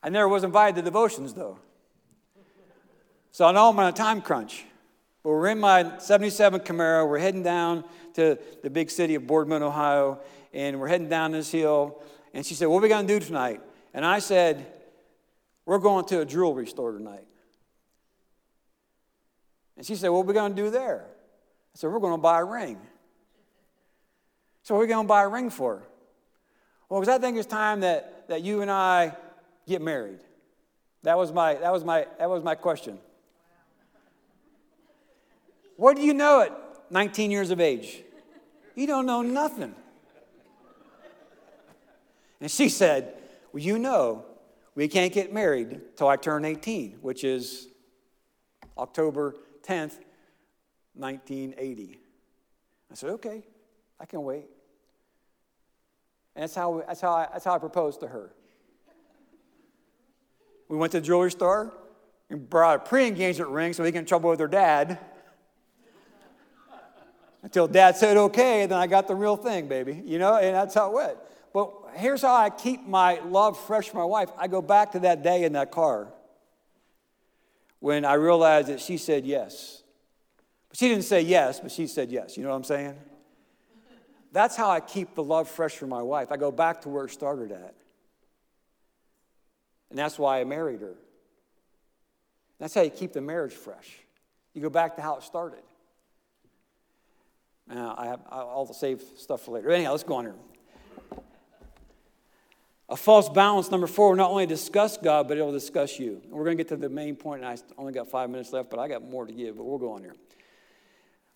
I 0.02 0.10
never 0.10 0.28
was 0.28 0.44
invited 0.44 0.76
to 0.78 0.82
devotions 0.82 1.34
though. 1.34 1.60
So 3.32 3.46
I 3.46 3.52
know 3.52 3.70
I'm 3.70 3.80
on 3.80 3.88
a 3.88 3.92
time 3.92 4.22
crunch. 4.22 4.66
But 5.22 5.32
we're 5.32 5.48
in 5.48 5.60
my 5.60 5.98
77 5.98 6.62
Camaro. 6.62 7.08
We're 7.08 7.20
heading 7.20 7.44
down 7.44 7.84
to 8.14 8.38
the 8.62 8.70
big 8.70 8.92
city 8.92 9.16
of 9.16 9.26
Boardman, 9.26 9.64
Ohio, 9.64 10.20
and 10.54 10.80
we're 10.80 10.88
heading 10.88 11.10
down 11.10 11.32
this 11.32 11.52
hill. 11.52 12.02
And 12.34 12.46
she 12.46 12.54
said, 12.54 12.68
What 12.68 12.78
are 12.78 12.82
we 12.84 12.90
going 12.90 13.08
to 13.08 13.20
do 13.20 13.26
tonight? 13.26 13.62
And 13.94 14.06
I 14.06 14.20
said, 14.20 14.66
We're 15.66 15.80
going 15.80 16.06
to 16.06 16.22
a 16.22 16.26
jewelry 16.26 16.68
store 16.68 16.92
tonight. 16.92 17.26
And 19.78 19.86
she 19.86 19.96
said, 19.96 20.10
What 20.10 20.20
are 20.20 20.26
we 20.26 20.34
going 20.34 20.56
to 20.56 20.62
do 20.62 20.70
there? 20.70 21.06
I 21.74 21.78
said, 21.78 21.90
We're 21.90 22.00
going 22.00 22.14
to 22.14 22.22
buy 22.22 22.40
a 22.40 22.46
ring. 22.46 22.78
So, 24.66 24.74
what 24.74 24.80
are 24.80 24.86
we 24.86 24.88
going 24.88 25.05
to 25.05 25.07
buy 25.07 25.22
a 25.22 25.28
ring 25.28 25.51
for? 25.51 25.84
Well, 26.89 26.99
because 26.99 27.16
I 27.16 27.20
think 27.20 27.38
it's 27.38 27.45
time 27.45 27.82
that, 27.82 28.28
that 28.30 28.41
you 28.41 28.63
and 28.63 28.72
I 28.72 29.16
get 29.68 29.80
married. 29.80 30.22
That 31.03 31.20
was 31.20 31.32
my, 31.32 31.53
that 31.53 31.72
was 31.72 31.84
my, 31.84 32.07
that 32.18 32.28
was 32.28 32.43
my 32.43 32.55
question. 32.55 32.97
What 35.78 35.95
do 35.95 36.01
you 36.01 36.16
know 36.16 36.41
at 36.41 36.51
19 36.89 37.30
years 37.30 37.51
of 37.51 37.59
age? 37.59 38.01
You 38.74 38.88
don't 38.88 39.05
know 39.05 39.22
nothing. 39.22 39.76
And 42.41 42.49
she 42.49 42.68
said, 42.70 43.13
Well, 43.53 43.61
you 43.61 43.78
know, 43.78 44.26
we 44.74 44.88
can't 44.88 45.13
get 45.13 45.32
married 45.32 45.80
till 45.95 46.07
I 46.07 46.16
turn 46.16 46.43
18, 46.43 46.97
which 47.03 47.24
is 47.24 47.68
October 48.80 49.36
10th, 49.61 49.99
1980. 50.95 51.99
I 52.91 52.95
said, 52.95 53.11
Okay, 53.11 53.43
I 53.99 54.05
can 54.05 54.24
wait. 54.24 54.55
And 56.36 56.44
that's 56.44 56.56
how, 56.56 56.84
that's 56.86 57.02
how, 57.02 57.12
I, 57.14 57.28
that's 57.32 57.46
how 57.46 57.56
I 57.56 57.60
proposed 57.60 58.02
to 58.02 58.08
her. 58.08 58.32
We 60.68 60.78
went 60.78 60.92
to 60.92 61.00
the 61.00 61.06
jewelry 61.06 61.32
store 61.32 61.74
and 62.30 62.50
brought 62.50 62.76
a 62.76 62.80
pre 62.80 63.08
engagement 63.08 63.52
ring 63.52 63.74
so 63.74 63.84
he 63.84 63.92
get 63.92 64.00
in 64.00 64.06
trouble 64.06 64.30
with 64.30 64.40
her 64.40 64.48
dad. 64.48 65.00
Until 67.44 67.68
dad 67.68 67.96
said 67.96 68.18
okay, 68.18 68.66
then 68.66 68.78
I 68.78 68.88
got 68.88 69.08
the 69.08 69.14
real 69.16 69.38
thing, 69.38 69.68
baby. 69.68 70.02
You 70.04 70.18
know, 70.18 70.36
and 70.36 70.56
that's 70.56 70.74
how 70.74 70.90
it 70.90 70.94
went. 70.94 71.18
but 71.54 71.72
here's 71.96 72.24
how 72.24 72.36
I 72.36 72.50
keep 72.50 72.88
my 72.88 73.20
love 73.20 73.60
fresh 73.60 73.90
for 73.90 73.98
my 73.98 74.06
wife. 74.06 74.30
I 74.38 74.48
go 74.48 74.64
back 74.64 74.94
to 74.94 75.00
that 75.02 75.22
day 75.22 75.44
in 75.44 75.54
that 75.54 75.72
car 75.72 76.08
when 77.80 78.04
I 78.04 78.14
realized 78.14 78.70
that 78.70 78.82
she 78.82 78.98
said 78.98 79.26
yes. 79.26 79.84
But 80.70 80.80
she 80.80 80.90
didn't 80.90 81.04
say 81.04 81.22
yes, 81.22 81.60
but 81.60 81.72
she 81.72 81.86
said 81.86 82.12
yes. 82.12 82.36
You 82.36 82.44
know 82.44 82.50
what 82.50 82.56
I'm 82.56 82.64
saying? 82.64 82.96
That's 84.36 84.58
how 84.58 84.70
I 84.70 84.82
keep 84.82 85.16
the 85.16 85.24
love 85.24 85.48
fresh 85.48 85.78
for 85.78 85.88
my 85.88 86.02
wife. 86.02 86.30
I 86.30 86.36
go 86.36 86.52
back 86.52 86.82
to 86.82 86.90
where 86.90 87.06
it 87.06 87.12
started 87.12 87.54
at. 87.54 87.74
And 89.90 89.98
that's 89.98 90.20
why 90.20 90.42
I 90.42 90.44
married 90.44 90.82
her. 90.82 90.96
That's 92.60 92.74
how 92.74 92.82
you 92.82 92.90
keep 92.90 93.14
the 93.14 93.22
marriage 93.22 93.54
fresh. 93.54 93.90
You 94.54 94.62
go 94.62 94.70
back 94.70 94.98
to 94.98 95.02
how 95.02 95.16
it 95.16 95.24
started. 95.24 95.64
Now, 97.70 97.96
I 97.98 98.08
have, 98.08 98.20
I'll 98.30 98.74
save 98.74 99.02
stuff 99.16 99.44
for 99.44 99.52
later. 99.52 99.72
Anyhow, 99.72 99.92
let's 99.92 100.04
go 100.04 100.16
on 100.16 100.26
here. 100.26 100.36
A 102.90 102.98
false 102.98 103.30
balance, 103.30 103.72
number 103.72 103.88
four, 103.88 104.10
will 104.10 104.18
not 104.18 104.32
only 104.32 104.46
discuss 104.46 104.98
God, 104.98 105.30
but 105.30 105.38
it 105.38 105.44
will 105.44 105.54
discuss 105.54 105.98
you. 105.98 106.20
And 106.26 106.34
we're 106.34 106.44
going 106.44 106.58
to 106.58 106.62
get 106.62 106.68
to 106.72 106.76
the 106.76 106.90
main 106.90 107.16
point, 107.16 107.46
and 107.46 107.50
I 107.50 107.58
only 107.78 107.94
got 107.94 108.10
five 108.10 108.30
minutes 108.30 108.52
left, 108.52 108.70
but 108.70 108.80
I 108.80 108.90
got 108.90 109.02
more 109.02 109.26
to 109.26 109.32
give, 109.32 109.56
but 109.56 109.64
we'll 109.64 109.78
go 109.78 109.94
on 109.94 110.02
here. 110.02 110.16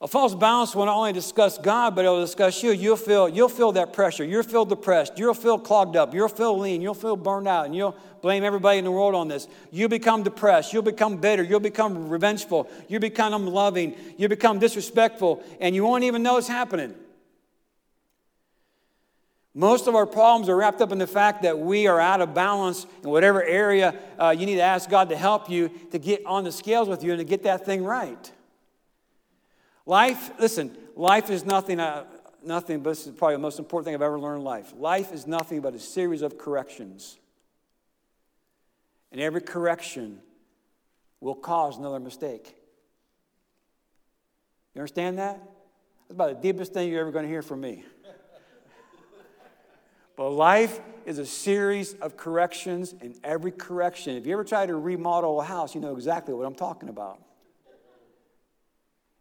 A 0.02 0.08
false 0.08 0.34
balance 0.34 0.74
will 0.74 0.86
not 0.86 0.96
only 0.96 1.12
discuss 1.12 1.58
God, 1.58 1.94
but 1.94 2.06
it 2.06 2.08
will 2.08 2.22
discuss 2.22 2.64
you. 2.64 2.72
You'll 2.72 2.96
feel, 2.96 3.28
you'll 3.28 3.50
feel 3.50 3.74
that 3.74 3.92
pressure. 3.92 4.24
You'll 4.24 4.44
feel 4.44 4.64
depressed. 4.64 5.20
You'll 5.20 5.34
feel 5.34 5.60
clogged 5.60 5.98
up. 5.98 6.14
You'll 6.14 6.30
feel 6.30 6.58
lean. 6.58 6.82
You'll 6.82 6.94
feel 6.94 7.18
burned 7.18 7.50
out. 7.50 7.66
And 7.66 7.76
you'll 7.76 7.98
blame 8.22 8.46
everybody 8.46 8.78
in 8.78 8.86
the 8.86 8.92
world 8.92 9.14
on 9.14 9.28
this. 9.28 9.50
You'll 9.72 9.90
become 9.90 10.24
depressed. 10.24 10.72
You'll 10.72 10.84
become 10.84 11.18
bitter. 11.18 11.44
You'll 11.44 11.60
become 11.60 12.08
revengeful. 12.08 12.70
You 12.88 13.02
become 13.02 13.34
unloving. 13.34 13.98
You 14.18 14.30
become 14.30 14.58
disrespectful. 14.58 15.44
And 15.60 15.76
you 15.76 15.84
won't 15.84 16.06
even 16.06 16.24
know 16.24 16.38
it's 16.38 16.48
happening. 16.48 16.96
Most 19.54 19.88
of 19.88 19.96
our 19.96 20.06
problems 20.06 20.48
are 20.48 20.56
wrapped 20.56 20.80
up 20.80 20.94
in 20.94 20.98
the 20.98 21.08
fact 21.08 21.42
that 21.42 21.60
we 21.60 21.88
are 21.88 22.00
out 22.00 22.22
of 22.22 22.34
balance 22.34 22.86
in 23.04 23.10
whatever 23.10 23.44
area 23.44 23.94
uh, 24.18 24.30
you 24.30 24.46
need 24.46 24.56
to 24.56 24.62
ask 24.62 24.90
God 24.90 25.10
to 25.10 25.18
help 25.18 25.50
you 25.50 25.70
to 25.92 26.00
get 26.00 26.26
on 26.26 26.46
the 26.46 26.52
scales 26.54 26.88
with 26.88 27.04
you 27.04 27.12
and 27.12 27.20
to 27.20 27.26
get 27.26 27.44
that 27.44 27.66
thing 27.66 27.84
right. 27.84 28.32
Life, 29.90 30.40
listen, 30.40 30.78
life 30.96 31.32
is 31.32 31.46
nothing, 31.46 31.80
uh, 31.80 32.06
nothing, 32.44 32.82
but 32.82 32.92
this 32.92 33.08
is 33.08 33.16
probably 33.16 33.38
the 33.38 33.42
most 33.42 33.58
important 33.58 33.86
thing 33.86 33.96
I've 33.96 34.04
ever 34.04 34.20
learned 34.20 34.42
in 34.42 34.44
life. 34.44 34.72
Life 34.78 35.12
is 35.12 35.26
nothing 35.26 35.62
but 35.62 35.74
a 35.74 35.80
series 35.80 36.22
of 36.22 36.38
corrections. 36.38 37.18
And 39.12 39.20
every 39.20 39.42
correction 39.42 40.20
will 41.20 41.34
cause 41.34 41.80
another 41.80 42.00
mistake. 42.00 42.56
You 44.76 44.82
understand 44.82 45.18
that? 45.18 45.42
That's 46.02 46.12
about 46.12 46.40
the 46.40 46.48
deepest 46.48 46.72
thing 46.72 46.92
you're 46.92 47.02
ever 47.02 47.12
going 47.12 47.26
to 47.26 47.30
hear 47.30 47.42
from 47.42 47.62
me. 47.62 47.84
but 50.16 50.30
life 50.30 50.82
is 51.08 51.18
a 51.18 51.26
series 51.26 51.96
of 51.96 52.16
corrections, 52.16 52.94
and 53.02 53.20
every 53.24 53.52
correction, 53.52 54.18
if 54.18 54.28
you 54.28 54.34
ever 54.34 54.44
try 54.44 54.68
to 54.68 54.76
remodel 54.76 55.42
a 55.42 55.44
house, 55.44 55.74
you 55.74 55.82
know 55.82 55.96
exactly 55.96 56.36
what 56.36 56.46
I'm 56.46 56.54
talking 56.54 56.90
about. 56.90 57.20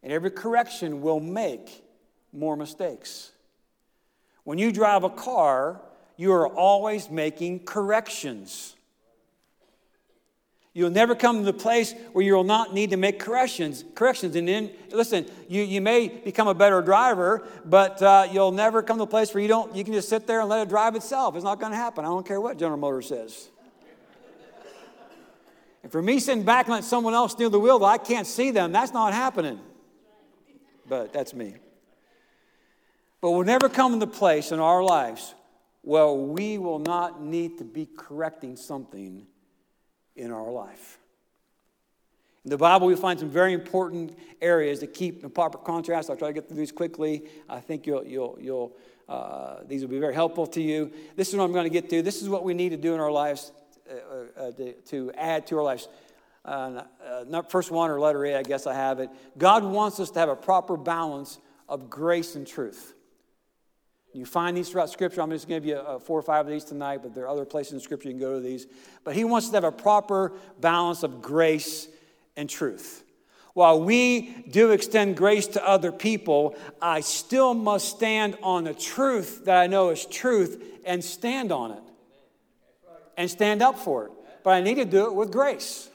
And 0.09 0.15
every 0.15 0.31
correction 0.31 1.03
will 1.03 1.21
make 1.21 1.85
more 2.33 2.57
mistakes. 2.57 3.31
When 4.43 4.57
you 4.57 4.73
drive 4.73 5.05
a 5.05 5.11
car, 5.11 5.83
you 6.17 6.33
are 6.33 6.49
always 6.49 7.11
making 7.11 7.67
corrections. 7.67 8.75
You'll 10.73 10.89
never 10.89 11.15
come 11.15 11.41
to 11.41 11.45
the 11.45 11.53
place 11.53 11.93
where 12.15 12.25
you 12.25 12.33
will 12.33 12.43
not 12.43 12.73
need 12.73 12.89
to 12.93 12.97
make 12.97 13.19
corrections. 13.19 13.85
Corrections, 13.95 14.35
and 14.35 14.49
then 14.49 14.71
listen, 14.91 15.27
you, 15.47 15.61
you 15.61 15.83
may 15.83 16.09
become 16.09 16.49
a 16.49 16.55
better 16.55 16.81
driver, 16.81 17.47
but 17.67 18.01
uh, 18.01 18.29
you'll 18.33 18.51
never 18.51 18.83
come 18.83 18.97
to 18.97 19.03
a 19.03 19.07
place 19.07 19.35
where 19.35 19.43
you 19.43 19.49
don't. 19.49 19.77
You 19.77 19.85
can 19.85 19.93
just 19.93 20.09
sit 20.09 20.27
there 20.27 20.41
and 20.41 20.49
let 20.49 20.63
it 20.63 20.71
drive 20.71 20.97
itself. 20.97 21.35
It's 21.35 21.45
not 21.45 21.61
going 21.61 21.73
to 21.73 21.77
happen. 21.77 22.07
I 22.07 22.09
don't 22.09 22.27
care 22.27 22.41
what 22.41 22.57
General 22.59 22.79
Motors 22.79 23.09
says. 23.09 23.51
and 25.83 25.93
for 25.93 26.01
me 26.01 26.19
sitting 26.19 26.45
back 26.45 26.65
and 26.65 26.77
let 26.77 26.85
someone 26.85 27.13
else 27.13 27.33
steal 27.33 27.51
the 27.51 27.61
wheel, 27.61 27.85
I 27.85 27.99
can't 27.99 28.27
see 28.27 28.51
them. 28.51 28.73
That's 28.73 28.95
not 28.95 29.13
happening 29.13 29.61
but 30.89 31.13
that's 31.13 31.35
me. 31.35 31.55
But 33.21 33.33
we'll 33.33 33.45
never 33.45 33.69
come 33.69 33.95
into 33.95 34.07
place 34.07 34.53
in 34.53 34.61
our 34.61 34.83
lives 34.83 35.35
where 35.83 36.09
we 36.09 36.59
will 36.59 36.79
not 36.79 37.23
need 37.23 37.59
to 37.59 37.65
be 37.65 37.87
correcting 37.97 38.57
something 38.57 39.27
in 40.17 40.33
our 40.33 40.51
life. 40.51 40.99
In 42.45 42.51
the 42.51 42.57
Bible, 42.57 42.87
we 42.87 42.97
find 42.97 43.19
some 43.19 43.31
very 43.31 43.53
important 43.53 44.17
areas 44.41 44.79
to 44.81 44.87
keep 44.87 45.23
in 45.23 45.31
proper 45.31 45.59
contrast. 45.59 46.09
I'll 46.09 46.17
try 46.17 46.29
to 46.29 46.35
get 46.35 46.49
through 46.49 46.57
these 46.57 46.73
quickly. 46.73 47.25
I 47.49 47.61
think 47.61 47.87
you'll, 47.87 48.05
you'll, 48.05 48.39
you'll, 48.41 48.77
uh, 49.09 49.57
these 49.67 49.83
will 49.83 49.91
be 49.91 49.99
very 49.99 50.15
helpful 50.15 50.47
to 50.49 50.63
you. 50.63 50.93
This 51.17 51.29
is 51.29 51.37
what 51.37 51.45
I'm 51.45 51.53
going 51.53 51.65
to 51.65 51.71
get 51.71 51.91
to. 51.91 52.03
This 52.03 52.23
is 52.23 52.29
what 52.29 52.45
we 52.45 52.55
need 52.55 52.71
to 52.71 52.77
do 52.77 52.95
in 52.95 53.01
our 53.01 53.11
lives 53.11 53.53
uh, 53.91 54.41
uh, 54.41 54.51
to, 54.53 54.73
to 54.73 55.13
add 55.17 55.47
to 55.49 55.59
our 55.59 55.63
lives 55.63 55.89
uh, 56.49 57.25
not 57.29 57.51
first 57.51 57.71
one 57.71 57.91
or 57.91 58.01
letter 58.01 58.25
A, 58.25 58.37
I 58.37 58.43
guess 58.43 58.67
I 58.67 58.75
have 58.75 59.01
it. 59.01 59.11
God 59.37 59.65
wants 59.65 60.01
us 60.01 60.11
to 60.13 60.19
have 60.19 60.29
a 60.29 60.37
proper 60.37 60.77
balance 60.77 61.39
of 61.69 61.91
grace 61.91 62.35
and 62.35 62.47
truth. 62.47 62.95
You 64.15 64.25
find 64.25 64.57
these 64.57 64.71
throughout 64.71 64.91
Scripture. 64.91 65.21
I'm 65.21 65.31
just 65.31 65.47
going 65.47 65.61
to 65.61 65.67
give 65.67 65.77
you 65.77 65.81
uh, 65.81 65.99
four 65.99 66.19
or 66.19 66.23
five 66.23 66.47
of 66.47 66.51
these 66.51 66.65
tonight, 66.65 67.01
but 67.03 67.15
there 67.15 67.25
are 67.25 67.29
other 67.29 67.45
places 67.45 67.75
in 67.75 67.81
Scripture 67.81 68.09
you 68.09 68.15
can 68.15 68.21
go 68.21 68.35
to 68.35 68.41
these. 68.41 68.67
But 69.05 69.15
He 69.15 69.25
wants 69.25 69.47
us 69.47 69.51
to 69.51 69.57
have 69.59 69.65
a 69.65 69.73
proper 69.73 70.33
balance 70.61 71.03
of 71.03 71.21
grace 71.21 71.89
and 72.37 72.49
truth. 72.49 73.05
While 73.53 73.83
we 73.83 74.45
do 74.51 74.71
extend 74.71 75.17
grace 75.17 75.47
to 75.49 75.69
other 75.69 75.93
people, 75.93 76.57
I 76.81 77.01
still 77.01 77.55
must 77.55 77.89
stand 77.89 78.39
on 78.43 78.65
the 78.65 78.75
truth 78.75 79.45
that 79.45 79.59
I 79.59 79.67
know 79.67 79.91
is 79.91 80.07
truth 80.07 80.81
and 80.85 81.05
stand 81.05 81.53
on 81.53 81.73
it 81.73 81.83
and 83.17 83.29
stand 83.29 83.63
up 83.63 83.79
for 83.79 84.07
it. 84.07 84.13
But 84.45 84.51
I 84.51 84.61
need 84.61 84.77
to 84.77 84.85
do 84.85 85.07
it 85.07 85.15
with 85.15 85.33
grace. 85.33 85.91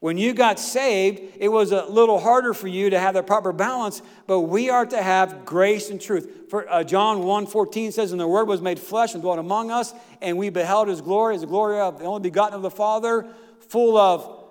When 0.00 0.16
you 0.16 0.32
got 0.32 0.58
saved, 0.58 1.36
it 1.38 1.48
was 1.48 1.72
a 1.72 1.84
little 1.84 2.18
harder 2.18 2.54
for 2.54 2.68
you 2.68 2.88
to 2.88 2.98
have 2.98 3.12
the 3.12 3.22
proper 3.22 3.52
balance, 3.52 4.00
but 4.26 4.40
we 4.40 4.70
are 4.70 4.86
to 4.86 5.02
have 5.02 5.44
grace 5.44 5.90
and 5.90 6.00
truth. 6.00 6.48
For, 6.48 6.66
uh, 6.70 6.84
John 6.84 7.18
1.14 7.18 7.92
says, 7.92 8.10
And 8.10 8.20
the 8.20 8.26
Word 8.26 8.48
was 8.48 8.62
made 8.62 8.78
flesh 8.78 9.12
and 9.12 9.22
dwelt 9.22 9.38
among 9.38 9.70
us, 9.70 9.92
and 10.22 10.38
we 10.38 10.48
beheld 10.48 10.88
His 10.88 11.02
glory, 11.02 11.36
the 11.36 11.46
glory 11.46 11.80
of 11.80 11.98
the 11.98 12.06
only 12.06 12.22
begotten 12.22 12.54
of 12.54 12.62
the 12.62 12.70
Father, 12.70 13.26
full 13.68 13.98
of 13.98 14.42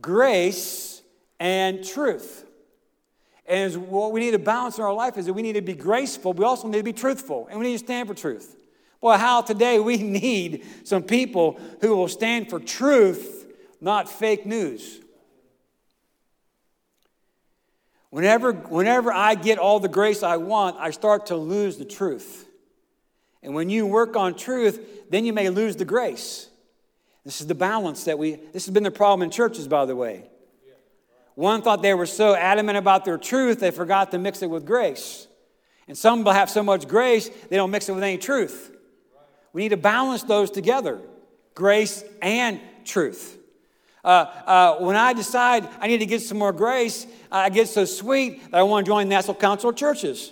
grace 0.00 1.02
and 1.38 1.84
truth. 1.84 2.46
And 3.44 3.88
what 3.88 4.10
we 4.10 4.20
need 4.20 4.30
to 4.30 4.38
balance 4.38 4.78
in 4.78 4.84
our 4.84 4.94
life 4.94 5.18
is 5.18 5.26
that 5.26 5.34
we 5.34 5.42
need 5.42 5.52
to 5.52 5.60
be 5.62 5.74
graceful, 5.74 6.32
we 6.32 6.46
also 6.46 6.66
need 6.66 6.78
to 6.78 6.82
be 6.82 6.94
truthful, 6.94 7.46
and 7.50 7.60
we 7.60 7.66
need 7.66 7.78
to 7.78 7.84
stand 7.84 8.08
for 8.08 8.14
truth. 8.14 8.56
Boy, 9.02 9.18
how 9.18 9.42
today 9.42 9.78
we 9.78 9.96
need 9.98 10.64
some 10.84 11.02
people 11.02 11.60
who 11.82 11.94
will 11.94 12.08
stand 12.08 12.48
for 12.48 12.58
truth 12.58 13.33
not 13.84 14.08
fake 14.08 14.46
news. 14.46 15.00
Whenever, 18.10 18.52
whenever 18.52 19.12
I 19.12 19.34
get 19.34 19.58
all 19.58 19.78
the 19.78 19.88
grace 19.88 20.22
I 20.22 20.38
want, 20.38 20.76
I 20.78 20.90
start 20.90 21.26
to 21.26 21.36
lose 21.36 21.76
the 21.76 21.84
truth. 21.84 22.48
And 23.42 23.54
when 23.54 23.68
you 23.68 23.86
work 23.86 24.16
on 24.16 24.34
truth, 24.34 25.10
then 25.10 25.24
you 25.24 25.32
may 25.32 25.50
lose 25.50 25.76
the 25.76 25.84
grace. 25.84 26.48
This 27.24 27.40
is 27.40 27.46
the 27.46 27.54
balance 27.54 28.04
that 28.04 28.18
we, 28.18 28.36
this 28.52 28.64
has 28.66 28.72
been 28.72 28.84
the 28.84 28.90
problem 28.90 29.22
in 29.22 29.30
churches, 29.30 29.68
by 29.68 29.84
the 29.84 29.96
way. 29.96 30.24
One 31.34 31.60
thought 31.60 31.82
they 31.82 31.92
were 31.92 32.06
so 32.06 32.34
adamant 32.34 32.78
about 32.78 33.04
their 33.04 33.18
truth, 33.18 33.60
they 33.60 33.70
forgot 33.70 34.12
to 34.12 34.18
mix 34.18 34.42
it 34.42 34.48
with 34.48 34.64
grace. 34.64 35.26
And 35.88 35.98
some 35.98 36.24
have 36.24 36.48
so 36.48 36.62
much 36.62 36.88
grace, 36.88 37.28
they 37.50 37.56
don't 37.56 37.70
mix 37.70 37.88
it 37.88 37.92
with 37.92 38.04
any 38.04 38.16
truth. 38.16 38.70
We 39.52 39.62
need 39.62 39.70
to 39.70 39.76
balance 39.76 40.22
those 40.22 40.50
together 40.50 41.00
grace 41.54 42.04
and 42.22 42.60
truth. 42.84 43.38
Uh, 44.04 44.26
uh, 44.46 44.76
when 44.76 44.96
I 44.96 45.14
decide 45.14 45.66
I 45.80 45.86
need 45.86 45.98
to 45.98 46.06
get 46.06 46.20
some 46.20 46.38
more 46.38 46.52
grace, 46.52 47.06
I 47.32 47.48
get 47.48 47.68
so 47.68 47.86
sweet 47.86 48.50
that 48.50 48.58
I 48.58 48.62
want 48.62 48.84
to 48.84 48.90
join 48.90 49.08
National 49.08 49.34
Council 49.34 49.70
of 49.70 49.76
Churches. 49.76 50.30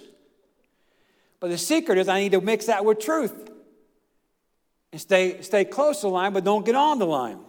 But 1.40 1.48
the 1.48 1.58
secret 1.58 1.98
is 1.98 2.06
I 2.06 2.20
need 2.20 2.32
to 2.32 2.40
mix 2.40 2.66
that 2.66 2.84
with 2.84 2.98
truth 2.98 3.50
and 4.92 5.00
stay, 5.00 5.40
stay 5.40 5.64
close 5.64 6.02
to 6.02 6.06
the 6.06 6.10
line, 6.10 6.34
but 6.34 6.44
don't 6.44 6.66
get 6.66 6.74
on 6.74 6.98
the 6.98 7.06
line. 7.06 7.40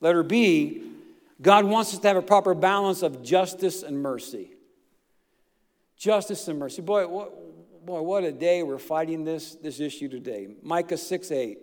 Letter 0.00 0.22
B, 0.22 0.82
God 1.40 1.64
wants 1.64 1.94
us 1.94 2.00
to 2.00 2.08
have 2.08 2.18
a 2.18 2.22
proper 2.22 2.54
balance 2.54 3.02
of 3.02 3.22
justice 3.22 3.82
and 3.82 4.00
mercy. 4.02 4.50
Justice 5.96 6.46
and 6.48 6.58
mercy. 6.58 6.82
Boy, 6.82 7.08
what, 7.08 7.86
boy, 7.86 8.02
what 8.02 8.24
a 8.24 8.32
day 8.32 8.62
we're 8.62 8.78
fighting 8.78 9.24
this, 9.24 9.54
this 9.54 9.80
issue 9.80 10.08
today. 10.08 10.48
Micah 10.62 10.98
6 10.98 11.30
8. 11.30 11.58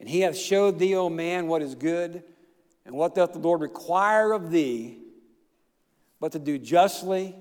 And 0.00 0.08
he 0.08 0.20
hath 0.20 0.36
showed 0.36 0.78
thee, 0.78 0.96
O 0.96 1.08
man, 1.08 1.46
what 1.46 1.62
is 1.62 1.76
good 1.76 2.24
and 2.86 2.94
what 2.94 3.14
doth 3.14 3.32
the 3.32 3.38
Lord 3.40 3.60
require 3.60 4.32
of 4.32 4.50
thee 4.50 4.98
but 6.20 6.32
to 6.32 6.38
do 6.38 6.56
justly 6.56 7.34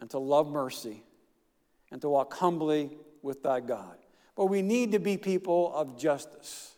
and 0.00 0.10
to 0.10 0.18
love 0.18 0.50
mercy 0.50 1.04
and 1.92 2.00
to 2.00 2.08
walk 2.08 2.32
humbly 2.34 2.96
with 3.22 3.42
thy 3.42 3.60
God? 3.60 3.96
But 4.34 4.46
we 4.46 4.62
need 4.62 4.92
to 4.92 4.98
be 4.98 5.16
people 5.16 5.72
of 5.74 5.98
justice. 5.98 6.72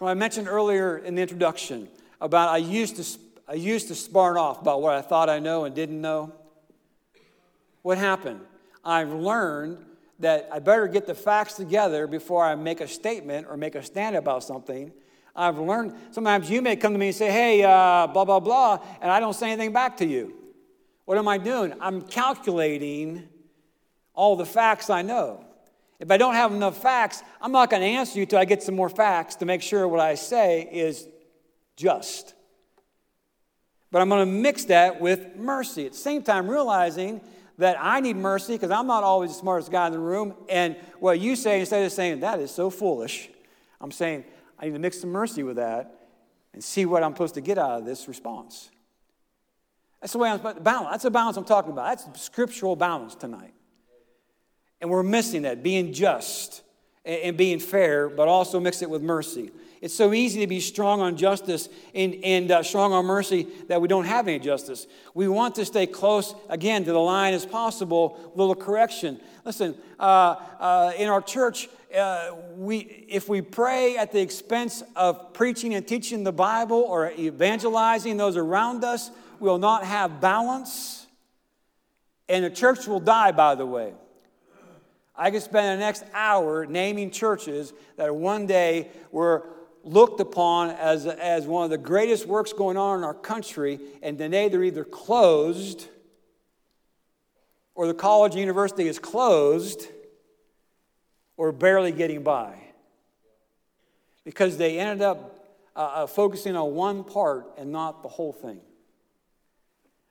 Well, 0.00 0.10
I 0.10 0.14
mentioned 0.14 0.48
earlier 0.48 0.98
in 0.98 1.14
the 1.14 1.22
introduction 1.22 1.88
about 2.20 2.48
I 2.48 2.56
used 2.56 2.96
to, 2.96 3.20
I 3.46 3.54
used 3.54 3.88
to 3.88 3.94
sparn 3.94 4.36
off 4.36 4.60
about 4.62 4.82
what 4.82 4.94
I 4.94 5.02
thought 5.02 5.28
I 5.28 5.38
know 5.38 5.64
and 5.64 5.74
didn't 5.74 6.00
know. 6.00 6.32
What 7.82 7.98
happened? 7.98 8.40
I've 8.84 9.12
learned 9.12 9.84
that 10.18 10.48
I 10.50 10.58
better 10.60 10.88
get 10.88 11.06
the 11.06 11.14
facts 11.14 11.54
together 11.54 12.06
before 12.06 12.44
I 12.44 12.54
make 12.54 12.80
a 12.80 12.88
statement 12.88 13.46
or 13.48 13.56
make 13.56 13.74
a 13.74 13.82
stand 13.82 14.16
about 14.16 14.42
something. 14.42 14.92
I've 15.36 15.58
learned 15.58 15.94
sometimes 16.10 16.50
you 16.50 16.62
may 16.62 16.76
come 16.76 16.92
to 16.92 16.98
me 16.98 17.08
and 17.08 17.16
say, 17.16 17.30
hey, 17.30 17.62
uh, 17.62 18.06
blah, 18.06 18.24
blah, 18.24 18.40
blah, 18.40 18.82
and 19.00 19.10
I 19.10 19.20
don't 19.20 19.34
say 19.34 19.50
anything 19.50 19.72
back 19.72 19.98
to 19.98 20.06
you. 20.06 20.34
What 21.04 21.18
am 21.18 21.28
I 21.28 21.38
doing? 21.38 21.74
I'm 21.80 22.02
calculating 22.02 23.28
all 24.14 24.36
the 24.36 24.46
facts 24.46 24.90
I 24.90 25.02
know. 25.02 25.44
If 26.00 26.10
I 26.10 26.16
don't 26.16 26.34
have 26.34 26.52
enough 26.52 26.80
facts, 26.80 27.22
I'm 27.40 27.52
not 27.52 27.70
going 27.70 27.82
to 27.82 27.88
answer 27.88 28.18
you 28.18 28.22
until 28.22 28.38
I 28.38 28.44
get 28.44 28.62
some 28.62 28.74
more 28.74 28.88
facts 28.88 29.36
to 29.36 29.46
make 29.46 29.62
sure 29.62 29.86
what 29.86 30.00
I 30.00 30.14
say 30.14 30.68
is 30.70 31.06
just. 31.76 32.34
But 33.90 34.02
I'm 34.02 34.08
going 34.08 34.26
to 34.26 34.32
mix 34.32 34.64
that 34.66 35.00
with 35.00 35.36
mercy. 35.36 35.86
At 35.86 35.92
the 35.92 35.98
same 35.98 36.22
time, 36.22 36.50
realizing 36.50 37.20
that 37.58 37.76
I 37.80 38.00
need 38.00 38.16
mercy 38.16 38.54
because 38.54 38.70
I'm 38.70 38.86
not 38.86 39.04
always 39.04 39.30
the 39.30 39.38
smartest 39.38 39.70
guy 39.70 39.86
in 39.86 39.92
the 39.92 39.98
room. 39.98 40.34
And 40.48 40.76
what 40.98 41.20
you 41.20 41.36
say, 41.36 41.60
instead 41.60 41.84
of 41.84 41.92
saying, 41.92 42.20
that 42.20 42.40
is 42.40 42.50
so 42.50 42.68
foolish, 42.68 43.30
I'm 43.80 43.92
saying, 43.92 44.24
I 44.58 44.66
need 44.66 44.72
to 44.72 44.78
mix 44.78 45.00
some 45.00 45.10
mercy 45.10 45.42
with 45.42 45.56
that 45.56 45.92
and 46.52 46.62
see 46.62 46.86
what 46.86 47.02
I'm 47.02 47.12
supposed 47.12 47.34
to 47.34 47.40
get 47.40 47.58
out 47.58 47.80
of 47.80 47.84
this 47.84 48.08
response. 48.08 48.70
That's 50.00 50.12
the 50.12 50.18
way 50.18 50.30
I'm 50.30 50.38
supposed 50.38 50.56
to 50.56 50.62
balance. 50.62 50.90
That's 50.90 51.02
the 51.04 51.10
balance 51.10 51.36
I'm 51.36 51.44
talking 51.44 51.72
about. 51.72 51.98
That's 51.98 52.22
scriptural 52.22 52.76
balance 52.76 53.14
tonight. 53.14 53.54
And 54.80 54.90
we're 54.90 55.02
missing 55.02 55.42
that, 55.42 55.62
being 55.62 55.92
just 55.92 56.62
and 57.04 57.36
being 57.36 57.60
fair, 57.60 58.08
but 58.08 58.28
also 58.28 58.60
mix 58.60 58.82
it 58.82 58.90
with 58.90 59.02
mercy. 59.02 59.50
It's 59.80 59.94
so 59.94 60.12
easy 60.12 60.40
to 60.40 60.46
be 60.46 60.60
strong 60.60 61.00
on 61.00 61.16
justice 61.16 61.68
and, 61.94 62.16
and 62.24 62.50
uh, 62.50 62.62
strong 62.62 62.92
on 62.92 63.04
mercy 63.04 63.46
that 63.68 63.80
we 63.80 63.88
don't 63.88 64.06
have 64.06 64.26
any 64.26 64.38
justice. 64.38 64.86
We 65.14 65.28
want 65.28 65.54
to 65.56 65.64
stay 65.64 65.86
close, 65.86 66.34
again, 66.48 66.84
to 66.84 66.92
the 66.92 66.98
line 66.98 67.34
as 67.34 67.46
possible, 67.46 68.32
little 68.34 68.54
correction. 68.54 69.20
Listen, 69.44 69.76
uh, 70.00 70.36
uh, 70.58 70.92
in 70.96 71.08
our 71.08 71.20
church, 71.20 71.68
uh, 71.94 72.34
we, 72.56 72.78
if 73.08 73.28
we 73.28 73.42
pray 73.42 73.96
at 73.96 74.12
the 74.12 74.20
expense 74.20 74.82
of 74.94 75.32
preaching 75.32 75.74
and 75.74 75.86
teaching 75.86 76.24
the 76.24 76.32
Bible 76.32 76.80
or 76.80 77.12
evangelizing 77.12 78.16
those 78.16 78.36
around 78.36 78.84
us, 78.84 79.10
we'll 79.38 79.58
not 79.58 79.84
have 79.84 80.20
balance. 80.20 81.06
And 82.28 82.44
the 82.44 82.50
church 82.50 82.86
will 82.86 83.00
die, 83.00 83.32
by 83.32 83.54
the 83.54 83.66
way. 83.66 83.94
I 85.14 85.30
could 85.30 85.42
spend 85.42 85.80
the 85.80 85.84
next 85.84 86.04
hour 86.12 86.66
naming 86.66 87.10
churches 87.10 87.72
that 87.96 88.14
one 88.14 88.46
day 88.46 88.90
were 89.10 89.48
looked 89.82 90.20
upon 90.20 90.70
as, 90.70 91.06
as 91.06 91.46
one 91.46 91.64
of 91.64 91.70
the 91.70 91.78
greatest 91.78 92.26
works 92.26 92.52
going 92.52 92.76
on 92.76 92.98
in 92.98 93.04
our 93.04 93.14
country, 93.14 93.78
and 94.02 94.18
today 94.18 94.48
they're 94.48 94.64
either 94.64 94.84
closed 94.84 95.86
or 97.74 97.86
the 97.86 97.94
college 97.94 98.34
university 98.34 98.88
is 98.88 98.98
closed 98.98 99.86
or 101.36 101.52
barely 101.52 101.92
getting 101.92 102.22
by 102.22 102.54
because 104.24 104.56
they 104.56 104.78
ended 104.78 105.02
up 105.02 105.46
uh, 105.74 105.78
uh, 105.78 106.06
focusing 106.06 106.56
on 106.56 106.74
one 106.74 107.04
part 107.04 107.46
and 107.58 107.70
not 107.70 108.02
the 108.02 108.08
whole 108.08 108.32
thing. 108.32 108.60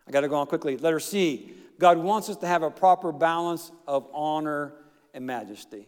I 0.08 0.12
got 0.12 0.22
to 0.22 0.28
go 0.28 0.36
on 0.36 0.48
quickly. 0.48 0.78
Letter 0.78 1.00
C 1.00 1.52
God 1.78 1.98
wants 1.98 2.30
us 2.30 2.38
to 2.38 2.48
have 2.48 2.64
a 2.64 2.72
proper 2.72 3.12
balance 3.12 3.72
of 3.88 4.08
honor 4.14 4.74
and 5.14 5.26
majesty. 5.26 5.88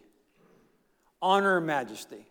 Honor 1.22 1.58
and 1.58 1.66
majesty. 1.66 2.26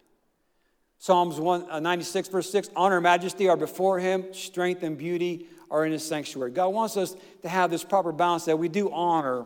Psalms 1.00 1.40
196, 1.40 2.28
uh, 2.28 2.32
verse 2.32 2.52
6 2.52 2.70
Honor 2.76 2.98
and 2.98 3.04
majesty 3.04 3.50
are 3.50 3.58
before 3.58 4.00
him, 4.00 4.34
strength 4.34 4.84
and 4.84 4.98
beauty 4.98 5.48
are 5.70 5.86
in 5.86 5.92
his 5.92 6.06
sanctuary. 6.06 6.52
God 6.52 6.70
wants 6.70 6.98
us 6.98 7.16
to 7.42 7.50
have 7.50 7.70
this 7.70 7.84
proper 7.84 8.12
balance 8.12 8.46
that 8.46 8.58
we 8.58 8.70
do 8.70 8.92
honor 8.92 9.46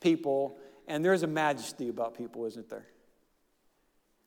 people, 0.00 0.56
and 0.88 1.04
there's 1.04 1.22
a 1.22 1.26
majesty 1.26 1.88
about 1.88 2.16
people, 2.16 2.44
isn't 2.46 2.68
there? 2.68 2.86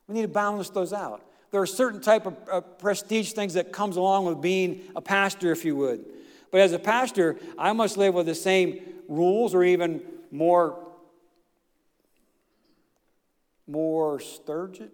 We 0.08 0.16
need 0.16 0.22
to 0.22 0.28
balance 0.28 0.70
those 0.70 0.94
out. 0.94 1.26
There 1.52 1.62
are 1.62 1.66
certain 1.66 2.00
type 2.00 2.26
of 2.26 2.38
uh, 2.52 2.62
prestige 2.62 3.34
things 3.34 3.56
that 3.56 3.74
comes 3.74 3.98
along 3.98 4.26
with 4.26 4.42
being 4.42 4.82
a 4.96 5.02
pastor, 5.02 5.52
if 5.52 5.66
you 5.66 5.76
would. 5.76 6.06
But 6.52 6.62
as 6.62 6.72
a 6.72 6.80
pastor, 6.80 7.38
I 7.58 7.74
must 7.74 7.98
live 7.98 8.14
with 8.14 8.26
the 8.26 8.36
same 8.36 8.82
rules 9.08 9.54
or 9.54 9.64
even 9.64 10.02
more, 10.32 10.80
more 13.68 14.20
sturgent, 14.20 14.92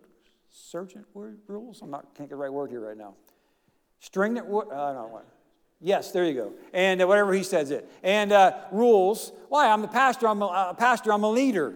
word, 1.14 1.40
rules? 1.48 1.82
I'm 1.82 1.92
not, 1.92 2.16
can't 2.16 2.30
get 2.30 2.30
the 2.30 2.36
right 2.36 2.52
word 2.52 2.70
here 2.70 2.82
right 2.82 2.98
now. 2.98 3.14
Stringent, 4.00 4.48
uh, 4.50 4.60
I 4.60 4.94
don't 4.94 5.12
know. 5.12 5.22
Yes, 5.80 6.12
there 6.12 6.26
you 6.26 6.34
go. 6.34 6.54
And 6.74 7.02
uh, 7.02 7.08
whatever 7.08 7.34
he 7.34 7.44
says 7.44 7.72
it. 7.72 7.90
And 8.02 8.32
uh, 8.32 8.54
rules. 8.72 9.32
Why? 9.50 9.70
I'm 9.70 9.82
the 9.82 9.88
pastor. 9.88 10.28
I'm 10.28 10.42
a, 10.42 10.70
a 10.72 10.76
pastor. 10.78 11.14
I'm 11.14 11.24
a 11.24 11.30
leader. 11.30 11.76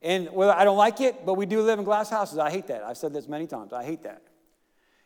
And 0.00 0.30
well, 0.32 0.50
I 0.50 0.64
don't 0.64 0.76
like 0.76 1.00
it, 1.00 1.26
but 1.26 1.34
we 1.34 1.46
do 1.46 1.62
live 1.62 1.78
in 1.78 1.84
glass 1.84 2.08
houses. 2.08 2.38
I 2.38 2.50
hate 2.50 2.68
that. 2.68 2.82
I've 2.84 2.96
said 2.96 3.12
this 3.12 3.28
many 3.28 3.46
times. 3.46 3.72
I 3.72 3.84
hate 3.84 4.02
that. 4.04 4.22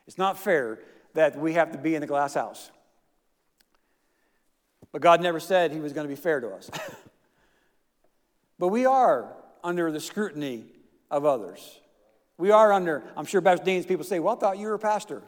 It's 0.06 0.18
not 0.18 0.38
fair 0.38 0.78
that 1.14 1.38
we 1.38 1.54
have 1.54 1.72
to 1.72 1.78
be 1.78 1.94
in 1.94 2.00
the 2.00 2.06
glass 2.06 2.34
house. 2.34 2.70
But 4.92 5.00
God 5.00 5.20
never 5.20 5.40
said 5.40 5.72
He 5.72 5.80
was 5.80 5.92
going 5.92 6.06
to 6.06 6.08
be 6.08 6.20
fair 6.20 6.40
to 6.40 6.48
us. 6.50 6.70
but 8.58 8.68
we 8.68 8.86
are 8.86 9.34
under 9.64 9.90
the 9.90 10.00
scrutiny 10.00 10.64
of 11.10 11.24
others. 11.24 11.80
We 12.38 12.50
are 12.50 12.72
under, 12.72 13.02
I'm 13.16 13.26
sure 13.26 13.40
Pastor 13.40 13.64
Dean's 13.64 13.86
people 13.86 14.04
say, 14.04 14.20
Well, 14.20 14.36
I 14.36 14.38
thought 14.38 14.58
you 14.58 14.68
were 14.68 14.74
a 14.74 14.78
pastor 14.78 15.22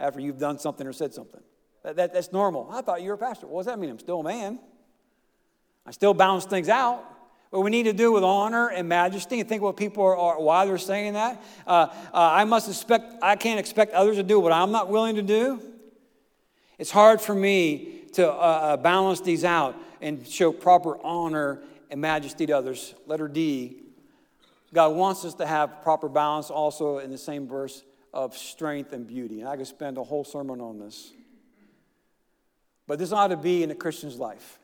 after 0.00 0.18
you've 0.18 0.38
done 0.38 0.58
something 0.58 0.86
or 0.86 0.92
said 0.92 1.14
something. 1.14 1.40
That, 1.82 1.96
that, 1.96 2.12
that's 2.12 2.32
normal. 2.32 2.68
I 2.72 2.80
thought 2.80 3.02
you 3.02 3.08
were 3.08 3.14
a 3.14 3.18
pastor. 3.18 3.46
What 3.46 3.60
does 3.60 3.66
that 3.66 3.78
mean? 3.78 3.90
I'm 3.90 3.98
still 3.98 4.20
a 4.20 4.24
man. 4.24 4.58
I 5.86 5.92
still 5.92 6.14
balance 6.14 6.46
things 6.46 6.68
out. 6.68 7.04
But 7.50 7.60
we 7.60 7.70
need 7.70 7.84
to 7.84 7.92
do 7.92 8.12
with 8.12 8.22
honor 8.22 8.68
and 8.68 8.88
majesty 8.88 9.40
and 9.40 9.48
think 9.48 9.60
what 9.60 9.76
people 9.76 10.04
are, 10.04 10.16
are 10.16 10.40
why 10.40 10.66
they're 10.66 10.78
saying 10.78 11.14
that. 11.14 11.42
Uh, 11.66 11.88
uh, 11.90 11.90
I 12.12 12.44
must 12.44 12.68
expect, 12.68 13.14
I 13.22 13.34
can't 13.36 13.58
expect 13.58 13.92
others 13.92 14.16
to 14.16 14.22
do 14.22 14.38
what 14.38 14.52
I'm 14.52 14.70
not 14.70 14.88
willing 14.88 15.16
to 15.16 15.22
do. 15.22 15.60
It's 16.78 16.92
hard 16.92 17.20
for 17.20 17.34
me 17.34 18.04
to 18.14 18.28
uh, 18.28 18.34
uh 18.34 18.76
balance 18.76 19.20
these 19.20 19.44
out 19.44 19.76
and 20.00 20.26
show 20.26 20.52
proper 20.52 20.98
honor 21.04 21.60
and 21.90 22.00
majesty 22.00 22.46
to 22.46 22.52
others. 22.52 22.94
Letter 23.06 23.28
D, 23.28 23.82
God 24.72 24.94
wants 24.94 25.24
us 25.24 25.34
to 25.34 25.46
have 25.46 25.82
proper 25.82 26.08
balance 26.08 26.50
also 26.50 26.98
in 26.98 27.10
the 27.10 27.18
same 27.18 27.48
verse 27.48 27.82
of 28.12 28.36
strength 28.36 28.92
and 28.92 29.06
beauty. 29.06 29.40
And 29.40 29.48
I 29.48 29.56
could 29.56 29.66
spend 29.66 29.98
a 29.98 30.02
whole 30.02 30.24
sermon 30.24 30.60
on 30.60 30.78
this. 30.78 31.12
But 32.86 32.98
this 32.98 33.12
ought 33.12 33.28
to 33.28 33.36
be 33.36 33.62
in 33.62 33.70
a 33.70 33.74
Christian's 33.74 34.18
life. 34.18 34.58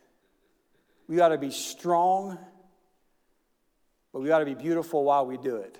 We 1.08 1.20
ought 1.20 1.28
to 1.28 1.38
be 1.38 1.52
strong, 1.52 2.38
but 4.12 4.20
we 4.20 4.32
ought 4.32 4.40
to 4.40 4.44
be 4.44 4.54
beautiful 4.54 5.04
while 5.04 5.24
we 5.26 5.36
do 5.36 5.56
it. 5.56 5.78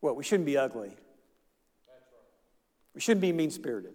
Well, 0.00 0.14
we 0.14 0.22
shouldn't 0.22 0.46
be 0.46 0.56
ugly. 0.56 0.92
We 2.94 3.00
shouldn't 3.00 3.22
be 3.22 3.32
mean 3.32 3.50
spirited. 3.50 3.94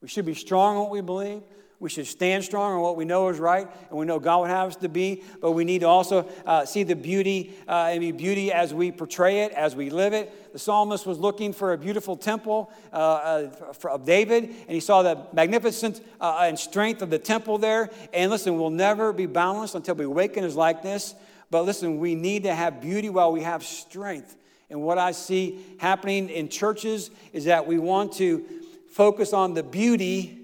We 0.00 0.08
should 0.08 0.24
be 0.24 0.34
strong 0.34 0.76
in 0.76 0.82
what 0.82 0.90
we 0.90 1.02
believe. 1.02 1.42
We 1.80 1.88
should 1.88 2.06
stand 2.06 2.44
strong 2.44 2.74
on 2.74 2.82
what 2.82 2.96
we 2.96 3.06
know 3.06 3.30
is 3.30 3.38
right 3.38 3.66
and 3.88 3.98
we 3.98 4.04
know 4.04 4.18
God 4.18 4.42
would 4.42 4.50
have 4.50 4.68
us 4.68 4.76
to 4.76 4.88
be, 4.90 5.24
but 5.40 5.52
we 5.52 5.64
need 5.64 5.80
to 5.80 5.88
also 5.88 6.28
uh, 6.44 6.66
see 6.66 6.82
the 6.82 6.94
beauty 6.94 7.54
uh, 7.66 7.88
and 7.90 8.00
be 8.00 8.12
beauty 8.12 8.52
as 8.52 8.74
we 8.74 8.92
portray 8.92 9.44
it, 9.44 9.52
as 9.52 9.74
we 9.74 9.88
live 9.88 10.12
it. 10.12 10.52
The 10.52 10.58
psalmist 10.58 11.06
was 11.06 11.18
looking 11.18 11.54
for 11.54 11.72
a 11.72 11.78
beautiful 11.78 12.16
temple 12.16 12.70
uh, 12.92 12.96
uh 12.96 13.88
of 13.88 14.04
David, 14.04 14.44
and 14.44 14.70
he 14.70 14.80
saw 14.80 15.02
the 15.02 15.22
magnificence 15.32 16.02
uh, 16.20 16.40
and 16.42 16.58
strength 16.58 17.00
of 17.00 17.08
the 17.08 17.18
temple 17.18 17.56
there. 17.56 17.88
And 18.12 18.30
listen, 18.30 18.58
we'll 18.58 18.68
never 18.68 19.14
be 19.14 19.24
balanced 19.24 19.74
until 19.74 19.94
we 19.94 20.04
awaken 20.04 20.44
his 20.44 20.56
likeness. 20.56 21.14
But 21.50 21.62
listen, 21.62 21.98
we 21.98 22.14
need 22.14 22.42
to 22.42 22.54
have 22.54 22.82
beauty 22.82 23.08
while 23.08 23.32
we 23.32 23.42
have 23.42 23.64
strength. 23.64 24.36
And 24.68 24.82
what 24.82 24.98
I 24.98 25.12
see 25.12 25.58
happening 25.78 26.28
in 26.28 26.50
churches 26.50 27.10
is 27.32 27.46
that 27.46 27.66
we 27.66 27.78
want 27.78 28.12
to 28.14 28.44
focus 28.90 29.32
on 29.32 29.54
the 29.54 29.62
beauty 29.62 30.39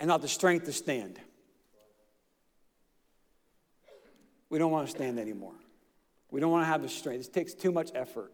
and 0.00 0.08
not 0.08 0.22
the 0.22 0.28
strength 0.28 0.64
to 0.64 0.72
stand. 0.72 1.20
We 4.48 4.58
don't 4.58 4.72
want 4.72 4.88
to 4.88 4.90
stand 4.90 5.20
anymore. 5.20 5.54
We 6.30 6.40
don't 6.40 6.50
want 6.50 6.62
to 6.62 6.66
have 6.66 6.82
the 6.82 6.88
strength. 6.88 7.28
It 7.28 7.32
takes 7.32 7.54
too 7.54 7.70
much 7.70 7.90
effort. 7.94 8.32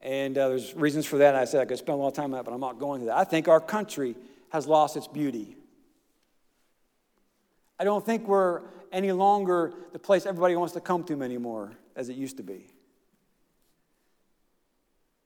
And 0.00 0.38
uh, 0.38 0.48
there's 0.48 0.74
reasons 0.74 1.04
for 1.04 1.18
that. 1.18 1.34
I 1.34 1.44
said 1.44 1.60
I 1.60 1.64
could 1.64 1.78
spend 1.78 1.98
a 1.98 2.02
lot 2.02 2.08
of 2.08 2.14
time 2.14 2.26
on 2.26 2.30
that, 2.32 2.44
but 2.44 2.52
I'm 2.52 2.60
not 2.60 2.78
going 2.78 3.00
to 3.00 3.06
that. 3.06 3.16
I 3.16 3.24
think 3.24 3.48
our 3.48 3.60
country 3.60 4.16
has 4.50 4.66
lost 4.66 4.96
its 4.96 5.08
beauty. 5.08 5.56
I 7.78 7.84
don't 7.84 8.04
think 8.04 8.26
we're 8.26 8.62
any 8.92 9.12
longer 9.12 9.72
the 9.92 9.98
place 9.98 10.26
everybody 10.26 10.54
wants 10.54 10.74
to 10.74 10.80
come 10.80 11.04
to 11.04 11.22
anymore 11.22 11.72
as 11.96 12.08
it 12.08 12.16
used 12.16 12.36
to 12.36 12.42
be. 12.42 12.66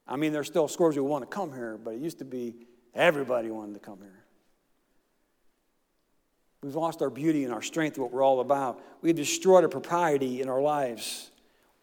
I 0.07 0.15
mean, 0.15 0.31
there's 0.31 0.47
still 0.47 0.67
scores 0.67 0.95
who 0.95 1.03
want 1.03 1.29
to 1.29 1.35
come 1.35 1.51
here, 1.53 1.77
but 1.77 1.93
it 1.93 1.99
used 1.99 2.19
to 2.19 2.25
be 2.25 2.55
everybody 2.95 3.51
wanted 3.51 3.73
to 3.73 3.79
come 3.79 3.99
here. 3.99 4.26
We've 6.67 6.75
lost 6.75 7.01
our 7.01 7.09
beauty 7.09 7.45
and 7.45 7.53
our 7.53 7.61
strength, 7.61 7.97
what 7.97 8.11
we're 8.11 8.25
all 8.25 8.41
about. 8.41 8.83
We've 9.01 9.15
destroyed 9.15 9.63
a 9.63 9.69
propriety 9.69 10.41
in 10.41 10.49
our 10.49 10.61
lives. 10.61 11.31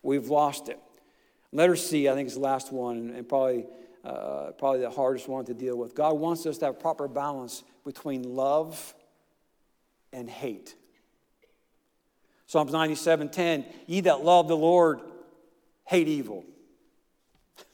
We've 0.02 0.28
lost 0.28 0.68
it. 0.68 0.78
Letter 1.52 1.74
C, 1.74 2.06
I 2.06 2.12
think, 2.12 2.26
is 2.26 2.34
the 2.34 2.40
last 2.40 2.70
one, 2.70 3.14
and 3.16 3.26
probably, 3.26 3.64
uh, 4.04 4.50
probably 4.58 4.80
the 4.80 4.90
hardest 4.90 5.26
one 5.26 5.46
to 5.46 5.54
deal 5.54 5.78
with. 5.78 5.94
God 5.94 6.18
wants 6.18 6.44
us 6.44 6.58
to 6.58 6.66
have 6.66 6.78
proper 6.78 7.08
balance 7.08 7.64
between 7.82 8.24
love 8.36 8.92
and 10.12 10.28
hate. 10.28 10.74
Psalms 12.46 12.72
97 12.72 13.30
10, 13.30 13.64
ye 13.86 14.02
that 14.02 14.22
love 14.22 14.48
the 14.48 14.56
Lord 14.56 15.00
hate 15.86 16.08
evil. 16.08 16.44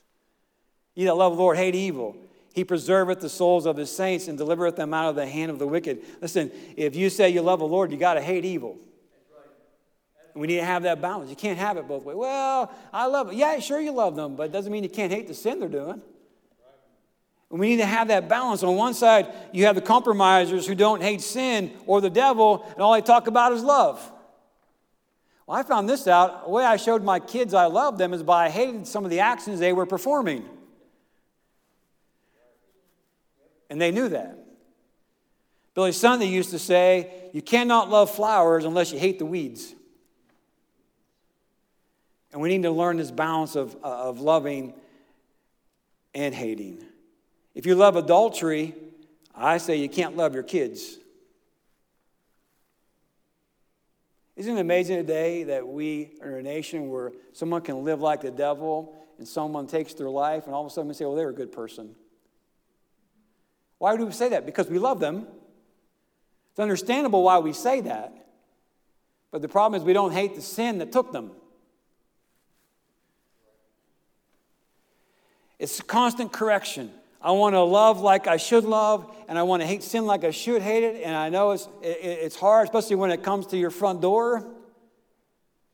Ye 0.95 1.07
that 1.07 1.17
love 1.17 1.33
the 1.33 1.43
Lord 1.43 1.57
hate 1.57 1.75
evil. 1.75 2.17
He 2.53 2.65
preserveth 2.65 3.21
the 3.21 3.29
souls 3.29 3.67
of 3.67 3.77
his 3.77 3.95
saints 3.95 4.29
and 4.29 4.37
delivereth 4.37 4.77
them 4.77 4.93
out 4.93 5.09
of 5.09 5.15
the 5.15 5.27
hand 5.27 5.51
of 5.51 5.59
the 5.59 5.67
wicked. 5.67 6.03
Listen, 6.21 6.51
if 6.77 6.97
you 6.97 7.09
say 7.09 7.31
you 7.31 7.43
love 7.43 7.61
the 7.61 7.67
Lord, 7.67 7.93
you 7.93 7.97
got 7.97 8.15
to 8.15 8.21
hate 8.21 8.45
evil. 8.45 8.77
We 10.35 10.47
need 10.47 10.57
to 10.57 10.65
have 10.65 10.85
that 10.85 11.01
balance. 11.01 11.29
You 11.31 11.37
can't 11.37 11.59
have 11.59 11.77
it 11.77 11.89
both 11.89 12.05
ways. 12.05 12.17
Well, 12.17 12.73
I 12.93 13.07
love 13.07 13.31
it. 13.31 13.35
Yeah, 13.35 13.59
sure 13.59 13.81
you 13.81 13.93
love 13.93 14.17
them, 14.17 14.37
but 14.37 14.45
it 14.45 14.53
doesn't 14.53 14.73
mean 14.73 14.83
you 14.83 14.91
can't 14.91 15.13
hate 15.13 15.29
the 15.29 15.35
sin 15.35 15.59
they're 15.61 15.69
doing. 15.69 16.01
And 17.51 17.59
we 17.59 17.69
need 17.69 17.79
to 17.79 17.87
have 17.87 18.09
that 18.09 18.29
balance. 18.29 18.63
On 18.63 18.77
one 18.77 18.95
side, 18.95 19.27
you 19.53 19.67
have 19.67 19.75
the 19.75 19.83
compromisers 19.83 20.67
who 20.67 20.75
don't 20.75 21.03
hate 21.03 21.21
sin 21.21 21.73
or 21.87 22.01
the 22.01 22.11
devil, 22.11 22.65
and 22.73 22.81
all 22.81 22.93
they 22.93 23.01
talk 23.01 23.27
about 23.27 23.53
is 23.53 23.63
love. 23.63 24.01
Well, 25.47 25.59
I 25.59 25.65
found 25.65 25.89
this 25.89 26.07
out. 26.07 26.45
The 26.45 26.51
way 26.51 26.65
I 26.65 26.77
showed 26.77 27.03
my 27.03 27.19
kids 27.19 27.53
I 27.53 27.67
loved 27.67 27.99
them 27.99 28.15
is 28.15 28.23
by 28.23 28.51
hated 28.51 28.87
some 28.87 29.05
of 29.05 29.11
the 29.11 29.21
actions 29.21 29.59
they 29.59 29.73
were 29.73 29.87
performing. 29.87 30.45
And 33.71 33.81
they 33.81 33.93
knew 33.93 34.09
that. 34.09 34.37
Billy 35.75 35.93
Sunday 35.93 36.27
used 36.27 36.51
to 36.51 36.59
say, 36.59 37.11
You 37.33 37.41
cannot 37.41 37.89
love 37.89 38.11
flowers 38.11 38.65
unless 38.65 38.93
you 38.93 38.99
hate 38.99 39.19
the 39.19 39.25
weeds. 39.25 39.75
And 42.33 42.43
we 42.43 42.49
need 42.49 42.65
to 42.65 42.71
learn 42.71 42.97
this 42.97 43.11
balance 43.11 43.57
of, 43.57 43.77
uh, 43.83 44.09
of 44.09 44.21
loving 44.21 44.75
and 46.15 46.35
hating. 46.35 46.85
If 47.55 47.67
you 47.67 47.75
love 47.75 47.97
adultery, 47.97 48.75
I 49.35 49.59
say 49.59 49.77
you 49.77 49.89
can't 49.89 50.17
love 50.17 50.35
your 50.35 50.43
kids. 50.43 50.99
Isn't 54.37 54.57
it 54.57 54.61
amazing 54.61 54.97
today 54.97 55.45
that 55.45 55.67
we 55.67 56.13
are 56.23 56.37
a 56.37 56.43
nation 56.43 56.89
where 56.89 57.13
someone 57.33 57.63
can 57.63 57.85
live 57.85 58.01
like 58.01 58.21
the 58.21 58.31
devil 58.31 58.97
and 59.19 59.27
someone 59.27 59.67
takes 59.67 59.95
their 59.95 60.09
life 60.09 60.47
and 60.47 60.55
all 60.55 60.65
of 60.65 60.71
a 60.71 60.75
sudden 60.75 60.89
we 60.89 60.95
say, 60.95 61.05
well, 61.05 61.15
they're 61.15 61.31
a 61.31 61.35
good 61.35 61.53
person? 61.53 61.95
Why 63.81 63.97
do 63.97 64.05
we 64.05 64.13
say 64.13 64.29
that? 64.29 64.45
Because 64.45 64.69
we 64.69 64.79
love 64.79 65.01
them. 65.01 65.27
It's 66.51 66.61
understandable 66.61 67.23
why 67.23 67.39
we 67.39 67.55
say 67.55 67.81
that. 67.81 68.15
But 69.31 69.41
the 69.41 69.49
problem 69.49 69.81
is 69.81 69.87
we 69.87 69.95
don't 69.95 70.13
hate 70.13 70.35
the 70.35 70.43
sin 70.43 70.79
that 70.79 70.93
took 70.93 71.13
them. 71.13 71.31
It's 75.59 75.81
constant 75.81 76.31
correction. 76.31 76.93
I 77.23 77.31
want 77.31 77.55
to 77.55 77.63
love 77.63 78.03
like 78.03 78.27
I 78.27 78.37
should 78.37 78.65
love, 78.65 79.17
and 79.29 79.39
I 79.39 79.45
want 79.45 79.63
to 79.63 79.67
hate 79.67 79.83
sin 79.83 80.05
like 80.05 80.25
I 80.25 80.31
should 80.31 80.61
hate 80.61 80.85
it. 80.85 81.03
And 81.03 81.17
I 81.17 81.31
know 81.31 81.53
it's, 81.53 81.67
it's 81.81 82.37
hard, 82.37 82.69
especially 82.69 82.97
when 82.97 83.11
it 83.11 83.23
comes 83.23 83.47
to 83.47 83.57
your 83.57 83.71
front 83.71 84.03
door. 84.03 84.47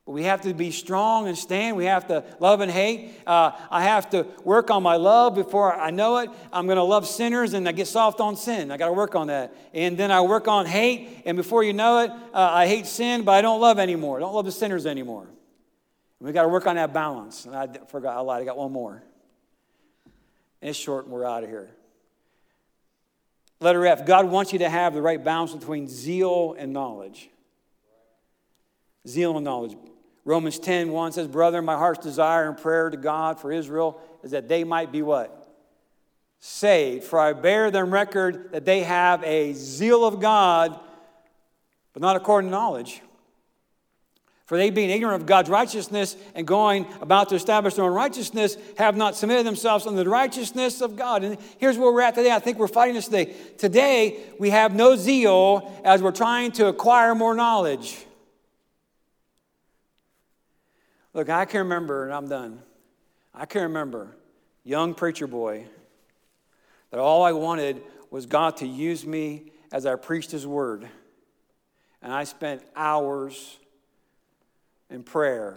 But 0.07 0.13
we 0.13 0.23
have 0.23 0.43
to 0.43 0.55
be 0.55 0.71
strong 0.71 1.27
and 1.27 1.37
stand. 1.37 1.77
We 1.77 1.87
have 1.87 2.07
to 2.07 2.25
love 2.39 2.61
and 2.61 2.71
hate. 2.71 3.11
Uh, 3.27 3.51
I 3.71 3.83
have 3.83 4.09
to 4.11 4.25
work 4.45 4.71
on 4.71 4.85
my 4.85 4.95
love 4.95 5.35
before 5.35 5.75
I 5.75 5.91
know 5.91 6.19
it. 6.19 6.31
I'm 6.53 6.67
going 6.67 6.77
to 6.77 6.85
love 6.85 7.09
sinners 7.09 7.55
and 7.55 7.69
I 7.69 7.73
get 7.73 7.89
soft 7.89 8.21
on 8.21 8.37
sin. 8.37 8.71
I 8.71 8.77
got 8.77 8.87
to 8.87 8.93
work 8.93 9.17
on 9.17 9.27
that. 9.27 9.55
And 9.75 9.99
then 9.99 10.13
I 10.13 10.21
work 10.21 10.47
on 10.47 10.65
hate. 10.65 11.23
And 11.27 11.37
before 11.37 11.65
you 11.65 11.73
know 11.73 11.99
it, 11.99 12.11
uh, 12.33 12.39
I 12.53 12.69
hate 12.69 12.87
sin, 12.87 13.25
but 13.25 13.33
I 13.33 13.43
don't 13.43 13.61
love 13.61 13.81
anymore. 13.81 14.19
I 14.19 14.21
don't 14.21 14.33
love 14.33 14.45
the 14.45 14.53
sinners 14.53 14.87
anymore. 14.87 15.27
We 16.21 16.31
got 16.31 16.43
to 16.43 16.49
work 16.49 16.69
on 16.69 16.77
that 16.77 16.93
balance. 16.93 17.45
And 17.45 17.57
I 17.57 17.67
forgot, 17.89 18.17
I 18.17 18.21
lied. 18.21 18.43
I 18.43 18.45
got 18.45 18.57
one 18.57 18.71
more. 18.71 19.03
And 20.63 20.71
it's 20.71 20.79
short 20.79 21.05
and 21.05 21.13
we're 21.13 21.27
out 21.27 21.43
of 21.43 21.51
here. 21.51 21.69
Letter 23.59 23.85
F 23.87 24.07
God 24.07 24.27
wants 24.27 24.53
you 24.53 24.61
to 24.61 24.69
have 24.69 24.95
the 24.95 25.03
right 25.03 25.23
balance 25.23 25.53
between 25.53 25.89
zeal 25.89 26.55
and 26.57 26.73
knowledge. 26.73 27.29
Zeal 29.09 29.37
and 29.37 29.45
knowledge. 29.45 29.77
Romans 30.27 30.59
10 30.59 30.91
1 30.91 31.13
says, 31.13 31.29
Brother, 31.29 31.63
my 31.63 31.77
heart's 31.77 32.05
desire 32.05 32.49
and 32.49 32.59
prayer 32.59 32.91
to 32.91 32.97
God 32.97 33.39
for 33.39 33.53
Israel 33.53 34.01
is 34.25 34.33
that 34.33 34.49
they 34.49 34.65
might 34.65 34.91
be 34.91 35.01
what? 35.01 35.49
Saved. 36.41 37.05
For 37.05 37.21
I 37.21 37.33
bear 37.33 37.71
them 37.71 37.93
record 37.93 38.51
that 38.51 38.65
they 38.65 38.83
have 38.83 39.23
a 39.23 39.53
zeal 39.53 40.05
of 40.05 40.21
God, 40.21 40.79
but 41.93 42.03
not 42.03 42.17
according 42.17 42.51
to 42.51 42.57
knowledge. 42.57 43.01
For 44.47 44.59
they, 44.59 44.71
being 44.71 44.91
ignorant 44.91 45.23
of 45.23 45.27
God's 45.27 45.49
righteousness 45.49 46.17
and 46.35 46.45
going 46.45 46.87
about 47.01 47.29
to 47.29 47.37
establish 47.37 47.75
their 47.75 47.85
own 47.85 47.93
righteousness, 47.93 48.57
have 48.79 48.97
not 48.97 49.15
submitted 49.15 49.47
themselves 49.47 49.87
unto 49.87 50.03
the 50.03 50.11
righteousness 50.11 50.81
of 50.81 50.97
God. 50.97 51.23
And 51.23 51.39
here's 51.59 51.79
where 51.79 51.93
we're 51.93 52.03
at 52.03 52.17
today. 52.17 52.33
I 52.33 52.41
think 52.41 52.59
we're 52.59 52.67
fighting 52.67 52.95
this 52.97 53.07
today. 53.07 53.35
Today, 53.59 54.21
we 54.41 54.51
have 54.51 54.75
no 54.75 54.97
zeal 54.97 55.73
as 55.85 56.03
we're 56.03 56.11
trying 56.11 56.51
to 56.53 56.67
acquire 56.67 57.15
more 57.15 57.35
knowledge. 57.35 58.06
Look, 61.17 61.31
I 61.31 61.47
can 61.47 61.61
remember, 61.61 62.05
and 62.05 62.13
I'm 62.13 62.29
done. 62.29 62.61
I 63.35 63.47
can 63.47 63.63
remember, 63.63 64.15
young 64.65 64.93
preacher 64.93 65.27
boy, 65.27 65.65
that 66.91 67.01
all 67.01 67.23
I 67.23 67.33
wanted 67.33 67.83
was 68.11 68.27
God 68.27 68.59
to 68.59 68.67
use 68.67 69.07
me 69.07 69.51
as 69.73 69.87
I 69.87 69.95
preached 69.95 70.31
His 70.31 70.47
word. 70.47 70.87
And 72.03 72.13
I 72.13 72.25
spent 72.25 72.63
hours 72.77 73.59
in 74.91 75.03
prayer 75.03 75.57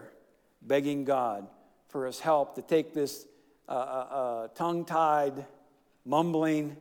begging 0.62 1.04
God 1.04 1.46
for 1.90 2.06
His 2.06 2.22
help 2.22 2.56
to 2.56 2.62
take 2.62 2.94
this 2.94 3.28
uh, 3.68 3.72
uh, 3.74 3.76
uh, 3.76 4.48
tongue 4.56 4.86
tied, 4.86 5.46
mumbling 6.06 6.78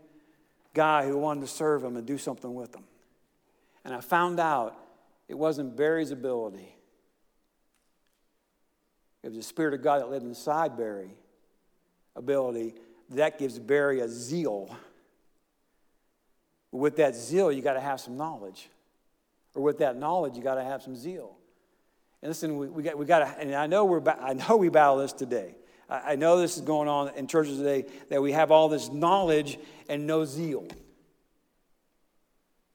guy 0.72 1.04
who 1.04 1.18
wanted 1.18 1.40
to 1.40 1.48
serve 1.48 1.82
Him 1.82 1.96
and 1.96 2.06
do 2.06 2.16
something 2.16 2.54
with 2.54 2.76
Him. 2.76 2.84
And 3.84 3.92
I 3.92 4.00
found 4.02 4.38
out 4.38 4.78
it 5.26 5.34
wasn't 5.34 5.76
Barry's 5.76 6.12
ability. 6.12 6.76
It 9.22 9.28
was 9.28 9.36
the 9.36 9.42
Spirit 9.42 9.74
of 9.74 9.82
God 9.82 10.00
that 10.00 10.10
lived 10.10 10.24
inside 10.24 10.76
Barry 10.76 11.10
ability. 12.14 12.74
That 13.10 13.38
gives 13.38 13.58
Barry 13.58 14.00
a 14.00 14.08
zeal. 14.08 14.74
With 16.70 16.96
that 16.96 17.14
zeal, 17.14 17.50
you 17.50 17.62
got 17.62 17.74
to 17.74 17.80
have 17.80 18.00
some 18.00 18.16
knowledge. 18.16 18.68
Or 19.54 19.62
with 19.62 19.78
that 19.78 19.96
knowledge, 19.96 20.36
you 20.36 20.42
got 20.42 20.56
to 20.56 20.64
have 20.64 20.82
some 20.82 20.94
zeal. 20.94 21.36
And 22.22 22.30
listen, 22.30 22.58
we, 22.58 22.68
we 22.68 22.82
got, 22.82 22.98
we 22.98 23.06
got 23.06 23.20
to, 23.20 23.40
and 23.40 23.54
I 23.54 23.66
know, 23.66 23.84
we're, 23.84 24.02
I 24.08 24.34
know 24.34 24.56
we 24.56 24.68
battle 24.68 24.98
this 24.98 25.12
today. 25.12 25.54
I, 25.88 26.12
I 26.12 26.16
know 26.16 26.38
this 26.38 26.56
is 26.56 26.62
going 26.62 26.88
on 26.88 27.14
in 27.16 27.26
churches 27.26 27.56
today, 27.56 27.86
that 28.10 28.20
we 28.20 28.32
have 28.32 28.50
all 28.50 28.68
this 28.68 28.90
knowledge 28.90 29.58
and 29.88 30.06
no 30.06 30.24
zeal. 30.24 30.66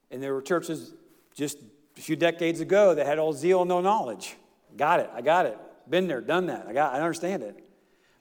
And 0.09 0.21
there 0.21 0.33
were 0.33 0.41
churches 0.41 0.93
just 1.35 1.57
a 1.97 2.01
few 2.01 2.15
decades 2.15 2.59
ago 2.59 2.95
that 2.95 3.05
had 3.05 3.19
all 3.19 3.33
zeal 3.33 3.61
and 3.61 3.69
no 3.69 3.81
knowledge. 3.81 4.35
Got 4.75 5.01
it, 5.01 5.09
I 5.13 5.21
got 5.21 5.45
it. 5.45 5.57
Been 5.89 6.07
there, 6.07 6.21
done 6.21 6.47
that. 6.47 6.67
I, 6.67 6.73
got, 6.73 6.93
I 6.93 6.99
understand 6.99 7.43
it. 7.43 7.55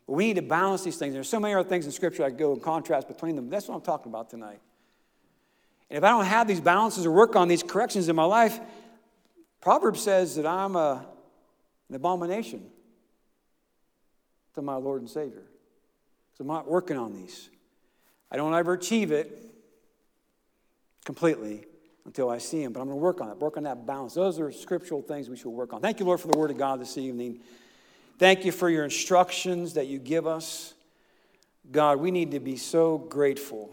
But 0.07 0.15
we 0.15 0.27
need 0.27 0.37
to 0.37 0.43
balance 0.43 0.83
these 0.83 0.97
things. 0.97 1.15
There's 1.15 1.29
so 1.29 1.41
many 1.41 1.55
other 1.55 1.69
things 1.69 1.87
in 1.87 1.93
Scripture 1.93 2.25
I 2.25 2.31
could 2.31 2.39
go 2.39 2.53
and 2.53 2.63
contrast 2.63 3.09
between 3.09 3.37
them. 3.37 3.49
That's 3.49 3.69
what 3.69 3.77
I'm 3.77 3.83
talking 3.83 4.11
about 4.11 4.31
tonight. 4.31 4.61
And 5.91 5.99
if 5.99 6.05
I 6.05 6.09
don't 6.09 6.25
have 6.25 6.49
these 6.49 6.61
balances 6.61 7.07
or 7.07 7.13
work 7.13 7.37
on 7.37 7.49
these 7.49 7.63
corrections 7.63 8.09
in 8.09 8.17
my 8.17 8.25
life, 8.25 8.59
Proverbs 9.61 10.03
says 10.03 10.37
that 10.37 10.47
I'm 10.47 10.75
a, 10.75 11.07
an 11.89 11.95
abomination 11.95 12.65
to 14.55 14.63
my 14.63 14.75
Lord 14.75 15.03
and 15.03 15.11
Savior. 15.11 15.45
So 16.37 16.43
I'm 16.43 16.49
not 16.49 16.69
working 16.69 16.97
on 16.97 17.13
these. 17.13 17.49
I 18.31 18.37
don't 18.37 18.55
ever 18.55 18.73
achieve 18.73 19.13
it 19.13 19.39
completely 21.05 21.67
until 22.05 22.31
I 22.31 22.39
see 22.39 22.63
him. 22.63 22.73
But 22.73 22.81
I'm 22.81 22.87
going 22.87 22.99
to 22.99 23.03
work 23.03 23.21
on 23.21 23.31
it, 23.31 23.39
work 23.39 23.57
on 23.57 23.63
that 23.65 23.87
balance. 23.87 24.15
Those 24.15 24.41
are 24.41 24.51
scriptural 24.51 25.03
things 25.03 25.29
we 25.31 25.37
should 25.37 25.51
work 25.51 25.73
on. 25.73 25.81
Thank 25.81 26.01
you, 26.01 26.07
Lord, 26.07 26.21
for 26.21 26.29
the 26.29 26.39
word 26.39 26.51
of 26.51 26.59
God 26.59 26.81
this 26.81 26.99
evening. 26.99 27.41
Thank 28.19 28.45
you 28.45 28.53
for 28.53 28.69
your 28.69 28.85
instructions 28.85 29.75
that 29.75 29.87
you 29.87 29.99
give 29.99 30.27
us. 30.27 30.75
God, 31.71 31.99
we 31.99 32.11
need 32.11 32.33
to 32.33 32.41
be 32.41 32.57
so 32.57 32.99
grateful 32.99 33.73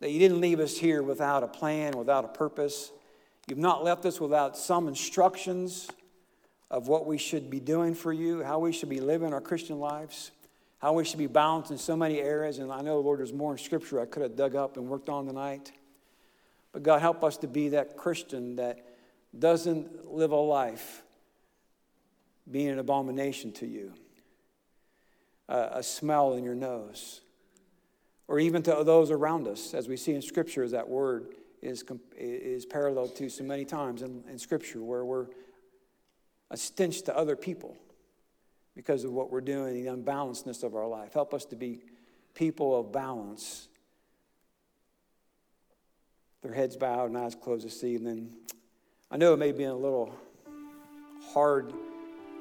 that 0.00 0.10
you 0.10 0.18
didn't 0.18 0.40
leave 0.40 0.60
us 0.60 0.76
here 0.76 1.02
without 1.02 1.42
a 1.42 1.48
plan, 1.48 1.96
without 1.96 2.24
a 2.24 2.28
purpose. 2.28 2.90
You've 3.48 3.58
not 3.58 3.84
left 3.84 4.06
us 4.06 4.20
without 4.20 4.56
some 4.56 4.88
instructions 4.88 5.88
of 6.70 6.88
what 6.88 7.06
we 7.06 7.18
should 7.18 7.50
be 7.50 7.60
doing 7.60 7.94
for 7.94 8.12
you, 8.12 8.42
how 8.42 8.60
we 8.60 8.72
should 8.72 8.88
be 8.88 9.00
living 9.00 9.34
our 9.34 9.40
Christian 9.40 9.78
lives, 9.80 10.30
how 10.78 10.92
we 10.92 11.04
should 11.04 11.18
be 11.18 11.26
balanced 11.26 11.70
in 11.70 11.78
so 11.78 11.96
many 11.96 12.20
areas. 12.20 12.58
And 12.58 12.72
I 12.72 12.80
know, 12.80 13.00
Lord, 13.00 13.18
there's 13.18 13.32
more 13.32 13.52
in 13.52 13.58
Scripture 13.58 14.00
I 14.00 14.06
could 14.06 14.22
have 14.22 14.36
dug 14.36 14.54
up 14.54 14.76
and 14.76 14.88
worked 14.88 15.08
on 15.08 15.26
tonight. 15.26 15.72
But 16.72 16.82
God, 16.82 17.00
help 17.00 17.24
us 17.24 17.36
to 17.38 17.48
be 17.48 17.70
that 17.70 17.96
Christian 17.96 18.56
that 18.56 18.86
doesn't 19.36 20.12
live 20.12 20.32
a 20.32 20.36
life 20.36 21.02
being 22.50 22.68
an 22.68 22.78
abomination 22.78 23.52
to 23.52 23.66
you, 23.66 23.92
a 25.48 25.82
smell 25.82 26.34
in 26.34 26.44
your 26.44 26.54
nose, 26.54 27.20
or 28.28 28.38
even 28.38 28.62
to 28.62 28.82
those 28.84 29.10
around 29.10 29.46
us, 29.48 29.74
as 29.74 29.88
we 29.88 29.96
see 29.96 30.14
in 30.14 30.22
Scripture, 30.22 30.66
that 30.68 30.88
word 30.88 31.34
is, 31.62 31.84
is 32.16 32.64
parallel 32.66 33.08
to 33.08 33.28
so 33.28 33.44
many 33.44 33.64
times 33.64 34.02
in, 34.02 34.22
in 34.28 34.38
Scripture, 34.38 34.82
where 34.82 35.04
we're 35.04 35.26
a 36.50 36.56
stench 36.56 37.02
to 37.02 37.16
other 37.16 37.36
people 37.36 37.76
because 38.74 39.04
of 39.04 39.12
what 39.12 39.30
we're 39.30 39.40
doing, 39.40 39.74
the 39.84 39.90
unbalancedness 39.90 40.62
of 40.62 40.74
our 40.74 40.86
life. 40.86 41.12
Help 41.12 41.34
us 41.34 41.44
to 41.44 41.56
be 41.56 41.82
people 42.34 42.78
of 42.78 42.92
balance 42.92 43.68
their 46.42 46.54
heads 46.54 46.76
bowed 46.76 47.10
and 47.10 47.18
eyes 47.18 47.34
closed 47.34 47.66
this 47.66 47.84
evening. 47.84 48.32
I 49.10 49.16
know 49.16 49.34
it 49.34 49.38
may 49.38 49.52
be 49.52 49.64
a 49.64 49.74
little 49.74 50.14
hard 51.34 51.72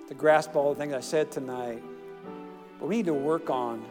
to 0.07 0.13
grasp 0.13 0.55
all 0.55 0.73
the 0.73 0.79
things 0.79 0.93
I 0.93 1.01
said 1.01 1.31
tonight. 1.31 1.83
But 2.79 2.87
we 2.87 2.97
need 2.97 3.07
to 3.07 3.13
work 3.13 3.49
on 3.49 3.85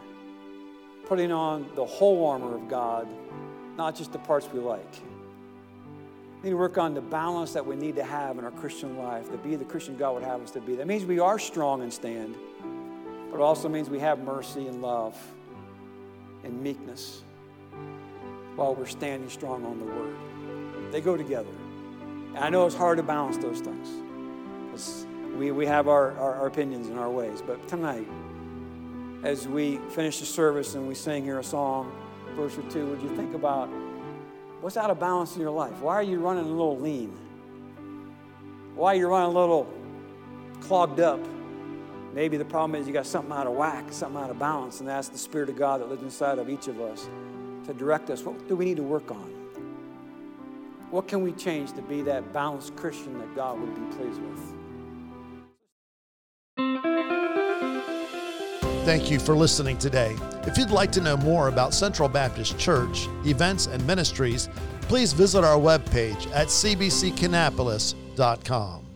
putting 1.05 1.31
on 1.31 1.69
the 1.75 1.85
whole 1.85 2.27
armor 2.27 2.55
of 2.55 2.67
God, 2.67 3.07
not 3.77 3.95
just 3.95 4.11
the 4.11 4.19
parts 4.19 4.47
we 4.51 4.59
like. 4.59 4.93
We 6.37 6.45
need 6.45 6.49
to 6.51 6.57
work 6.57 6.77
on 6.77 6.93
the 6.93 7.01
balance 7.01 7.53
that 7.53 7.65
we 7.65 7.75
need 7.75 7.95
to 7.97 8.03
have 8.03 8.37
in 8.37 8.45
our 8.45 8.51
Christian 8.51 8.97
life, 8.97 9.29
to 9.31 9.37
be 9.37 9.55
the 9.55 9.65
Christian 9.65 9.95
God 9.95 10.15
would 10.15 10.23
have 10.23 10.41
us 10.41 10.51
to 10.51 10.61
be. 10.61 10.75
That 10.75 10.87
means 10.87 11.05
we 11.05 11.19
are 11.19 11.37
strong 11.37 11.83
and 11.83 11.93
stand, 11.93 12.35
but 13.29 13.37
it 13.37 13.41
also 13.41 13.69
means 13.69 13.89
we 13.89 13.99
have 13.99 14.19
mercy 14.19 14.67
and 14.67 14.81
love 14.81 15.15
and 16.43 16.61
meekness 16.63 17.23
while 18.59 18.75
we're 18.75 18.85
standing 18.85 19.29
strong 19.29 19.65
on 19.65 19.79
the 19.79 19.85
Word. 19.85 20.91
They 20.91 20.99
go 20.99 21.15
together. 21.15 21.49
And 22.35 22.39
I 22.39 22.49
know 22.49 22.65
it's 22.65 22.75
hard 22.75 22.97
to 22.97 23.03
balance 23.03 23.37
those 23.37 23.61
things. 23.61 23.87
We, 25.37 25.51
we 25.51 25.65
have 25.65 25.87
our, 25.87 26.11
our, 26.17 26.35
our 26.35 26.47
opinions 26.47 26.87
and 26.87 26.99
our 26.99 27.09
ways, 27.09 27.41
but 27.45 27.65
tonight, 27.69 28.07
as 29.23 29.47
we 29.47 29.77
finish 29.91 30.19
the 30.19 30.25
service 30.25 30.75
and 30.75 30.87
we 30.87 30.93
sing 30.93 31.23
here 31.23 31.39
a 31.39 31.43
song, 31.43 31.91
verse 32.35 32.57
or 32.57 32.63
two, 32.63 32.87
would 32.87 33.01
you 33.01 33.15
think 33.15 33.33
about 33.33 33.69
what's 34.59 34.75
out 34.75 34.89
of 34.89 34.99
balance 34.99 35.35
in 35.35 35.41
your 35.41 35.51
life? 35.51 35.79
Why 35.79 35.95
are 35.95 36.03
you 36.03 36.19
running 36.19 36.43
a 36.43 36.49
little 36.49 36.77
lean? 36.77 37.17
Why 38.75 38.93
are 38.93 38.97
you 38.97 39.07
running 39.07 39.33
a 39.35 39.39
little 39.39 39.71
clogged 40.59 40.99
up? 40.99 41.21
Maybe 42.13 42.35
the 42.35 42.45
problem 42.45 42.79
is 42.79 42.87
you 42.87 42.93
got 42.93 43.05
something 43.05 43.31
out 43.31 43.47
of 43.47 43.53
whack, 43.53 43.85
something 43.91 44.21
out 44.21 44.29
of 44.29 44.39
balance, 44.39 44.81
and 44.81 44.89
that's 44.89 45.07
the 45.07 45.17
Spirit 45.17 45.47
of 45.47 45.57
God 45.57 45.79
that 45.79 45.89
lives 45.89 46.03
inside 46.03 46.39
of 46.39 46.49
each 46.49 46.67
of 46.67 46.81
us 46.81 47.07
to 47.65 47.73
direct 47.73 48.09
us. 48.09 48.23
What 48.23 48.47
do 48.47 48.55
we 48.55 48.63
need 48.65 48.77
to 48.77 48.83
work 48.83 49.11
on? 49.11 49.35
What 50.91 51.07
can 51.07 51.21
we 51.21 51.33
change 51.33 51.73
to 51.73 51.81
be 51.81 52.01
that 52.03 52.31
balanced 52.33 52.75
Christian 52.75 53.17
that 53.19 53.35
God 53.35 53.59
would 53.59 53.75
be 53.75 53.81
pleased 53.95 54.21
with? 54.21 54.39
Thank 58.85 59.11
you 59.11 59.19
for 59.19 59.35
listening 59.35 59.77
today. 59.77 60.15
If 60.47 60.57
you'd 60.57 60.71
like 60.71 60.91
to 60.93 61.01
know 61.01 61.15
more 61.15 61.47
about 61.47 61.75
Central 61.75 62.09
Baptist 62.09 62.57
Church, 62.57 63.07
events, 63.23 63.67
and 63.67 63.85
ministries, 63.85 64.49
please 64.81 65.13
visit 65.13 65.43
our 65.43 65.59
webpage 65.59 66.25
at 66.33 66.47
cbckannapolis.com. 66.47 68.88